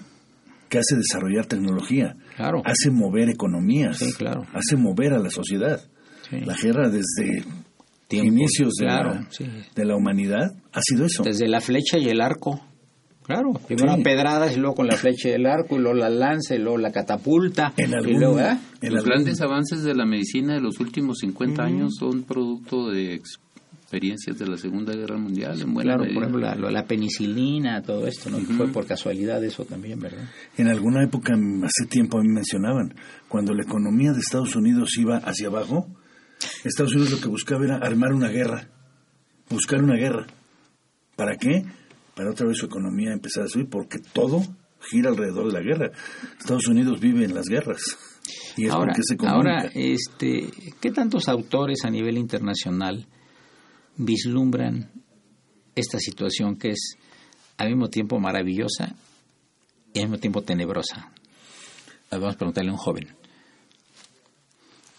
que 0.70 0.80
hace 0.80 0.96
desarrollar 0.96 1.46
tecnología, 1.48 2.16
Claro. 2.38 2.62
hace 2.66 2.90
mover 2.92 3.30
economías, 3.30 3.98
Sí, 3.98 4.14
claro. 4.14 4.46
hace 4.54 4.78
mover 4.78 5.14
a 5.14 5.20
la 5.20 5.30
sociedad. 5.30 5.82
Sí. 6.30 6.40
La 6.46 6.56
guerra 6.56 6.90
desde 6.90 7.44
inicios 8.10 8.74
de, 8.80 8.86
claro, 8.86 9.14
la, 9.16 9.28
sí. 9.32 9.46
de 9.76 9.86
la 9.86 9.96
humanidad 9.96 10.54
ha 10.74 10.80
sido 10.82 11.06
eso. 11.06 11.24
Desde 11.24 11.48
la 11.48 11.62
flecha 11.62 11.98
y 11.98 12.08
el 12.10 12.22
arco. 12.22 12.62
Claro, 13.24 13.54
primero 13.68 13.96
Sí. 13.96 14.02
pedradas 14.04 14.56
y 14.56 14.60
luego 14.60 14.76
con 14.76 14.88
la 14.88 14.96
flecha 14.96 15.30
y 15.30 15.34
el 15.34 15.46
arco, 15.46 15.76
y 15.76 15.80
luego 15.80 15.96
la 15.98 16.10
lanza, 16.10 16.56
y 16.56 16.60
luego 16.60 16.78
la 16.78 16.92
catapulta. 16.92 17.72
En 17.78 17.92
y 17.92 17.94
algún, 17.94 18.20
luego, 18.20 18.40
¿eh? 18.40 18.58
en 18.82 18.94
Los 18.94 19.04
algún- 19.04 19.10
grandes 19.10 19.42
avances 19.42 19.84
de 19.84 19.94
la 19.94 20.06
medicina 20.06 20.56
de 20.56 20.62
los 20.62 20.80
últimos 20.80 21.20
50 21.20 21.64
años 21.64 21.96
son 22.00 22.24
producto 22.24 22.90
de 22.90 23.14
experiencias 23.92 24.40
de 24.40 24.48
la 24.48 24.56
Segunda 24.58 24.96
Guerra 24.96 25.18
Mundial, 25.18 25.60
en 25.62 25.74
buena 25.74 25.90
Claro, 25.96 26.04
medida. 26.04 26.14
por 26.14 26.24
ejemplo, 26.24 26.42
la, 26.70 26.72
la 26.72 26.86
penicilina, 26.86 27.82
todo 27.82 28.08
esto, 28.08 28.30
¿no? 28.30 28.38
Fue 28.40 28.70
por 28.70 28.86
casualidad 28.86 29.44
eso 29.44 29.66
también, 29.66 30.00
¿verdad? 30.00 30.30
En 30.58 30.70
alguna 30.70 31.04
época, 31.04 31.34
hace 31.34 31.90
tiempo, 31.90 32.18
a 32.18 32.22
mí 32.22 32.30
mencionaban, 32.30 32.96
cuando 33.28 33.54
la 33.54 33.64
economía 33.64 34.14
de 34.14 34.20
Estados 34.20 34.56
Unidos 34.56 34.98
iba 34.98 35.18
hacia 35.18 35.48
abajo, 35.48 35.88
Estados 36.64 36.94
Unidos 36.94 37.12
lo 37.12 37.20
que 37.20 37.28
buscaba 37.28 37.66
era 37.66 37.78
armar 37.80 38.14
una 38.14 38.30
guerra, 38.30 38.70
buscar 39.50 39.84
una 39.84 39.96
guerra. 39.98 40.26
¿Para 41.18 41.36
qué? 41.36 41.66
Para 42.16 42.32
otra 42.32 42.48
vez 42.48 42.58
su 42.60 42.68
economía 42.68 43.12
empezar 43.12 43.44
a 43.44 43.48
subir, 43.50 43.68
porque 43.70 44.00
todo 44.14 44.42
gira 44.90 45.10
alrededor 45.10 45.48
de 45.48 45.54
la 45.54 45.62
guerra. 45.62 45.92
Estados 46.40 46.68
Unidos 46.68 47.02
vive 47.02 47.26
en 47.26 47.36
las 47.36 47.48
guerras. 47.48 47.82
Y 48.56 48.68
es 48.68 48.72
ahora, 48.72 48.94
porque 48.94 49.02
se 49.04 49.18
comunica. 49.18 49.38
ahora, 49.38 49.72
este, 49.76 50.50
¿qué 50.80 50.92
tantos 50.92 51.28
autores 51.28 51.84
a 51.84 51.90
nivel 51.90 52.18
internacional 52.18 53.06
vislumbran 53.98 54.92
esta 55.76 56.00
situación 56.00 56.58
que 56.58 56.70
es 56.72 56.98
al 57.58 57.70
mismo 57.70 57.90
tiempo 57.90 58.20
maravillosa 58.20 58.96
y 59.94 60.00
al 60.00 60.06
mismo 60.06 60.20
tiempo 60.20 60.42
tenebrosa. 60.42 61.12
Vamos 62.10 62.36
a 62.36 62.38
preguntarle 62.38 62.72
a 62.72 62.74
un 62.74 62.80
joven. 62.80 63.16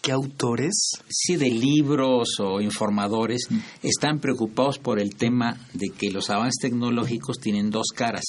¿Qué 0.01 0.11
autores? 0.11 0.73
Sí, 1.07 1.37
de 1.37 1.49
libros 1.49 2.39
o 2.39 2.59
informadores 2.59 3.47
están 3.81 4.19
preocupados 4.19 4.77
por 4.77 4.99
el 4.99 5.15
tema 5.15 5.57
de 5.73 5.91
que 5.97 6.11
los 6.11 6.29
avances 6.29 6.59
tecnológicos 6.61 7.37
tienen 7.39 7.69
dos 7.69 7.87
caras. 7.95 8.25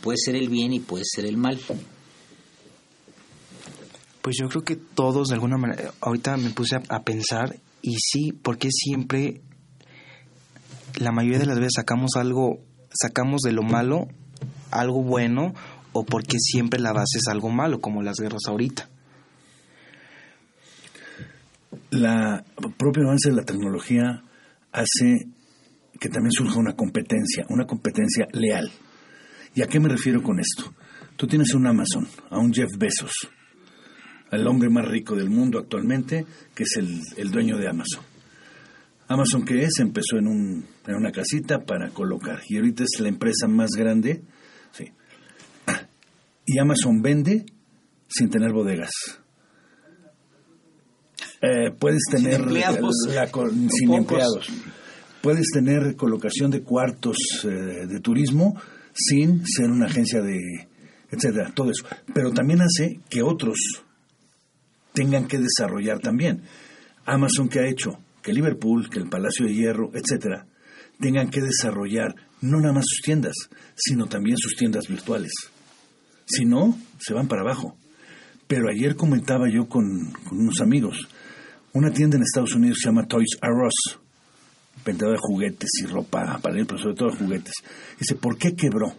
Puede 0.00 0.16
ser 0.16 0.36
el 0.36 0.48
bien 0.48 0.72
y 0.72 0.80
puede 0.80 1.04
ser 1.04 1.26
el 1.26 1.36
mal. 1.36 1.60
Pues 4.22 4.36
yo 4.40 4.48
creo 4.48 4.62
que 4.62 4.76
todos 4.76 5.28
de 5.28 5.34
alguna 5.34 5.58
manera, 5.58 5.92
ahorita 6.00 6.36
me 6.38 6.48
puse 6.50 6.76
a, 6.76 6.82
a 6.88 7.02
pensar 7.02 7.58
y 7.82 7.96
sí, 7.98 8.32
porque 8.32 8.70
siempre, 8.70 9.42
la 10.98 11.12
mayoría 11.12 11.38
de 11.38 11.46
las 11.46 11.58
veces 11.58 11.72
sacamos 11.76 12.16
algo, 12.16 12.60
sacamos 12.92 13.42
de 13.42 13.52
lo 13.52 13.62
malo 13.62 14.08
algo 14.72 15.02
bueno 15.02 15.54
o 15.92 16.04
porque 16.04 16.38
siempre 16.40 16.80
la 16.80 16.92
base 16.92 17.18
es 17.18 17.28
algo 17.28 17.50
malo, 17.50 17.80
como 17.80 18.02
las 18.02 18.18
guerras 18.18 18.42
ahorita. 18.48 18.88
La 21.90 22.44
propio 22.78 23.04
avance 23.04 23.30
de 23.30 23.36
la 23.36 23.44
tecnología 23.44 24.22
hace 24.72 25.28
que 26.00 26.08
también 26.08 26.32
surja 26.32 26.58
una 26.58 26.74
competencia, 26.74 27.44
una 27.50 27.66
competencia 27.66 28.26
leal. 28.32 28.70
¿Y 29.54 29.62
a 29.62 29.66
qué 29.66 29.78
me 29.78 29.90
refiero 29.90 30.22
con 30.22 30.40
esto? 30.40 30.74
Tú 31.16 31.26
tienes 31.26 31.52
un 31.54 31.66
Amazon, 31.66 32.08
a 32.30 32.38
un 32.38 32.52
Jeff 32.52 32.70
Bezos, 32.78 33.12
el 34.30 34.46
hombre 34.46 34.70
más 34.70 34.88
rico 34.88 35.14
del 35.14 35.28
mundo 35.28 35.58
actualmente, 35.58 36.24
que 36.54 36.62
es 36.62 36.76
el, 36.78 37.00
el 37.18 37.30
dueño 37.30 37.58
de 37.58 37.68
Amazon. 37.68 38.02
Amazon, 39.12 39.44
¿qué 39.44 39.64
es? 39.64 39.78
Empezó 39.78 40.16
en, 40.18 40.26
un, 40.26 40.66
en 40.86 40.94
una 40.94 41.12
casita 41.12 41.64
para 41.64 41.90
colocar 41.90 42.40
y 42.48 42.56
ahorita 42.56 42.84
es 42.84 43.00
la 43.00 43.08
empresa 43.08 43.46
más 43.46 43.70
grande. 43.76 44.22
Sí. 44.72 44.90
Y 46.46 46.58
Amazon 46.58 47.02
vende 47.02 47.44
sin 48.08 48.30
tener 48.30 48.52
bodegas. 48.52 48.90
Eh, 51.40 51.72
puedes 51.78 52.02
tener 52.10 52.34
Sin 52.34 52.42
empleados. 52.42 52.94
la 53.08 53.28
sin 53.68 53.94
empleados. 53.94 54.48
Puedes 55.20 55.46
tener 55.52 55.96
colocación 55.96 56.50
de 56.50 56.62
cuartos 56.62 57.16
eh, 57.44 57.86
de 57.86 58.00
turismo 58.00 58.60
sin 58.94 59.46
ser 59.46 59.70
una 59.70 59.86
agencia 59.86 60.20
de 60.22 60.68
etcétera, 61.10 61.52
todo 61.54 61.70
eso. 61.70 61.84
Pero 62.14 62.32
también 62.32 62.60
hace 62.62 63.00
que 63.10 63.22
otros 63.22 63.58
tengan 64.94 65.26
que 65.28 65.38
desarrollar 65.38 65.98
también. 66.00 66.42
Amazon 67.04 67.48
que 67.48 67.60
ha 67.60 67.68
hecho 67.68 67.98
que 68.22 68.32
Liverpool, 68.32 68.88
que 68.88 68.98
el 68.98 69.08
Palacio 69.08 69.46
de 69.46 69.54
Hierro, 69.54 69.90
etcétera, 69.94 70.46
tengan 71.00 71.30
que 71.30 71.40
desarrollar 71.40 72.14
no 72.40 72.60
nada 72.60 72.74
más 72.74 72.84
sus 72.86 73.02
tiendas, 73.02 73.34
sino 73.74 74.06
también 74.06 74.36
sus 74.38 74.54
tiendas 74.56 74.86
virtuales. 74.88 75.32
Si 76.26 76.44
no, 76.44 76.78
se 76.98 77.14
van 77.14 77.28
para 77.28 77.42
abajo. 77.42 77.76
Pero 78.46 78.68
ayer 78.70 78.96
comentaba 78.96 79.48
yo 79.48 79.68
con, 79.68 79.84
unos 80.30 80.60
amigos, 80.60 81.08
una 81.72 81.90
tienda 81.90 82.16
en 82.16 82.22
Estados 82.22 82.54
Unidos 82.54 82.78
se 82.80 82.88
llama 82.88 83.06
Toys 83.06 83.38
R 83.40 83.66
Us, 83.66 83.98
vendedora 84.84 85.14
de 85.14 85.22
juguetes 85.22 85.70
y 85.82 85.86
ropa 85.86 86.38
para 86.42 86.58
él, 86.58 86.66
pero 86.66 86.78
sobre 86.78 86.96
todo 86.96 87.16
juguetes. 87.16 87.54
Dice, 87.98 88.14
¿por 88.14 88.36
qué 88.36 88.54
quebró? 88.54 88.94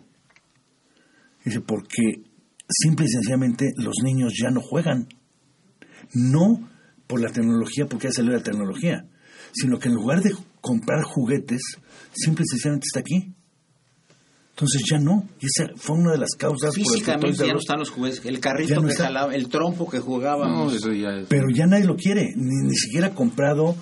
Dice, 1.46 1.62
porque 1.62 2.24
simple 2.68 3.06
y 3.06 3.10
sencillamente 3.10 3.74
los 3.78 3.96
niños 4.04 4.34
ya 4.42 4.50
no 4.50 4.62
juegan. 4.62 5.08
No 6.14 6.70
por 7.08 7.22
la 7.22 7.32
tecnología, 7.32 7.86
porque 7.86 8.08
ya 8.08 8.14
salió 8.14 8.32
la 8.32 8.44
tecnología, 8.44 9.06
sino 9.54 9.78
que 9.80 9.88
en 9.90 9.96
lugar 9.96 10.22
de 10.22 10.32
comprar 10.62 11.04
juguetes, 11.04 11.62
simple 12.14 12.44
y 12.46 12.50
sencillamente 12.50 12.86
está 12.88 13.00
aquí. 13.00 13.34
Entonces 14.52 14.84
ya 14.90 15.00
no. 15.00 15.28
Y 15.42 15.46
esa 15.48 15.72
fue 15.76 15.96
una 15.98 16.12
de 16.12 16.20
las 16.20 16.30
causas 16.38 16.76
por 16.76 16.78
las 16.78 16.78
que 16.78 16.84
Toys 16.84 16.94
Físicamente 17.00 17.38
R 17.44 17.48
ya 17.48 17.54
no 17.54 17.60
están 17.60 17.80
los 17.80 17.90
juguetes. 17.90 18.24
El 18.26 18.40
carrito 18.40 18.76
no 18.76 18.84
que 18.84 18.92
está. 18.92 19.06
jalaba, 19.06 19.34
el 19.34 19.48
trompo 19.50 19.90
que 19.90 20.00
jugábamos. 20.00 20.72
No, 20.72 20.78
eso 20.78 20.92
ya 20.92 21.10
es- 21.18 21.28
Pero 21.28 21.46
ya 21.54 21.66
nadie 21.66 21.86
lo 21.86 21.96
quiere, 21.96 22.34
ni, 22.36 22.68
ni 22.68 22.76
siquiera 22.76 23.16
comprado 23.16 23.76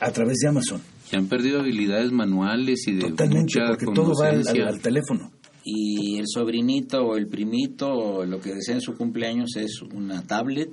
a 0.00 0.10
través 0.12 0.38
de 0.38 0.48
Amazon. 0.48 0.80
ya 1.12 1.18
han 1.18 1.28
perdido 1.28 1.60
habilidades 1.60 2.10
manuales 2.12 2.82
y 2.88 2.94
de 2.94 3.00
Totalmente, 3.10 3.60
mucha 3.60 3.66
porque 3.68 3.86
todo 3.94 4.12
va 4.20 4.28
al, 4.30 4.46
al- 4.48 4.68
al 4.68 4.80
teléfono. 4.80 5.30
y 5.64 6.18
el 6.18 6.24
sobrinito 6.26 6.98
o 7.02 7.16
el 7.16 7.26
primito 7.28 7.88
o 7.92 8.24
lo 8.24 8.40
que 8.40 8.54
desea 8.54 8.74
en 8.76 8.80
su 8.80 8.94
cumpleaños 8.94 9.50
es 9.56 9.82
una 9.94 10.22
tablet 10.26 10.72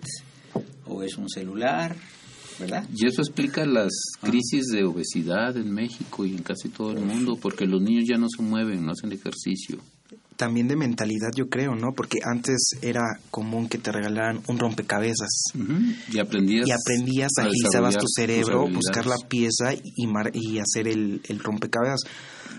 o 0.86 1.04
es 1.04 1.18
un 1.18 1.30
celular, 1.30 1.96
¿verdad? 2.60 2.88
Y 2.96 3.06
eso 3.08 3.22
explica 3.22 3.66
las 3.66 3.92
crisis 4.22 4.68
de 4.72 4.84
obesidad 4.86 5.56
en 5.58 5.72
México 5.74 6.26
y 6.26 6.32
en 6.36 6.44
casi 6.44 6.70
todo 6.70 6.92
el 6.92 7.00
mundo, 7.02 7.38
porque 7.42 7.66
los 7.66 7.82
niños 7.82 8.06
ya 8.10 8.18
no 8.18 8.28
se 8.30 8.42
mueven, 8.44 8.86
no 8.86 8.92
hacen 8.92 9.12
ejercicio. 9.12 9.78
También 10.36 10.68
de 10.68 10.76
mentalidad, 10.76 11.30
yo 11.36 11.48
creo, 11.48 11.76
¿no? 11.76 11.94
Porque 11.96 12.18
antes 12.24 12.72
era 12.82 13.02
común 13.30 13.70
que 13.70 13.78
te 13.78 13.92
regalaran 13.92 14.42
un 14.48 14.58
rompecabezas. 14.58 15.30
Y 16.12 16.18
aprendías, 16.20 16.68
Y 16.68 16.72
aprendías, 16.72 17.32
agilizabas 17.40 17.98
tu 17.98 18.08
cerebro, 18.08 18.68
buscar 18.68 19.06
la 19.06 19.18
pieza 19.30 19.74
y, 19.76 20.08
mar- 20.08 20.32
y 20.34 20.58
hacer 20.58 20.88
el, 20.88 21.22
el 21.30 21.40
rompecabezas. 21.40 22.02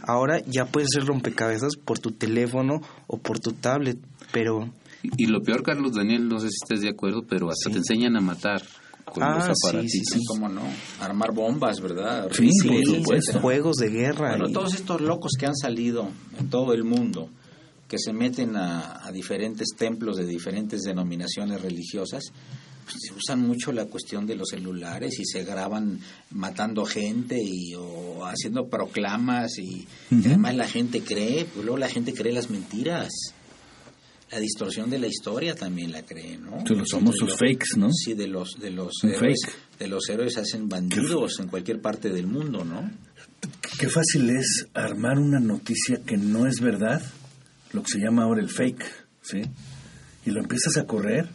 Ahora 0.07 0.41
ya 0.47 0.67
puedes 0.67 0.89
hacer 0.95 1.07
rompecabezas 1.09 1.77
por 1.77 1.99
tu 1.99 2.13
teléfono 2.13 2.81
o 3.09 3.19
por 3.19 3.41
tu 3.41 3.53
tablet, 3.53 3.99
pero 4.33 4.71
Y, 5.17 5.27
lo 5.27 5.43
peor, 5.43 5.63
Carlos 5.65 5.93
Daniel, 5.95 6.29
no 6.29 6.39
sé 6.39 6.49
si 6.51 6.57
estés 6.63 6.81
de 6.81 6.91
acuerdo, 6.91 7.25
pero 7.29 7.49
hasta 7.51 7.71
te 7.71 7.79
enseñan 7.79 8.17
a 8.17 8.21
matar 8.21 8.63
con 9.05 9.23
Ah, 9.23 9.35
los 9.37 9.45
sí, 9.59 9.67
aparatitos. 9.69 9.91
sí, 10.13 10.19
sí. 10.19 10.25
¿Cómo 10.27 10.49
no? 10.49 10.63
Armar 11.01 11.33
bombas, 11.33 11.81
¿verdad? 11.81 12.29
Sí, 12.33 12.49
por 13.05 13.41
juegos 13.41 13.77
de 13.77 13.91
guerra. 13.91 14.31
Bueno, 14.31 14.49
y- 14.49 14.53
todos 14.53 14.75
estos 14.75 15.01
locos 15.01 15.33
que 15.39 15.47
han 15.47 15.57
salido 15.57 16.09
en 16.39 16.51
todo 16.51 16.73
el 16.73 16.85
mundo, 16.85 17.29
que 17.89 17.99
se 17.99 18.13
meten 18.13 18.57
a, 18.57 19.07
a 19.07 19.13
diferentes 19.13 19.69
templos 19.77 20.17
de 20.17 20.27
diferentes 20.27 20.83
denominaciones 20.83 21.61
religiosas, 21.61 22.25
pues, 22.85 22.97
se 23.01 23.15
usan 23.15 23.41
mucho 23.47 23.73
la 23.73 23.87
cuestión 23.87 24.27
de 24.27 24.35
los 24.37 24.49
celulares 24.49 25.19
y 25.21 25.25
se 25.25 25.45
graban 25.45 26.01
matando 26.31 26.85
gente 26.85 27.41
y 27.43 27.75
o 27.75 28.25
haciendo 28.27 28.67
proclamas 28.69 29.59
y, 29.59 29.87
y 30.11 30.15
Ujú. 30.15 30.23
además 30.29 30.55
la 30.57 30.67
gente 30.69 31.03
cree, 31.03 31.45
pues 31.45 31.65
luego 31.65 31.79
la 31.79 31.89
gente 31.89 32.13
cree 32.15 32.33
las 32.33 32.51
mentiras. 32.51 33.11
La 34.31 34.41
distorsión 34.41 34.91
de 34.91 34.99
la 34.99 35.07
historia 35.07 35.55
también 35.55 35.93
la 35.93 36.03
cree, 36.03 36.37
¿no? 36.39 36.65
Famosos 36.91 37.29
de 37.29 37.37
fakes, 37.37 37.77
¿no? 37.77 37.91
Sí, 37.93 38.15
de 38.15 38.27
los 38.27 38.59
de 38.59 38.71
los 38.71 38.93
Un 39.05 39.11
héroes, 39.11 39.41
fake. 39.45 39.79
de 39.79 39.87
los 39.89 40.09
héroes 40.09 40.37
hacen 40.39 40.69
bandidos 40.69 41.39
en 41.41 41.49
cualquier 41.49 41.81
parte 41.81 42.09
del 42.11 42.27
mundo, 42.27 42.65
¿no? 42.65 42.91
Qué 43.79 43.89
fácil 43.89 44.31
es 44.31 44.67
armar 44.75 45.19
una 45.19 45.39
noticia 45.39 46.01
que 46.05 46.17
no 46.17 46.47
es 46.47 46.61
verdad, 46.61 47.03
lo 47.73 47.83
que 47.83 47.91
se 47.93 47.99
llama 48.01 48.25
ahora 48.25 48.41
el 48.41 48.49
fake, 48.49 48.85
¿sí? 49.23 49.43
Y 50.27 50.31
lo 50.31 50.41
empiezas 50.41 50.77
a 50.79 50.85
correr 50.87 51.29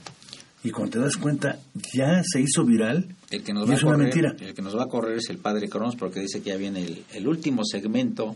y 0.63 0.71
cuando 0.71 0.93
te 0.93 0.99
das 0.99 1.15
cuenta 1.15 1.57
ya 1.95 2.21
se 2.23 2.41
hizo 2.41 2.65
viral 2.65 3.15
El 3.29 3.43
que 3.43 3.53
nos 3.53 3.65
y 3.65 3.69
va 3.69 3.75
es 3.75 3.83
a 3.83 3.85
una 3.85 3.95
correr, 3.95 4.13
mentira. 4.15 4.47
el 4.49 4.53
que 4.53 4.61
nos 4.61 4.75
va 4.75 4.83
a 4.83 4.87
correr 4.87 5.17
es 5.19 5.29
el 5.29 5.37
padre 5.37 5.69
Cronos 5.69 5.95
porque 5.95 6.19
dice 6.19 6.41
que 6.41 6.49
ya 6.49 6.57
viene 6.57 6.83
el, 6.83 7.03
el 7.13 7.27
último 7.29 7.63
segmento 7.63 8.35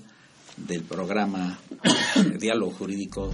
del 0.55 0.83
programa 0.83 1.59
Diálogo 2.39 2.71
Jurídico. 2.71 3.33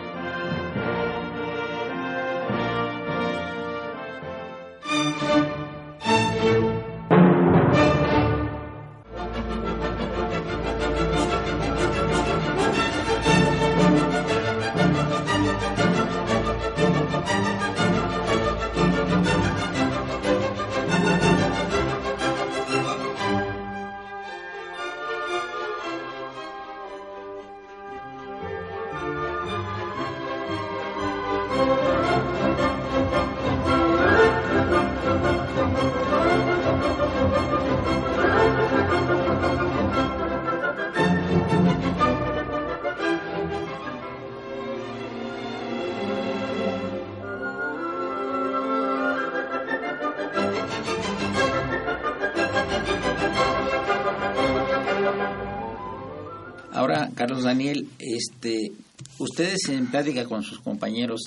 Carlos 57.21 57.43
Daniel, 57.43 57.87
este, 57.99 58.71
ustedes 59.19 59.69
en 59.69 59.85
plática 59.91 60.25
con 60.25 60.41
sus 60.41 60.59
compañeros 60.59 61.21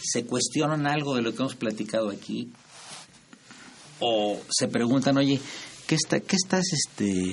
se 0.00 0.24
cuestionan 0.24 0.86
algo 0.86 1.14
de 1.14 1.20
lo 1.20 1.32
que 1.32 1.42
hemos 1.42 1.54
platicado 1.54 2.08
aquí 2.08 2.48
o 4.00 4.40
se 4.48 4.68
preguntan, 4.68 5.18
oye, 5.18 5.38
¿qué 5.86 5.96
está, 5.96 6.20
qué 6.20 6.36
estás, 6.36 6.64
este, 6.72 7.30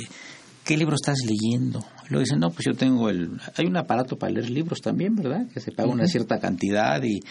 qué 0.65 0.75
libro 0.75 0.95
estás 0.95 1.19
leyendo? 1.25 1.79
Luego 2.09 2.25
dicen, 2.25 2.39
no, 2.39 2.49
pues 2.49 2.65
yo 2.65 2.73
tengo 2.73 3.07
el, 3.09 3.39
hay 3.55 3.65
un 3.65 3.77
aparato 3.77 4.17
para 4.17 4.33
leer 4.33 4.49
libros 4.49 4.81
también, 4.81 5.15
¿verdad? 5.15 5.47
Que 5.53 5.61
se 5.61 5.71
paga 5.71 5.89
una 5.89 6.05
cierta 6.07 6.41
cantidad 6.41 7.01
y, 7.01 7.21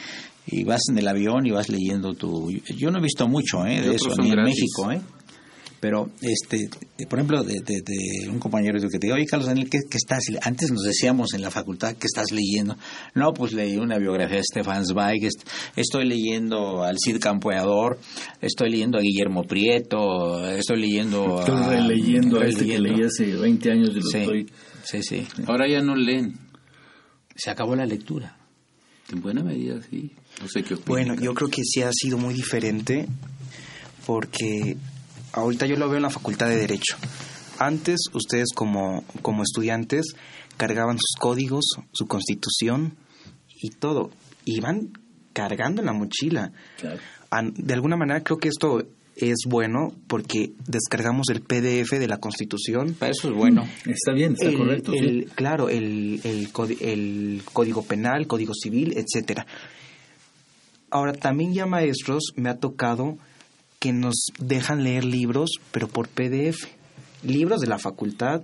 y 0.46 0.64
vas 0.64 0.80
en 0.88 0.96
el 0.96 1.08
avión 1.08 1.44
y 1.44 1.50
vas 1.50 1.68
leyendo 1.68 2.14
tu, 2.14 2.50
yo 2.50 2.90
no 2.90 3.00
he 3.00 3.02
visto 3.02 3.28
mucho, 3.28 3.66
¿eh? 3.66 3.82
De 3.82 3.96
eso, 3.96 4.14
en. 4.18 4.44
México, 4.44 4.90
¿eh? 4.92 5.02
Pero, 5.82 6.10
este, 6.20 6.70
por 7.10 7.18
ejemplo, 7.18 7.42
de, 7.42 7.54
de- 7.54 7.82
de 7.84 8.28
un 8.28 8.38
compañero 8.38 8.78
que 8.80 8.86
te 9.00 9.06
digo, 9.08 9.16
oye, 9.16 9.26
Carlos 9.26 9.48
Daniel, 9.48 9.68
¿qué, 9.68 9.78
qué 9.90 9.96
estás? 9.96 10.22
le-?" 10.30 10.38
Antes 10.40 10.70
nos 10.70 10.84
decíamos 10.84 11.34
en 11.34 11.42
la 11.42 11.50
facultad, 11.50 11.96
¿qué 11.96 12.06
estás 12.06 12.26
leyendo? 12.30 12.76
No, 13.16 13.34
pues 13.34 13.52
leí 13.52 13.78
una 13.78 13.98
biografía 13.98 14.36
de 14.36 14.44
Stefan 14.44 14.86
Zweig, 14.86 15.24
est- 15.24 15.42
estoy 15.74 16.06
leyendo 16.06 16.84
al 16.84 16.98
Cid 17.04 17.18
Campeador, 17.18 17.98
estoy 18.40 18.70
leyendo 18.70 18.96
a 18.96 19.00
Guillermo 19.00 19.42
Prieto, 19.42 20.48
estoy 20.48 20.82
leyendo 20.82 21.40
Estoy 21.40 21.56
a... 21.64 21.68
releyendo 21.70 22.40
a 22.40 22.46
este 22.46 22.64
que 22.64 22.78
leí 22.78 23.02
hace 23.02 23.34
20 23.34 23.70
años 23.72 23.88
y 23.90 23.94
lo 23.94 24.02
Sí, 24.02 24.18
estoy... 24.18 24.50
sí, 24.84 25.02
sí. 25.02 25.26
Ahora 25.48 25.68
ya 25.68 25.82
no 25.82 25.96
leen. 25.96 26.38
Se 27.34 27.50
acabó 27.50 27.74
la 27.74 27.86
lectura. 27.86 28.36
En 29.12 29.20
buena 29.20 29.42
medida, 29.42 29.80
sí. 29.90 30.12
No 30.40 30.46
sé 30.48 30.62
qué 30.62 30.74
opinan. 30.74 30.86
Bueno, 30.86 31.14
yo 31.20 31.34
creo 31.34 31.48
que 31.50 31.62
sí 31.64 31.82
ha 31.82 31.90
sido 31.92 32.18
muy 32.18 32.34
diferente 32.34 33.08
porque 34.06 34.76
ahorita 35.32 35.66
yo 35.66 35.76
lo 35.76 35.88
veo 35.88 35.96
en 35.96 36.02
la 36.02 36.10
Facultad 36.10 36.48
de 36.48 36.56
Derecho. 36.56 36.96
Antes 37.58 38.00
ustedes 38.12 38.48
como, 38.54 39.04
como 39.22 39.42
estudiantes 39.42 40.14
cargaban 40.56 40.96
sus 40.98 41.18
códigos, 41.20 41.64
su 41.92 42.06
constitución 42.06 42.96
y 43.60 43.70
todo. 43.70 44.10
Iban 44.44 44.90
cargando 45.32 45.80
en 45.82 45.86
la 45.86 45.92
mochila. 45.92 46.52
Claro. 46.78 46.98
De 47.54 47.72
alguna 47.74 47.96
manera 47.96 48.22
creo 48.22 48.38
que 48.38 48.48
esto 48.48 48.82
es 49.16 49.44
bueno 49.46 49.92
porque 50.08 50.52
descargamos 50.66 51.28
el 51.30 51.42
PDF 51.42 51.92
de 51.98 52.08
la 52.08 52.16
constitución 52.18 52.94
Para 52.94 53.12
eso 53.12 53.28
es 53.28 53.34
bueno. 53.34 53.66
Está 53.86 54.12
bien, 54.12 54.32
está 54.32 54.46
el- 54.48 54.56
correcto. 54.58 54.92
sí. 54.92 55.26
Claro, 55.34 55.68
el, 55.68 56.20
el 56.24 57.42
código 57.52 57.84
penal, 57.84 58.26
código 58.26 58.52
civil, 58.54 58.94
etcétera. 58.96 59.46
Ahora, 60.90 61.12
también 61.14 61.54
ya 61.54 61.64
maestros 61.66 62.32
me 62.36 62.50
ha 62.50 62.58
tocado 62.58 63.16
que 63.82 63.92
nos 63.92 64.26
dejan 64.38 64.84
leer 64.84 65.04
libros, 65.04 65.50
pero 65.72 65.88
por 65.88 66.06
PDF. 66.06 66.68
Libros 67.24 67.60
de 67.60 67.66
la 67.66 67.80
facultad, 67.80 68.42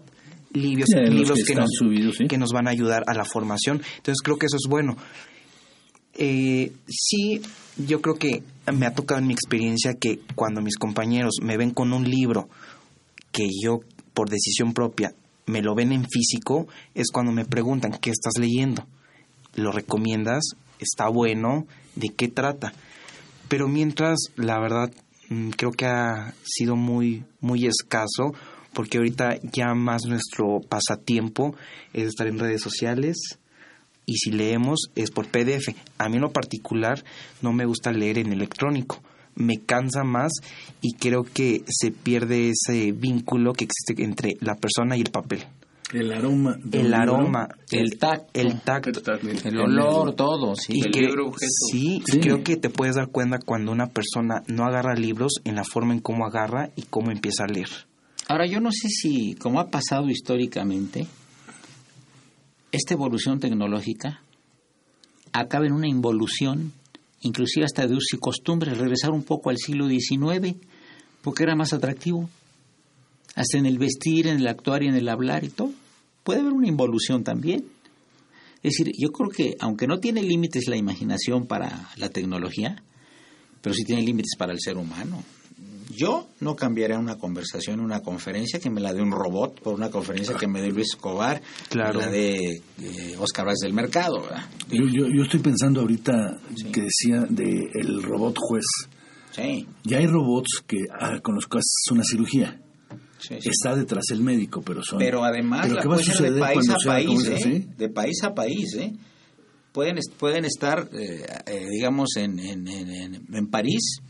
libros, 0.53 0.89
libros 1.09 1.45
que 1.45 1.55
nos, 1.55 1.70
subidos, 1.78 2.16
sí. 2.16 2.26
que 2.26 2.39
nos 2.39 2.51
van 2.51 2.66
a 2.66 2.70
ayudar 2.70 3.05
a 3.07 3.14
la 3.14 3.24
formación. 3.24 3.80
Entonces 3.99 4.20
creo 4.20 4.36
que 4.36 4.47
eso 4.47 4.57
es 4.57 4.68
bueno. 4.68 4.97
Eh, 6.14 6.72
sí, 6.89 7.41
yo 7.76 8.03
creo 8.03 8.16
que 8.16 8.43
me 8.72 8.86
ha 8.86 8.95
tocado 8.95 9.20
en 9.20 9.28
mi 9.28 9.32
experiencia 9.32 9.95
que 9.95 10.18
cuando 10.34 10.61
mis 10.61 10.76
compañeros 10.76 11.34
me 11.41 11.57
ven 11.57 11.70
con 11.70 11.93
un 11.93 12.11
libro 12.11 12.49
que 13.30 13.47
yo 13.62 13.78
por 14.14 14.30
decisión 14.30 14.74
propia 14.74 15.14
me 15.47 15.62
lo 15.62 15.76
ven 15.76 15.93
en 15.93 16.05
físico, 16.11 16.66
es 16.97 17.12
cuando 17.12 17.30
me 17.30 17.45
preguntan, 17.45 17.93
¿qué 17.93 18.11
estás 18.11 18.32
leyendo? 18.41 18.89
¿Lo 19.55 19.70
recomiendas? 19.70 20.43
¿Está 20.80 21.09
bueno? 21.09 21.68
¿De 21.95 22.09
qué 22.09 22.26
trata? 22.26 22.72
Pero 23.49 23.68
mientras, 23.68 24.18
la 24.34 24.59
verdad, 24.59 24.91
creo 25.57 25.72
que 25.72 25.87
ha 25.87 26.35
sido 26.43 26.76
muy, 26.76 27.24
muy 27.41 27.66
escaso, 27.66 28.35
porque 28.72 28.99
ahorita 28.99 29.39
ya 29.53 29.74
más 29.74 30.05
nuestro 30.07 30.61
pasatiempo 30.61 31.55
es 31.93 32.09
estar 32.09 32.26
en 32.26 32.39
redes 32.39 32.62
sociales, 32.62 33.39
y 34.09 34.16
si 34.16 34.31
leemos 34.31 34.91
es 34.97 35.11
por 35.11 35.29
PDF. 35.29 35.68
A 35.99 36.09
mí 36.09 36.16
en 36.16 36.22
lo 36.22 36.33
particular 36.33 37.05
no 37.43 37.53
me 37.53 37.66
gusta 37.66 37.93
leer 37.93 38.16
en 38.16 38.33
electrónico. 38.33 39.03
Me 39.35 39.61
cansa 39.61 40.03
más 40.03 40.33
y 40.81 40.95
creo 40.95 41.24
que 41.24 41.62
se 41.68 41.91
pierde 41.91 42.51
ese 42.51 42.93
vínculo 42.93 43.53
que 43.53 43.66
existe 43.66 44.03
entre 44.03 44.39
la 44.41 44.57
persona 44.57 44.97
y 44.97 45.03
el 45.03 45.11
papel. 45.11 45.45
El 45.93 46.12
aroma. 46.12 46.57
El 46.72 46.82
libro. 46.82 46.97
aroma, 46.97 47.49
El 47.70 47.99
tacto. 47.99 48.28
el 48.34 48.61
tacto. 48.61 48.91
El 49.45 49.59
olor, 49.59 50.14
todo, 50.14 50.55
sí. 50.55 50.74
Y 50.76 50.84
El 50.86 50.91
que- 50.93 51.01
libro 51.01 51.28
objeto. 51.28 51.51
sí, 51.70 52.03
Sí. 52.07 52.20
creo 52.20 52.43
que 52.45 52.57
te 52.57 52.68
puedes 52.68 52.97
dar 52.97 53.09
cuenta 53.09 53.39
cuando 53.39 53.72
una 53.72 53.86
persona 53.86 54.43
no 54.49 54.64
agarra 54.64 54.95
libros 54.95 55.32
en 55.45 55.55
la 55.57 55.64
forma 55.64 55.95
en 55.95 56.01
cómo 56.01 56.26
agarra 56.26 56.70
y 56.76 56.82
cómo 56.82 57.11
empieza 57.11 57.45
a 57.45 57.47
leer. 57.47 57.68
Ahora, 58.28 58.47
yo 58.47 58.61
no 58.61 58.70
sé 58.70 58.89
si, 58.89 59.34
como 59.36 59.61
ha 59.61 59.70
pasado 59.70 60.11
históricamente, 60.11 61.07
esta 62.72 62.95
evolución 62.95 63.41
tecnológica 63.41 64.20
acaba 65.32 65.66
en 65.66 65.72
una 65.72 65.89
involución, 65.89 66.72
inclusive 67.22 67.64
hasta 67.64 67.86
de 67.86 67.95
usos 67.95 68.12
y 68.12 68.18
costumbres, 68.18 68.76
regresar 68.76 69.11
un 69.12 69.22
poco 69.22 69.49
al 69.51 69.57
siglo 69.57 69.89
XIX, 69.89 70.57
porque 71.22 71.45
era 71.45 71.57
más 71.57 71.72
atractivo, 71.72 72.28
hasta 73.35 73.59
en 73.59 73.66
el 73.66 73.79
vestir, 73.79 74.26
en 74.26 74.39
el 74.39 74.47
actuar 74.49 74.83
y 74.83 74.89
en 74.89 74.95
el 74.95 75.09
hablar 75.09 75.45
y 75.45 75.49
todo. 75.49 75.70
Puede 76.24 76.41
haber 76.41 76.53
una 76.53 76.68
involución 76.68 77.24
también. 77.24 77.64
Es 78.62 78.74
decir, 78.76 78.93
yo 78.99 79.11
creo 79.11 79.31
que 79.31 79.55
aunque 79.61 79.87
no 79.87 79.99
tiene 80.01 80.22
límites 80.22 80.66
la 80.68 80.76
imaginación 80.76 81.47
para 81.47 81.91
la 81.97 82.09
tecnología, 82.11 82.83
pero 83.62 83.74
sí 83.74 83.85
tiene 83.85 84.03
límites 84.03 84.33
para 84.37 84.53
el 84.53 84.59
ser 84.61 84.76
humano. 84.76 85.22
Yo 85.97 86.29
no 86.41 86.55
cambiaría 86.55 86.99
una 86.99 87.16
conversación, 87.16 87.81
una 87.81 88.01
conferencia 88.01 88.61
que 88.61 88.68
me 88.70 88.81
la 88.81 88.93
dé 88.93 89.01
un 89.01 89.11
robot 89.11 89.61
por 89.62 89.74
una 89.74 89.91
conferencia 89.91 90.37
que 90.37 90.47
me 90.47 90.61
dé 90.61 90.70
Luis 90.70 90.89
Escobar, 90.95 91.41
Claro. 91.70 92.01
la 92.01 92.09
de 92.09 92.35
eh, 92.81 93.16
Oscar 93.18 93.47
Vázquez 93.47 93.62
del 93.62 93.72
Mercado. 93.72 94.22
Yo, 94.70 94.85
yo, 94.87 95.07
yo 95.09 95.22
estoy 95.22 95.41
pensando 95.41 95.81
ahorita 95.81 96.12
que 96.72 96.83
decía 96.83 97.24
de 97.29 97.70
el 97.74 98.03
robot 98.03 98.37
juez. 98.39 98.64
Sí, 99.33 99.66
Ya 99.85 99.99
hay 99.99 100.07
robots 100.07 100.62
que 100.66 100.79
ah, 101.01 101.20
con 101.20 101.37
los 101.37 101.47
que 101.47 101.59
haces 101.59 101.91
una 101.91 102.03
cirugía. 102.05 102.61
Sí, 103.18 103.36
sí. 103.40 103.48
Está 103.50 103.74
detrás 103.76 104.04
el 104.10 104.22
médico, 104.22 104.62
pero 104.62 104.82
son. 104.82 104.98
Pero 104.98 105.24
además 105.24 105.62
¿Pero 105.62 105.74
la 105.76 105.82
qué 105.82 105.88
va 105.88 105.94
a 105.94 105.98
puede 105.98 106.04
ser 106.12 106.14
de 106.14 106.28
suceder 106.28 106.40
país 106.40 106.68
a 106.70 106.76
país, 106.86 107.26
¿eh? 107.46 107.66
De 107.76 107.88
país 107.88 108.22
a 108.24 108.34
país, 108.34 108.74
¿eh? 108.78 108.92
Pueden, 109.72 109.96
pueden 110.18 110.44
estar, 110.44 110.88
eh, 110.92 111.24
eh, 111.46 111.66
digamos, 111.70 112.08
en, 112.16 112.38
en, 112.38 112.66
en, 112.68 112.90
en- 112.90 113.26
París 113.48 114.00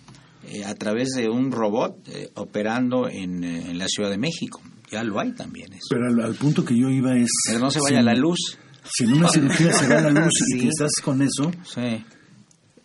eh, 0.46 0.64
a 0.64 0.74
través 0.74 1.10
de 1.10 1.28
un 1.28 1.50
robot 1.52 2.08
eh, 2.08 2.30
operando 2.34 3.08
en, 3.08 3.44
la 3.76 3.86
Ciudad 3.88 4.08
de 4.10 4.18
México. 4.18 4.60
Ya 4.90 5.02
lo 5.04 5.20
hay 5.20 5.32
también 5.32 5.70
eso. 5.72 5.88
Pero 5.90 6.06
al, 6.06 6.20
al 6.24 6.34
punto 6.36 6.64
que 6.64 6.74
yo 6.74 6.88
iba 6.88 7.14
es. 7.18 7.28
Pero 7.46 7.58
no 7.58 7.70
se 7.70 7.80
vaya 7.80 7.98
si- 7.98 8.04
la 8.04 8.14
luz. 8.14 8.38
Si 8.90 9.04
en 9.04 9.12
una 9.14 9.28
cirugía 9.32 9.72
se 9.72 9.86
va 9.88 10.00
la 10.00 10.10
luz 10.10 10.32
y 10.48 10.52
Sí. 10.54 10.60
que 10.60 10.68
estás 10.68 10.92
con 11.04 11.20
eso, 11.20 11.50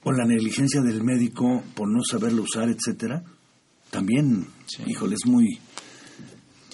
o 0.03 0.11
la 0.11 0.25
negligencia 0.25 0.81
del 0.81 1.01
médico 1.03 1.63
por 1.75 1.87
no 1.89 2.03
saberlo 2.03 2.41
usar, 2.43 2.67
etcétera, 2.69 3.23
también, 3.89 4.47
híjole, 4.85 5.15
es 5.15 5.25
muy. 5.25 5.59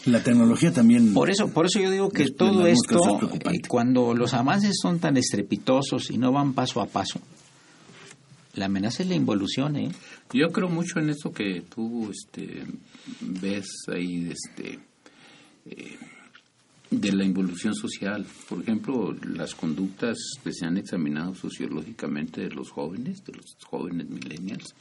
La 0.06 0.24
tecnología 0.24 0.72
también. 0.72 1.14
Por 1.14 1.30
eso, 1.30 1.52
por 1.52 1.66
eso 1.66 1.80
yo 1.80 1.92
digo 1.92 2.10
que 2.10 2.30
todo 2.32 2.66
esto, 2.68 3.20
eh, 3.52 3.62
cuando 3.68 4.14
los 4.14 4.34
avances 4.34 4.78
son 4.82 5.00
tan 5.00 5.18
estrepitosos 5.18 6.10
y 6.12 6.18
no 6.18 6.32
van 6.32 6.54
paso 6.54 6.82
a 6.82 6.86
paso, 6.86 7.20
la 8.56 8.66
amenaza 8.66 9.04
es 9.04 9.10
la 9.10 9.16
involución, 9.16 9.76
¿eh? 9.76 9.92
Yo 10.34 10.48
creo 10.50 10.70
mucho 10.70 11.00
en 11.00 11.10
esto 11.10 11.32
que 11.32 11.64
tú 11.74 12.10
este, 12.12 12.64
ves 13.22 13.68
ahí 13.88 14.32
este, 14.32 14.80
eh, 15.66 15.98
de 16.92 17.12
la 17.12 17.26
involución 17.26 17.76
social. 17.76 18.26
Por 18.48 18.62
ejemplo, 18.62 19.16
las 19.36 19.54
conductas 19.54 20.18
que 20.44 20.54
se 20.54 20.66
han 20.66 20.78
examinado 20.78 21.36
sociológicamente 21.36 22.42
de 22.42 22.50
los 22.50 22.72
jóvenes, 22.72 23.24
de 23.26 23.34
los 23.34 23.56
jóvenes 23.66 24.10
millennials, 24.10 24.76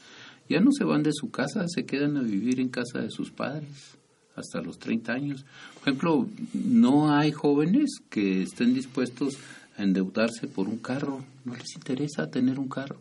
ya 0.49 0.61
no 0.61 0.71
se 0.73 0.85
van 0.85 1.03
de 1.03 1.13
su 1.13 1.31
casa, 1.31 1.65
se 1.69 1.85
quedan 1.85 2.17
a 2.17 2.23
vivir 2.23 2.61
en 2.61 2.69
casa 2.69 3.01
de 3.01 3.11
sus 3.11 3.31
padres 3.31 3.98
hasta 4.39 4.61
los 4.61 4.79
30 4.79 5.13
años. 5.13 5.45
Por 5.75 5.83
ejemplo, 5.83 6.27
no 6.55 7.15
hay 7.15 7.33
jóvenes 7.33 8.01
que 8.09 8.43
estén 8.43 8.75
dispuestos 8.75 9.37
a 9.77 9.83
endeudarse 9.83 10.49
por 10.49 10.69
un 10.69 10.79
carro, 10.79 11.25
no 11.45 11.55
les 11.55 11.75
interesa 11.77 12.31
tener 12.31 12.59
un 12.59 12.69
carro 12.69 12.99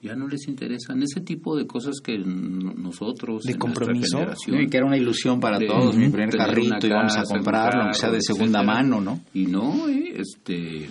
ya 0.00 0.14
no 0.14 0.28
les 0.28 0.46
interesan 0.46 1.02
ese 1.02 1.20
tipo 1.20 1.56
de 1.56 1.66
cosas 1.66 1.96
que 2.02 2.18
nosotros 2.18 3.42
De 3.42 3.52
en 3.52 3.58
compromiso. 3.58 4.18
generación 4.18 4.70
que 4.70 4.76
era 4.76 4.86
una 4.86 4.96
ilusión 4.96 5.40
para 5.40 5.58
de 5.58 5.66
todos, 5.66 5.96
mi 5.96 6.08
primer 6.08 6.30
carrito 6.36 6.86
y 6.86 6.90
vamos 6.90 7.16
a 7.16 7.24
comprarlo, 7.24 7.82
aunque 7.82 7.98
sea 7.98 8.10
de 8.10 8.22
segunda 8.22 8.60
etcétera. 8.60 8.82
mano, 8.82 9.00
¿no? 9.00 9.20
y 9.34 9.46
no 9.46 9.88
eh, 9.88 10.14
este 10.16 10.88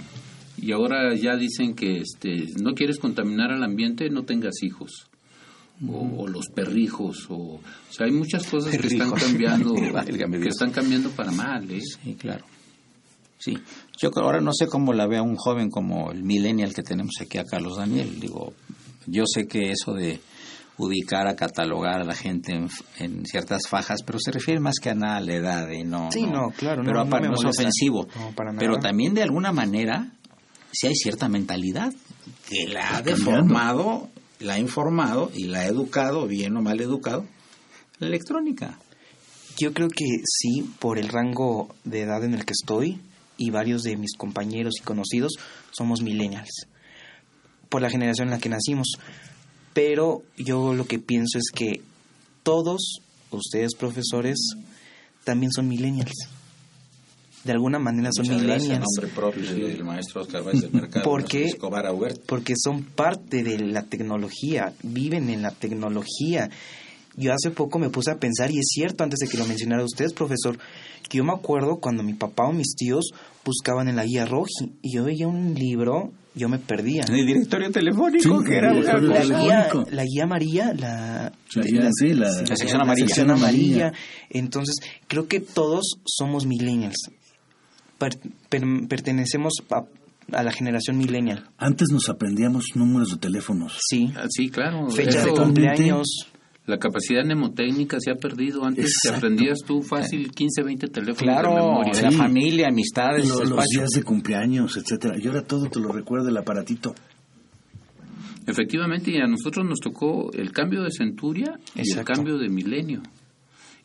y 0.59 0.71
ahora 0.71 1.15
ya 1.15 1.37
dicen 1.37 1.73
que 1.73 1.99
este 2.01 2.47
no 2.61 2.73
quieres 2.73 2.99
contaminar 2.99 3.51
al 3.51 3.63
ambiente 3.63 4.09
no 4.09 4.23
tengas 4.23 4.61
hijos 4.61 5.07
o, 5.87 6.23
o 6.23 6.27
los 6.27 6.47
perrijos 6.47 7.27
o, 7.29 7.35
o 7.35 7.61
sea 7.91 8.05
hay 8.07 8.11
muchas 8.11 8.45
cosas 8.47 8.75
que 8.75 8.87
están 8.87 9.11
cambiando 9.11 9.73
que 9.75 10.47
están 10.49 10.71
cambiando 10.71 11.09
para 11.11 11.31
mal 11.31 11.69
¿eh? 11.69 11.81
Sí, 11.81 12.15
claro. 12.15 12.45
Sí, 13.39 13.55
yo 14.01 14.09
ahora 14.15 14.41
no 14.41 14.51
sé 14.51 14.67
cómo 14.67 14.93
la 14.93 15.05
ve 15.05 15.17
a 15.17 15.21
un 15.21 15.35
joven 15.35 15.69
como 15.69 16.11
el 16.11 16.23
millennial 16.23 16.73
que 16.73 16.81
tenemos 16.81 17.13
aquí 17.21 17.37
a 17.37 17.43
Carlos 17.43 17.77
Daniel. 17.77 18.19
Digo, 18.19 18.53
yo 19.05 19.25
sé 19.27 19.45
que 19.47 19.71
eso 19.71 19.93
de 19.93 20.19
ubicar, 20.77 21.27
a 21.27 21.35
catalogar 21.35 22.01
a 22.01 22.03
la 22.03 22.15
gente 22.15 22.53
en, 22.53 22.67
en 22.99 23.25
ciertas 23.25 23.67
fajas, 23.67 24.01
pero 24.05 24.19
se 24.19 24.31
refiere 24.31 24.59
más 24.59 24.75
que 24.81 24.89
a 24.89 24.95
nada 24.95 25.17
a 25.17 25.21
la 25.21 25.33
edad 25.33 25.69
y 25.69 25.83
no. 25.83 26.11
Sí, 26.11 26.23
no, 26.23 26.49
claro, 26.51 26.83
Pero 26.83 27.03
no, 27.03 27.19
no 27.19 27.19
no 27.19 27.33
es 27.33 27.45
ofensivo. 27.45 28.07
No, 28.15 28.31
para 28.35 28.51
nada. 28.51 28.59
pero 28.59 28.77
también 28.79 29.13
de 29.13 29.23
alguna 29.23 29.51
manera 29.51 30.11
sí 30.71 30.87
hay 30.87 30.95
cierta 30.95 31.29
mentalidad 31.29 31.93
que 32.47 32.67
la 32.67 32.97
ha 32.97 33.01
deformado, 33.01 34.09
la 34.39 34.55
ha 34.55 34.59
informado 34.59 35.31
y 35.33 35.45
la 35.45 35.59
ha 35.59 35.67
educado, 35.67 36.27
bien 36.27 36.55
o 36.57 36.61
mal 36.61 36.79
educado, 36.79 37.25
la 37.99 38.07
electrónica. 38.07 38.79
Yo 39.57 39.73
creo 39.73 39.89
que 39.89 40.05
sí, 40.25 40.69
por 40.79 40.99
el 40.99 41.09
rango 41.09 41.73
de 41.83 42.01
edad 42.01 42.23
en 42.23 42.33
el 42.33 42.45
que 42.45 42.53
estoy 42.53 42.99
y 43.37 43.49
varios 43.49 43.83
de 43.83 43.97
mis 43.97 44.15
compañeros 44.15 44.75
y 44.79 44.83
conocidos 44.83 45.33
somos 45.71 46.01
millennials, 46.01 46.67
por 47.69 47.81
la 47.81 47.89
generación 47.89 48.27
en 48.27 48.33
la 48.35 48.39
que 48.39 48.49
nacimos. 48.49 48.97
Pero 49.73 50.23
yo 50.37 50.73
lo 50.73 50.85
que 50.85 50.99
pienso 50.99 51.37
es 51.37 51.51
que 51.53 51.81
todos 52.43 53.01
ustedes 53.31 53.75
profesores 53.75 54.37
también 55.23 55.51
son 55.51 55.67
millennials. 55.67 56.29
De 57.47 57.53
alguna 57.53 57.79
manera 57.79 58.09
son 58.13 58.25
Muchas 58.27 58.43
gracias, 58.43 58.63
millennials. 58.63 58.85
nombre 58.97 59.15
propio 59.15 59.67
del 59.67 59.83
maestro 59.83 60.21
Oscar 60.21 60.43
Valls 60.43 60.61
del 60.61 60.71
Mercado. 60.73 61.03
Porque- 61.09 61.45
Escobar 61.45 61.87
Aubert. 61.87 62.21
porque 62.27 62.53
son 62.61 62.83
parte 62.83 63.41
de 63.41 63.57
la 63.59 63.83
tecnología, 63.83 64.73
viven 64.83 65.29
en 65.29 65.41
la 65.41 65.51
tecnología. 65.51 66.49
Yo 67.15 67.33
hace 67.33 67.49
poco 67.49 67.79
me 67.79 67.89
puse 67.89 68.11
a 68.11 68.17
pensar, 68.19 68.51
y 68.51 68.59
es 68.59 68.67
cierto, 68.69 69.03
antes 69.03 69.17
de 69.19 69.27
que 69.27 69.37
lo 69.37 69.45
mencionara 69.45 69.83
usted, 69.83 70.13
profesor, 70.13 70.59
que 71.09 71.17
yo 71.17 71.23
me 71.23 71.33
acuerdo 71.33 71.77
cuando 71.77 72.03
mi 72.03 72.13
papá 72.13 72.43
o 72.47 72.53
mis 72.53 72.75
tíos 72.75 73.11
buscaban 73.43 73.87
en 73.87 73.95
la 73.95 74.03
guía 74.05 74.25
Roji 74.25 74.73
y 74.83 74.93
yo 74.93 75.05
veía 75.05 75.27
un 75.27 75.55
libro, 75.55 76.11
yo 76.35 76.47
me 76.49 76.59
perdía. 76.59 77.05
En 77.07 77.15
el 77.15 77.25
directorio 77.25 77.71
telefónico, 77.71 78.39
Sí, 78.41 78.45
que 78.45 78.57
era 78.57 78.71
el 78.71 78.83
una 78.83 78.99
directorio 78.99 79.35
La 79.35 79.41
guía, 79.41 79.69
la 79.89 80.03
guía 80.03 80.23
amarilla, 80.25 80.73
la, 80.73 81.31
La 81.55 81.63
guía, 81.63 81.89
sí, 81.97 82.09
la- 82.13 82.29
La 82.41 82.55
sección 82.55 82.81
amarilla. 82.81 83.07
sección 83.07 83.31
amarilla. 83.31 83.93
Entonces, 84.29 84.75
creo 85.07 85.27
que 85.27 85.39
todos 85.39 85.95
somos 86.05 86.45
millennials. 86.45 86.97
Per- 87.97 88.19
per- 88.49 88.87
pertenecemos 88.87 89.53
a, 89.71 89.83
a 90.37 90.43
la 90.43 90.51
generación 90.51 90.97
millennial. 90.97 91.49
Antes 91.57 91.87
nos 91.91 92.09
aprendíamos 92.09 92.65
números 92.75 93.09
de 93.11 93.17
teléfonos. 93.17 93.79
Sí. 93.89 94.11
Ah, 94.15 94.25
Sí, 94.29 94.49
claro. 94.49 94.89
Fechas 94.89 95.23
de 95.25 95.31
Eso, 95.31 95.41
cumpleaños. 95.43 96.05
la 96.65 96.77
capacidad 96.77 97.23
mnemotécnica 97.23 97.97
se 97.99 98.11
ha 98.11 98.15
perdido. 98.15 98.63
Antes 98.65 98.93
te 99.01 99.09
aprendías 99.09 99.59
tú 99.65 99.81
fácil 99.81 100.29
15, 100.31 100.63
20 100.63 100.87
teléfonos 100.87 101.17
de 101.17 101.23
Claro, 101.41 101.55
memoria. 101.55 102.01
la 102.01 102.11
Sí. 102.11 102.17
familia, 102.17 102.67
amistades, 102.67 103.27
Lo- 103.27 103.43
los 103.43 103.65
días 103.65 103.89
de 103.95 104.03
cumpleaños, 104.03 104.77
etcétera. 104.77 105.15
Y 105.17 105.27
ahora 105.27 105.43
todo 105.43 105.69
te 105.69 105.79
lo 105.79 105.91
recuerda 105.91 106.29
el 106.29 106.37
aparatito. 106.37 106.93
Efectivamente, 108.45 109.11
y 109.11 109.17
a 109.17 109.27
nosotros 109.27 109.65
nos 109.65 109.79
tocó 109.79 110.31
el 110.33 110.51
cambio 110.53 110.81
de 110.83 110.91
centuria 110.91 111.59
y 111.75 111.91
el 111.97 112.05
cambio 112.05 112.37
de 112.37 112.47
milenio. 112.47 113.01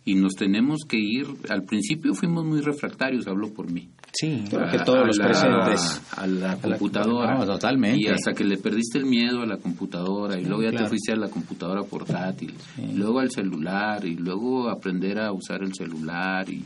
Y 0.05 0.15
nos 0.15 0.35
tenemos 0.35 0.81
que 0.89 0.99
ir, 0.99 1.27
al 1.49 1.63
principio 1.65 2.15
fuimos 2.15 2.45
muy 2.45 2.61
refractarios, 2.61 3.27
hablo 3.27 3.53
por 3.53 3.71
mí. 3.71 3.89
Sí. 4.13 4.45
Creo 4.51 4.71
que 4.71 4.79
todos 4.81 5.05
a 5.05 5.07
los 5.07 5.17
la- 5.17 5.25
presentes. 5.27 6.03
A 6.17 6.27
la 6.27 6.49
la- 6.49 6.57
computadora. 6.61 7.39
no, 7.39 7.47
totalmente. 7.47 7.99
Y 8.01 8.09
hasta 8.09 8.33
que 8.33 8.45
le 8.45 8.59
perdiste 8.59 8.99
el 8.99 9.07
miedo 9.07 9.41
a 9.43 9.47
la 9.47 9.57
computadora 9.57 10.39
y 10.39 10.45
luego 10.45 10.63
ya 10.63 10.71
claro. 10.71 10.85
te 10.85 10.89
fuiste 10.91 11.13
a 11.13 11.17
la 11.17 11.29
computadora 11.29 11.83
portátil, 11.83 12.55
y 12.77 12.93
luego 12.93 13.21
al 13.21 13.31
celular 13.31 14.05
y 14.05 14.17
luego 14.17 14.69
aprender 14.69 15.19
a 15.19 15.33
usar 15.33 15.63
el 15.63 15.75
celular 15.75 16.49
y 16.51 16.63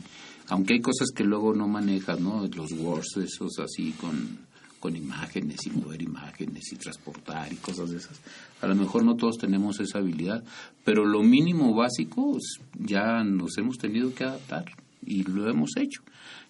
aunque 0.49 0.73
hay 0.75 0.81
cosas 0.81 1.09
que 1.15 1.23
luego 1.23 1.53
no 1.53 1.67
manejas, 1.67 2.19
¿no? 2.19 2.45
Los 2.53 2.71
words 2.73 3.17
esos 3.17 3.59
así 3.59 3.91
con 3.93 4.45
con 4.79 4.95
imágenes 4.95 5.65
y 5.65 5.71
mover 5.71 6.03
imágenes 6.03 6.71
y 6.71 6.75
transportar 6.75 7.51
y 7.51 7.55
cosas 7.55 7.89
de 7.89 7.97
esas. 7.97 8.21
A 8.61 8.67
lo 8.67 8.75
mejor 8.75 9.03
no 9.03 9.15
todos 9.15 9.37
tenemos 9.39 9.79
esa 9.79 9.97
habilidad, 9.97 10.43
pero 10.85 11.03
lo 11.03 11.23
mínimo 11.23 11.73
básico 11.73 12.37
es- 12.37 12.59
ya 12.77 13.23
nos 13.23 13.57
hemos 13.57 13.77
tenido 13.79 14.13
que 14.13 14.23
adaptar 14.25 14.65
y 15.03 15.23
lo 15.23 15.49
hemos 15.49 15.71
hecho. 15.77 16.03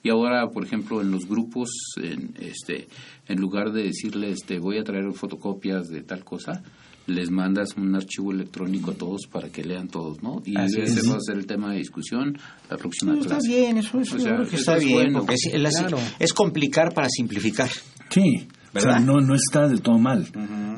Y 0.04 0.10
ahora, 0.10 0.48
por 0.50 0.64
ejemplo, 0.66 1.02
en 1.02 1.12
los 1.12 1.28
grupos, 1.28 1.70
en, 2.02 2.34
este, 2.40 2.88
en 3.28 3.40
lugar 3.40 3.72
de 3.72 3.84
decirles, 3.84 4.40
te 4.46 4.60
voy 4.60 4.78
a 4.78 4.84
traer 4.84 5.12
fotocopias 5.14 5.88
de 5.90 6.02
tal 6.04 6.24
cosa, 6.24 6.62
les 7.08 7.32
mandas 7.32 7.70
un 7.78 7.96
archivo 7.96 8.32
electrónico 8.32 8.92
a 8.92 8.94
todos 8.94 9.22
para 9.32 9.50
que 9.50 9.64
lean 9.64 9.88
todos, 9.88 10.22
¿no? 10.22 10.42
Y 10.46 10.58
Así 10.58 10.82
ese 10.82 11.00
es. 11.00 11.10
va 11.12 11.16
a 11.16 11.20
ser 11.22 11.38
el 11.38 11.46
tema 11.46 11.72
de 11.72 11.78
discusión 11.80 12.38
la 12.70 12.78
próxima 12.78 13.14
No, 13.14 13.20
está 13.22 13.36
clase. 13.36 13.48
bien, 13.48 13.78
eso, 13.78 14.00
eso 14.02 14.18
O 14.18 14.20
sea, 14.20 14.38
que 14.50 14.56
está 14.58 14.78
es 14.78 14.84
bien, 14.84 14.96
bueno. 15.04 15.20
porque 15.20 15.36
es, 15.36 15.50
es- 15.54 15.78
Claro. 15.80 15.98
es 16.20 16.34
complicar 16.34 16.94
para 16.94 17.08
simplificar. 17.10 17.70
Sí, 18.10 18.48
o 18.76 18.80
sea, 18.80 19.00
no, 19.00 19.16
no 19.22 19.36
está 19.36 19.68
del 19.68 19.82
todo 19.82 19.98
mal. 19.98 20.28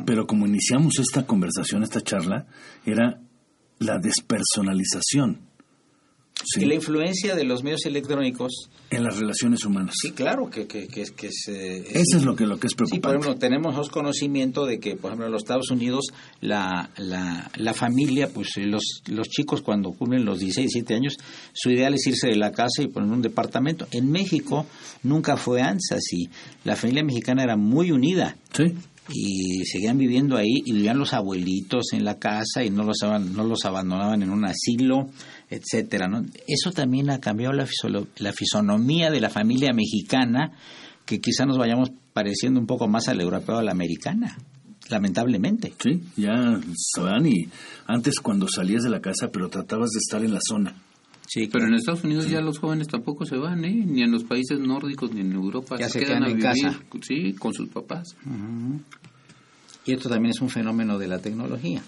Pero 0.05 0.26
como 0.28 0.47
iniciamos 0.47 0.97
esta 0.99 1.26
conversación, 1.26 1.84
esta 1.84 2.01
charla, 2.01 2.45
era 2.86 3.20
la 3.80 3.97
despersonalización 3.99 5.48
sí, 6.43 6.61
Y 6.61 6.65
la 6.65 6.75
influencia 6.75 7.35
de 7.35 7.43
los 7.43 7.63
medios 7.63 7.85
electrónicos, 7.85 8.69
en 8.89 9.03
las 9.03 9.17
relaciones 9.19 9.63
humanas. 9.65 9.93
sí, 10.01 10.11
claro, 10.11 10.49
que, 10.49 10.65
que, 10.67 10.87
que, 10.87 11.03
que 11.15 11.27
es, 11.27 11.47
es- 11.47 11.95
Eso 11.95 12.17
es 12.17 12.23
lo 12.23 12.35
que, 12.35 12.45
lo 12.45 12.59
que 12.59 12.67
es 12.67 12.71
Sí, 12.71 12.75
por 12.77 12.87
preocupante. 12.87 13.17
ejemplo, 13.19 13.39
tenemos 13.39 13.89
conocimiento 13.89 14.65
de 14.65 14.79
que, 14.79 14.95
por 14.95 15.09
ejemplo, 15.11 15.27
en 15.27 15.31
los 15.33 15.43
Estados 15.43 15.69
Unidos, 15.71 16.05
la, 16.41 16.89
la, 16.97 17.51
la 17.55 17.73
familia, 17.73 18.29
pues 18.33 18.57
eh, 18.57 18.65
los, 18.65 19.01
los 19.07 19.27
chicos 19.29 19.61
cuando 19.61 19.91
cumplen 19.91 20.25
los 20.25 20.39
16, 20.39 20.65
17 20.73 20.95
años, 20.95 21.15
su 21.53 21.69
ideal 21.71 21.93
es 21.93 22.07
irse 22.07 22.27
de 22.27 22.35
la 22.35 22.51
casa 22.51 22.81
y 22.81 22.87
poner 22.87 23.11
un 23.11 23.21
departamento. 23.21 23.87
En 23.91 24.09
México 24.11 24.65
nunca 25.03 25.37
fue 25.37 25.61
antes 25.61 25.91
así. 25.91 26.29
La 26.63 26.75
familia 26.75 27.03
mexicana 27.03 27.43
era 27.43 27.55
muy 27.57 27.91
unida 27.91 28.35
Sí, 28.55 28.63
y 29.11 29.65
seguían 29.65 29.97
viviendo 29.97 30.37
ahí 30.37 30.61
y 30.65 30.71
vivían 30.73 30.99
los 30.99 31.13
abuelitos 31.13 31.93
en 31.93 32.03
la 32.05 32.19
casa 32.19 32.63
y 32.63 32.69
no 32.69 32.83
los, 32.83 32.97
no 33.01 33.43
los 33.43 33.65
abandonaban 33.65 34.21
en 34.21 34.29
un 34.29 34.45
asilo, 34.45 35.09
etcétera, 35.49 36.07
¿no? 36.07 36.23
Eso 36.47 36.71
también 36.71 37.09
ha 37.09 37.19
cambiado 37.19 37.53
la, 37.53 37.65
fisolo- 37.65 38.07
la 38.17 38.31
fisonomía 38.33 39.09
de 39.11 39.19
la 39.21 39.29
familia 39.29 39.73
mexicana, 39.73 40.51
que 41.05 41.19
quizá 41.19 41.45
nos 41.45 41.57
vayamos 41.57 41.91
pareciendo 42.13 42.59
un 42.59 42.67
poco 42.67 42.87
más 42.87 43.07
al 43.07 43.19
europeo 43.21 43.55
o 43.55 43.59
a 43.59 43.63
la 43.63 43.71
americana, 43.71 44.37
lamentablemente. 44.89 45.73
sí, 45.81 46.01
ya 46.17 46.59
se 46.75 47.01
van 47.01 47.25
y 47.27 47.47
antes 47.87 48.19
cuando 48.19 48.47
salías 48.47 48.83
de 48.83 48.89
la 48.89 48.99
casa, 49.01 49.29
pero 49.31 49.49
tratabas 49.49 49.89
de 49.91 49.99
estar 49.99 50.23
en 50.23 50.33
la 50.33 50.39
zona. 50.47 50.75
Sí, 51.31 51.47
Pero 51.51 51.67
en 51.67 51.75
Estados 51.75 52.03
Unidos 52.03 52.27
ya 52.27 52.41
los 52.41 52.57
jóvenes 52.57 52.87
tampoco 52.87 53.23
se 53.23 53.37
van, 53.37 53.63
¿eh? 53.63 53.83
Ni 53.85 54.01
en 54.01 54.11
los 54.11 54.23
países 54.23 54.59
nórdicos 54.59 55.13
ni 55.13 55.21
en 55.21 55.31
Europa. 55.33 55.77
Ya 55.79 55.87
se 55.87 55.99
quedan 55.99 56.23
en 56.23 56.29
vivir, 56.37 56.43
casa. 56.43 56.79
Sí, 57.03 57.33
con 57.33 57.53
sus 57.53 57.69
papás. 57.69 58.15
Y 59.85 59.93
esto 59.93 60.09
también 60.09 60.31
es 60.31 60.41
un 60.41 60.49
fenómeno 60.49 60.97
de 60.97 61.07
la 61.07 61.19
tecnología. 61.19 61.83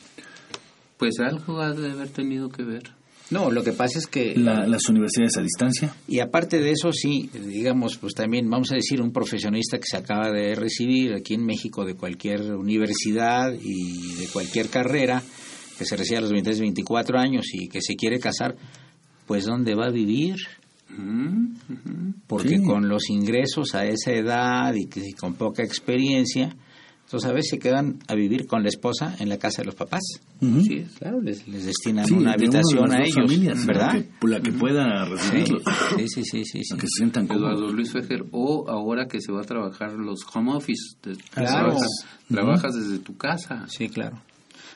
Pues 0.97 1.20
algo 1.20 1.59
ha 1.59 1.72
de 1.74 1.91
haber 1.91 2.09
tenido 2.09 2.49
que 2.49 2.62
ver. 2.64 2.84
No, 3.32 3.50
lo 3.50 3.64
que 3.64 3.72
pasa 3.72 3.98
es 3.98 4.08
que... 4.08 4.36
La- 4.36 4.68
las 4.68 4.88
universidades 4.90 5.38
a 5.38 5.42
distancia. 5.42 5.96
Y 6.08 6.20
aparte 6.20 6.60
de 6.60 6.72
eso, 6.72 6.92
sí, 6.92 7.30
digamos, 7.34 7.98
pues 7.98 8.14
también 8.14 8.50
vamos 8.50 8.72
a 8.72 8.76
decir 8.76 9.02
un 9.02 9.12
profesionista 9.12 9.78
que 9.78 9.86
se 9.90 9.98
acaba 9.98 10.30
de 10.32 10.54
recibir 10.56 11.14
aquí 11.14 11.34
en 11.36 11.46
México 11.46 11.86
de 11.86 11.96
cualquier 11.96 12.42
universidad 12.54 13.54
y 13.60 14.16
de 14.16 14.28
cualquier 14.28 14.68
carrera, 14.70 15.24
que 15.78 15.86
se 15.86 15.96
recibe 15.98 16.18
a 16.18 16.22
los 16.22 16.32
23, 16.32 16.60
24 16.60 17.18
años 17.20 17.46
y 17.54 17.68
que 17.70 17.82
se 17.82 17.96
quiere 17.96 18.20
casar, 18.20 18.56
pues 19.26 19.46
¿dónde 19.46 19.76
va 19.76 19.88
a 19.88 19.92
vivir? 19.92 20.36
Porque 22.28 22.58
Sí. 22.58 22.64
con 22.64 22.88
los 22.90 23.10
ingresos 23.10 23.76
a 23.76 23.86
esa 23.86 24.12
edad 24.12 24.74
y, 24.76 24.88
que- 24.88 25.08
y 25.08 25.14
con 25.14 25.36
poca 25.36 25.64
experiencia, 25.64 26.56
entonces 27.12 27.30
a 27.30 27.34
veces 27.34 27.49
se 27.49 27.59
quedan 27.59 27.99
a 28.07 28.16
vivir 28.16 28.47
con 28.47 28.64
la 28.64 28.70
esposa 28.70 29.18
en 29.20 29.28
la 29.28 29.38
casa 29.38 29.62
de 29.64 29.66
los 29.66 29.76
papás. 29.76 29.99
Ujú. 30.39 30.62
Sí, 30.62 30.76
es. 30.78 30.91
Claro, 30.97 31.20
les, 31.20 31.45
les 31.45 31.66
destinan 31.66 32.05
Sí, 32.05 32.14
una 32.14 32.22
de 32.22 32.24
una 32.24 32.38
de 32.38 32.43
habitación 32.45 32.89
las 32.89 32.97
a 32.99 33.03
ellos, 33.03 33.16
familias, 33.16 33.66
¿verdad? 33.66 33.93
La 33.93 34.01
que, 34.01 34.28
la 34.28 34.39
que 34.41 34.51
pueda 34.53 35.05
Sí, 35.05 35.12
recibirlos, 35.12 35.64
sí, 35.97 36.07
sí, 36.07 36.24
sí, 36.24 36.45
sí, 36.45 36.64
sí. 36.64 36.76
que 36.76 36.82
se 36.88 36.97
sientan 36.97 37.26
Eduardo. 37.30 37.68
Luis 37.74 37.91
Fejer, 37.91 38.24
o 38.32 38.70
ahora 38.70 39.07
que 39.09 39.20
se 39.20 39.34
va 39.34 39.41
a 39.41 39.43
trabajar 39.43 39.91
los 39.93 40.20
home 40.34 40.53
office, 40.55 40.95
te- 41.01 41.16
Claro. 41.34 41.49
trabajas, 41.70 41.89
trabajas 42.30 42.76
desde 42.76 42.99
tu 42.99 43.18
casa. 43.18 43.66
Sí, 43.68 43.89
claro. 43.89 44.22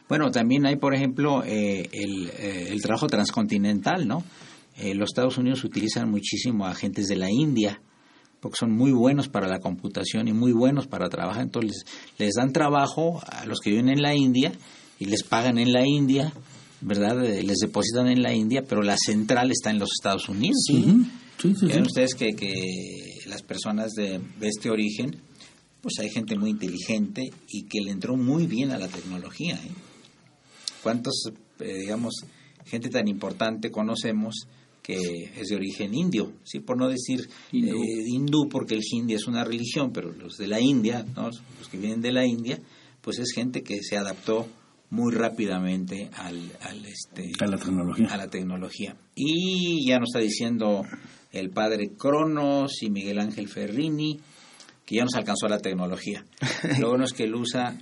Bueno, 0.09 0.29
también 0.29 0.65
hay, 0.65 0.75
por 0.75 0.93
ejemplo, 0.93 1.41
eh, 1.45 1.89
el, 1.93 2.29
eh, 2.37 2.67
el 2.69 2.81
trabajo 2.81 3.07
transcontinental, 3.07 4.07
¿no? 4.07 4.23
Eh, 4.77 4.93
los 4.93 5.09
Estados 5.09 5.37
Unidos 5.37 5.63
utilizan 5.63 6.11
muchísimo 6.11 6.65
a 6.65 6.71
agentes 6.71 7.07
de 7.07 7.15
la 7.15 7.31
India, 7.31 7.79
porque 8.45 8.59
son 8.59 8.73
muy 8.73 8.91
buenos 8.91 9.27
para 9.27 9.47
la 9.47 9.57
computación 9.57 10.27
y 10.27 10.31
muy 10.31 10.51
buenos 10.51 10.85
para 10.85 11.09
trabajar. 11.09 11.41
Entonces, 11.41 11.81
les, 12.19 12.27
les 12.27 12.33
dan 12.35 12.53
trabajo 12.53 13.19
a 13.25 13.43
los 13.47 13.59
que 13.59 13.71
viven 13.71 13.89
en 13.89 14.03
la 14.03 14.13
India 14.13 14.51
y 14.99 15.05
les 15.05 15.23
pagan 15.23 15.57
en 15.57 15.73
la 15.73 15.83
India, 15.83 16.31
¿verdad? 16.79 17.25
Eh, 17.25 17.41
les 17.41 17.57
depositan 17.57 18.05
en 18.05 18.21
la 18.21 18.35
India, 18.35 18.61
pero 18.61 18.83
la 18.83 18.97
central 19.03 19.49
está 19.49 19.71
en 19.71 19.79
los 19.79 19.89
Estados 19.97 20.29
Unidos. 20.29 20.63
Sí, 20.67 20.85
sí, 21.41 21.55
sí. 21.59 21.65
Vean 21.65 21.87
ustedes 21.87 22.13
que, 22.13 22.35
que 22.35 22.53
las 23.25 23.41
personas 23.41 23.93
de, 23.93 24.21
de 24.39 24.47
este 24.47 24.69
origen, 24.69 25.15
pues 25.81 25.95
hay 25.97 26.11
gente 26.11 26.37
muy 26.37 26.51
inteligente 26.51 27.23
y 27.49 27.63
que 27.63 27.81
le 27.81 27.89
entró 27.89 28.15
muy 28.15 28.45
bien 28.45 28.69
a 28.69 28.77
la 28.77 28.89
tecnología. 28.89 29.55
¿eh? 29.55 29.71
¿Cuántos, 30.83 31.31
eh, 31.61 31.77
digamos, 31.79 32.13
gente 32.63 32.89
tan 32.89 33.07
importante 33.07 33.71
conocemos 33.71 34.45
que 34.85 34.95
es 35.35 35.47
de 35.47 35.55
origen 35.55 35.95
indio? 35.95 36.33
Sí, 36.43 36.59
por 36.59 36.77
no 36.77 36.87
decir 36.87 37.27
Hindú. 37.51 37.75
eh, 37.81 38.03
hindú, 38.07 38.49
porque 38.49 38.75
el 38.75 38.81
hindi 38.91 39.15
es 39.15 39.25
una 39.27 39.43
religión, 39.43 39.91
pero 39.91 40.11
los 40.11 40.37
de 40.37 40.47
la 40.47 40.59
India, 40.61 41.05
¿no? 41.15 41.29
los 41.59 41.67
que 41.69 41.77
vienen 41.77 42.01
de 42.01 42.11
la 42.11 42.25
India, 42.25 42.59
pues 43.01 43.17
es 43.19 43.31
gente 43.33 43.63
que 43.63 43.81
se 43.81 43.97
adaptó 43.97 44.47
muy 44.91 45.11
rápidamente 45.13 46.09
al, 46.13 46.51
al, 46.61 46.85
este, 46.85 47.31
A 47.39 47.47
la 47.47 47.57
tecnología. 47.57 48.07
a 48.09 48.17
la 48.17 48.27
tecnología. 48.27 48.95
Y 49.15 49.85
ya 49.87 49.97
nos 49.97 50.09
está 50.09 50.19
diciendo 50.19 50.83
el 51.31 51.49
padre 51.49 51.89
Cronos 51.97 52.83
y 52.83 52.89
Miguel 52.91 53.19
Ángel 53.19 53.47
Ferrini 53.49 54.19
que 54.85 54.95
ya 54.97 55.03
nos 55.03 55.15
alcanzó 55.15 55.47
la 55.47 55.57
tecnología. 55.59 56.23
Lo 56.79 56.89
bueno 56.89 57.05
es 57.05 57.13
que 57.13 57.23
él 57.23 57.33
usa 57.33 57.75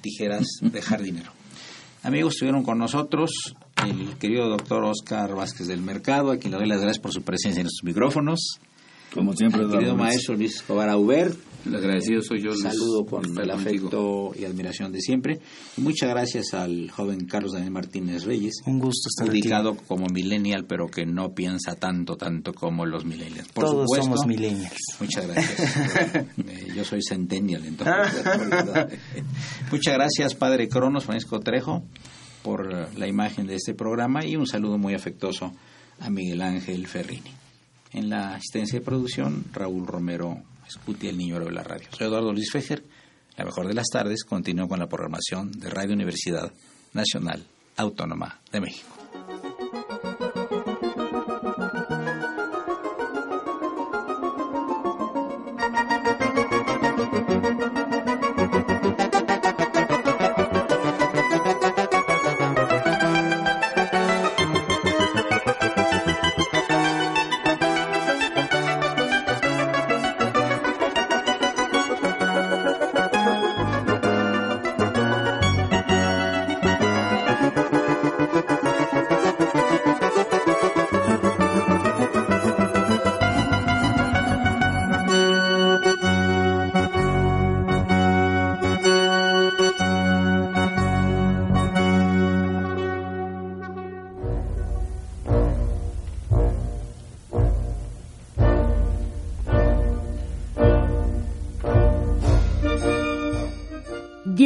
tijeras 0.00 0.46
de 0.62 0.80
jardinero. 0.80 1.32
Amigos, 2.02 2.32
estuvieron 2.32 2.62
con 2.62 2.78
nosotros 2.78 3.30
el 3.86 4.16
querido 4.18 4.48
doctor 4.48 4.84
Oscar 4.84 5.34
Vázquez 5.34 5.66
del 5.66 5.80
Mercado, 5.82 6.30
a 6.30 6.36
quien 6.36 6.52
le 6.52 6.58
doy 6.58 6.68
las 6.68 6.80
gracias 6.80 7.00
por 7.02 7.12
su 7.12 7.22
presencia 7.22 7.60
en 7.60 7.64
nuestros 7.64 7.84
micrófonos. 7.84 8.58
Como 9.14 9.32
siempre, 9.34 9.62
Al 9.62 9.70
querido 9.72 9.96
maestro 9.96 10.36
Luis 10.36 10.54
Escobar 10.54 10.88
Aubert, 10.88 11.36
El 11.66 11.74
agradecido 11.74 12.22
soy 12.22 12.42
yo. 12.42 12.50
Luis. 12.50 12.62
saludo 12.62 13.04
con 13.04 13.24
el 13.24 13.34
contigo. 13.34 13.52
afecto 13.56 14.30
y 14.38 14.44
admiración 14.44 14.92
de 14.92 15.00
siempre. 15.00 15.40
Y 15.76 15.80
muchas 15.80 16.10
gracias 16.10 16.54
al 16.54 16.92
joven 16.92 17.26
Carlos 17.26 17.50
Daniel 17.54 17.72
Martínez 17.72 18.22
Reyes, 18.24 18.54
Un 18.66 18.78
gusto 18.78 19.08
estar 19.08 19.28
aquí. 19.28 19.40
ubicado 19.40 19.76
como 19.88 20.06
millennial, 20.14 20.64
pero 20.64 20.86
que 20.86 21.06
no 21.06 21.34
piensa 21.34 21.74
tanto, 21.74 22.16
tanto 22.16 22.52
como 22.54 22.86
los 22.86 23.04
millennials. 23.04 23.48
Por 23.48 23.64
Todos 23.64 23.86
supuesto, 23.88 24.04
somos 24.04 24.26
millennials. 24.28 24.78
Muchas 25.00 25.26
gracias. 25.26 26.26
Eh, 26.46 26.68
yo 26.76 26.84
soy 26.84 27.00
centennial, 27.02 27.64
entonces. 27.66 28.14
Muchas 29.72 29.94
gracias, 29.94 30.34
Padre 30.36 30.68
Cronos, 30.68 31.04
Francisco 31.04 31.40
Trejo, 31.40 31.82
por 32.42 32.96
la 32.96 33.06
imagen 33.06 33.46
de 33.46 33.56
este 33.56 33.74
programa 33.74 34.24
y 34.24 34.36
un 34.36 34.46
saludo 34.46 34.78
muy 34.78 34.94
afectuoso 34.94 35.52
a 36.00 36.10
Miguel 36.10 36.42
Ángel 36.42 36.86
Ferrini. 36.86 37.32
En 37.92 38.08
la 38.08 38.34
asistencia 38.34 38.78
de 38.78 38.84
producción, 38.84 39.44
Raúl 39.52 39.86
Romero 39.86 40.42
Escuti, 40.66 41.08
el 41.08 41.18
niño 41.18 41.40
de 41.40 41.50
la 41.50 41.64
radio. 41.64 41.88
Soy 41.90 42.06
Eduardo 42.06 42.32
Luis 42.32 42.50
Fejer. 42.52 42.84
La 43.36 43.44
mejor 43.44 43.66
de 43.66 43.74
las 43.74 43.88
tardes 43.88 44.24
continúo 44.24 44.68
con 44.68 44.78
la 44.78 44.88
programación 44.88 45.50
de 45.52 45.70
Radio 45.70 45.94
Universidad 45.94 46.52
Nacional 46.92 47.44
Autónoma 47.76 48.40
de 48.52 48.60
México. 48.60 48.99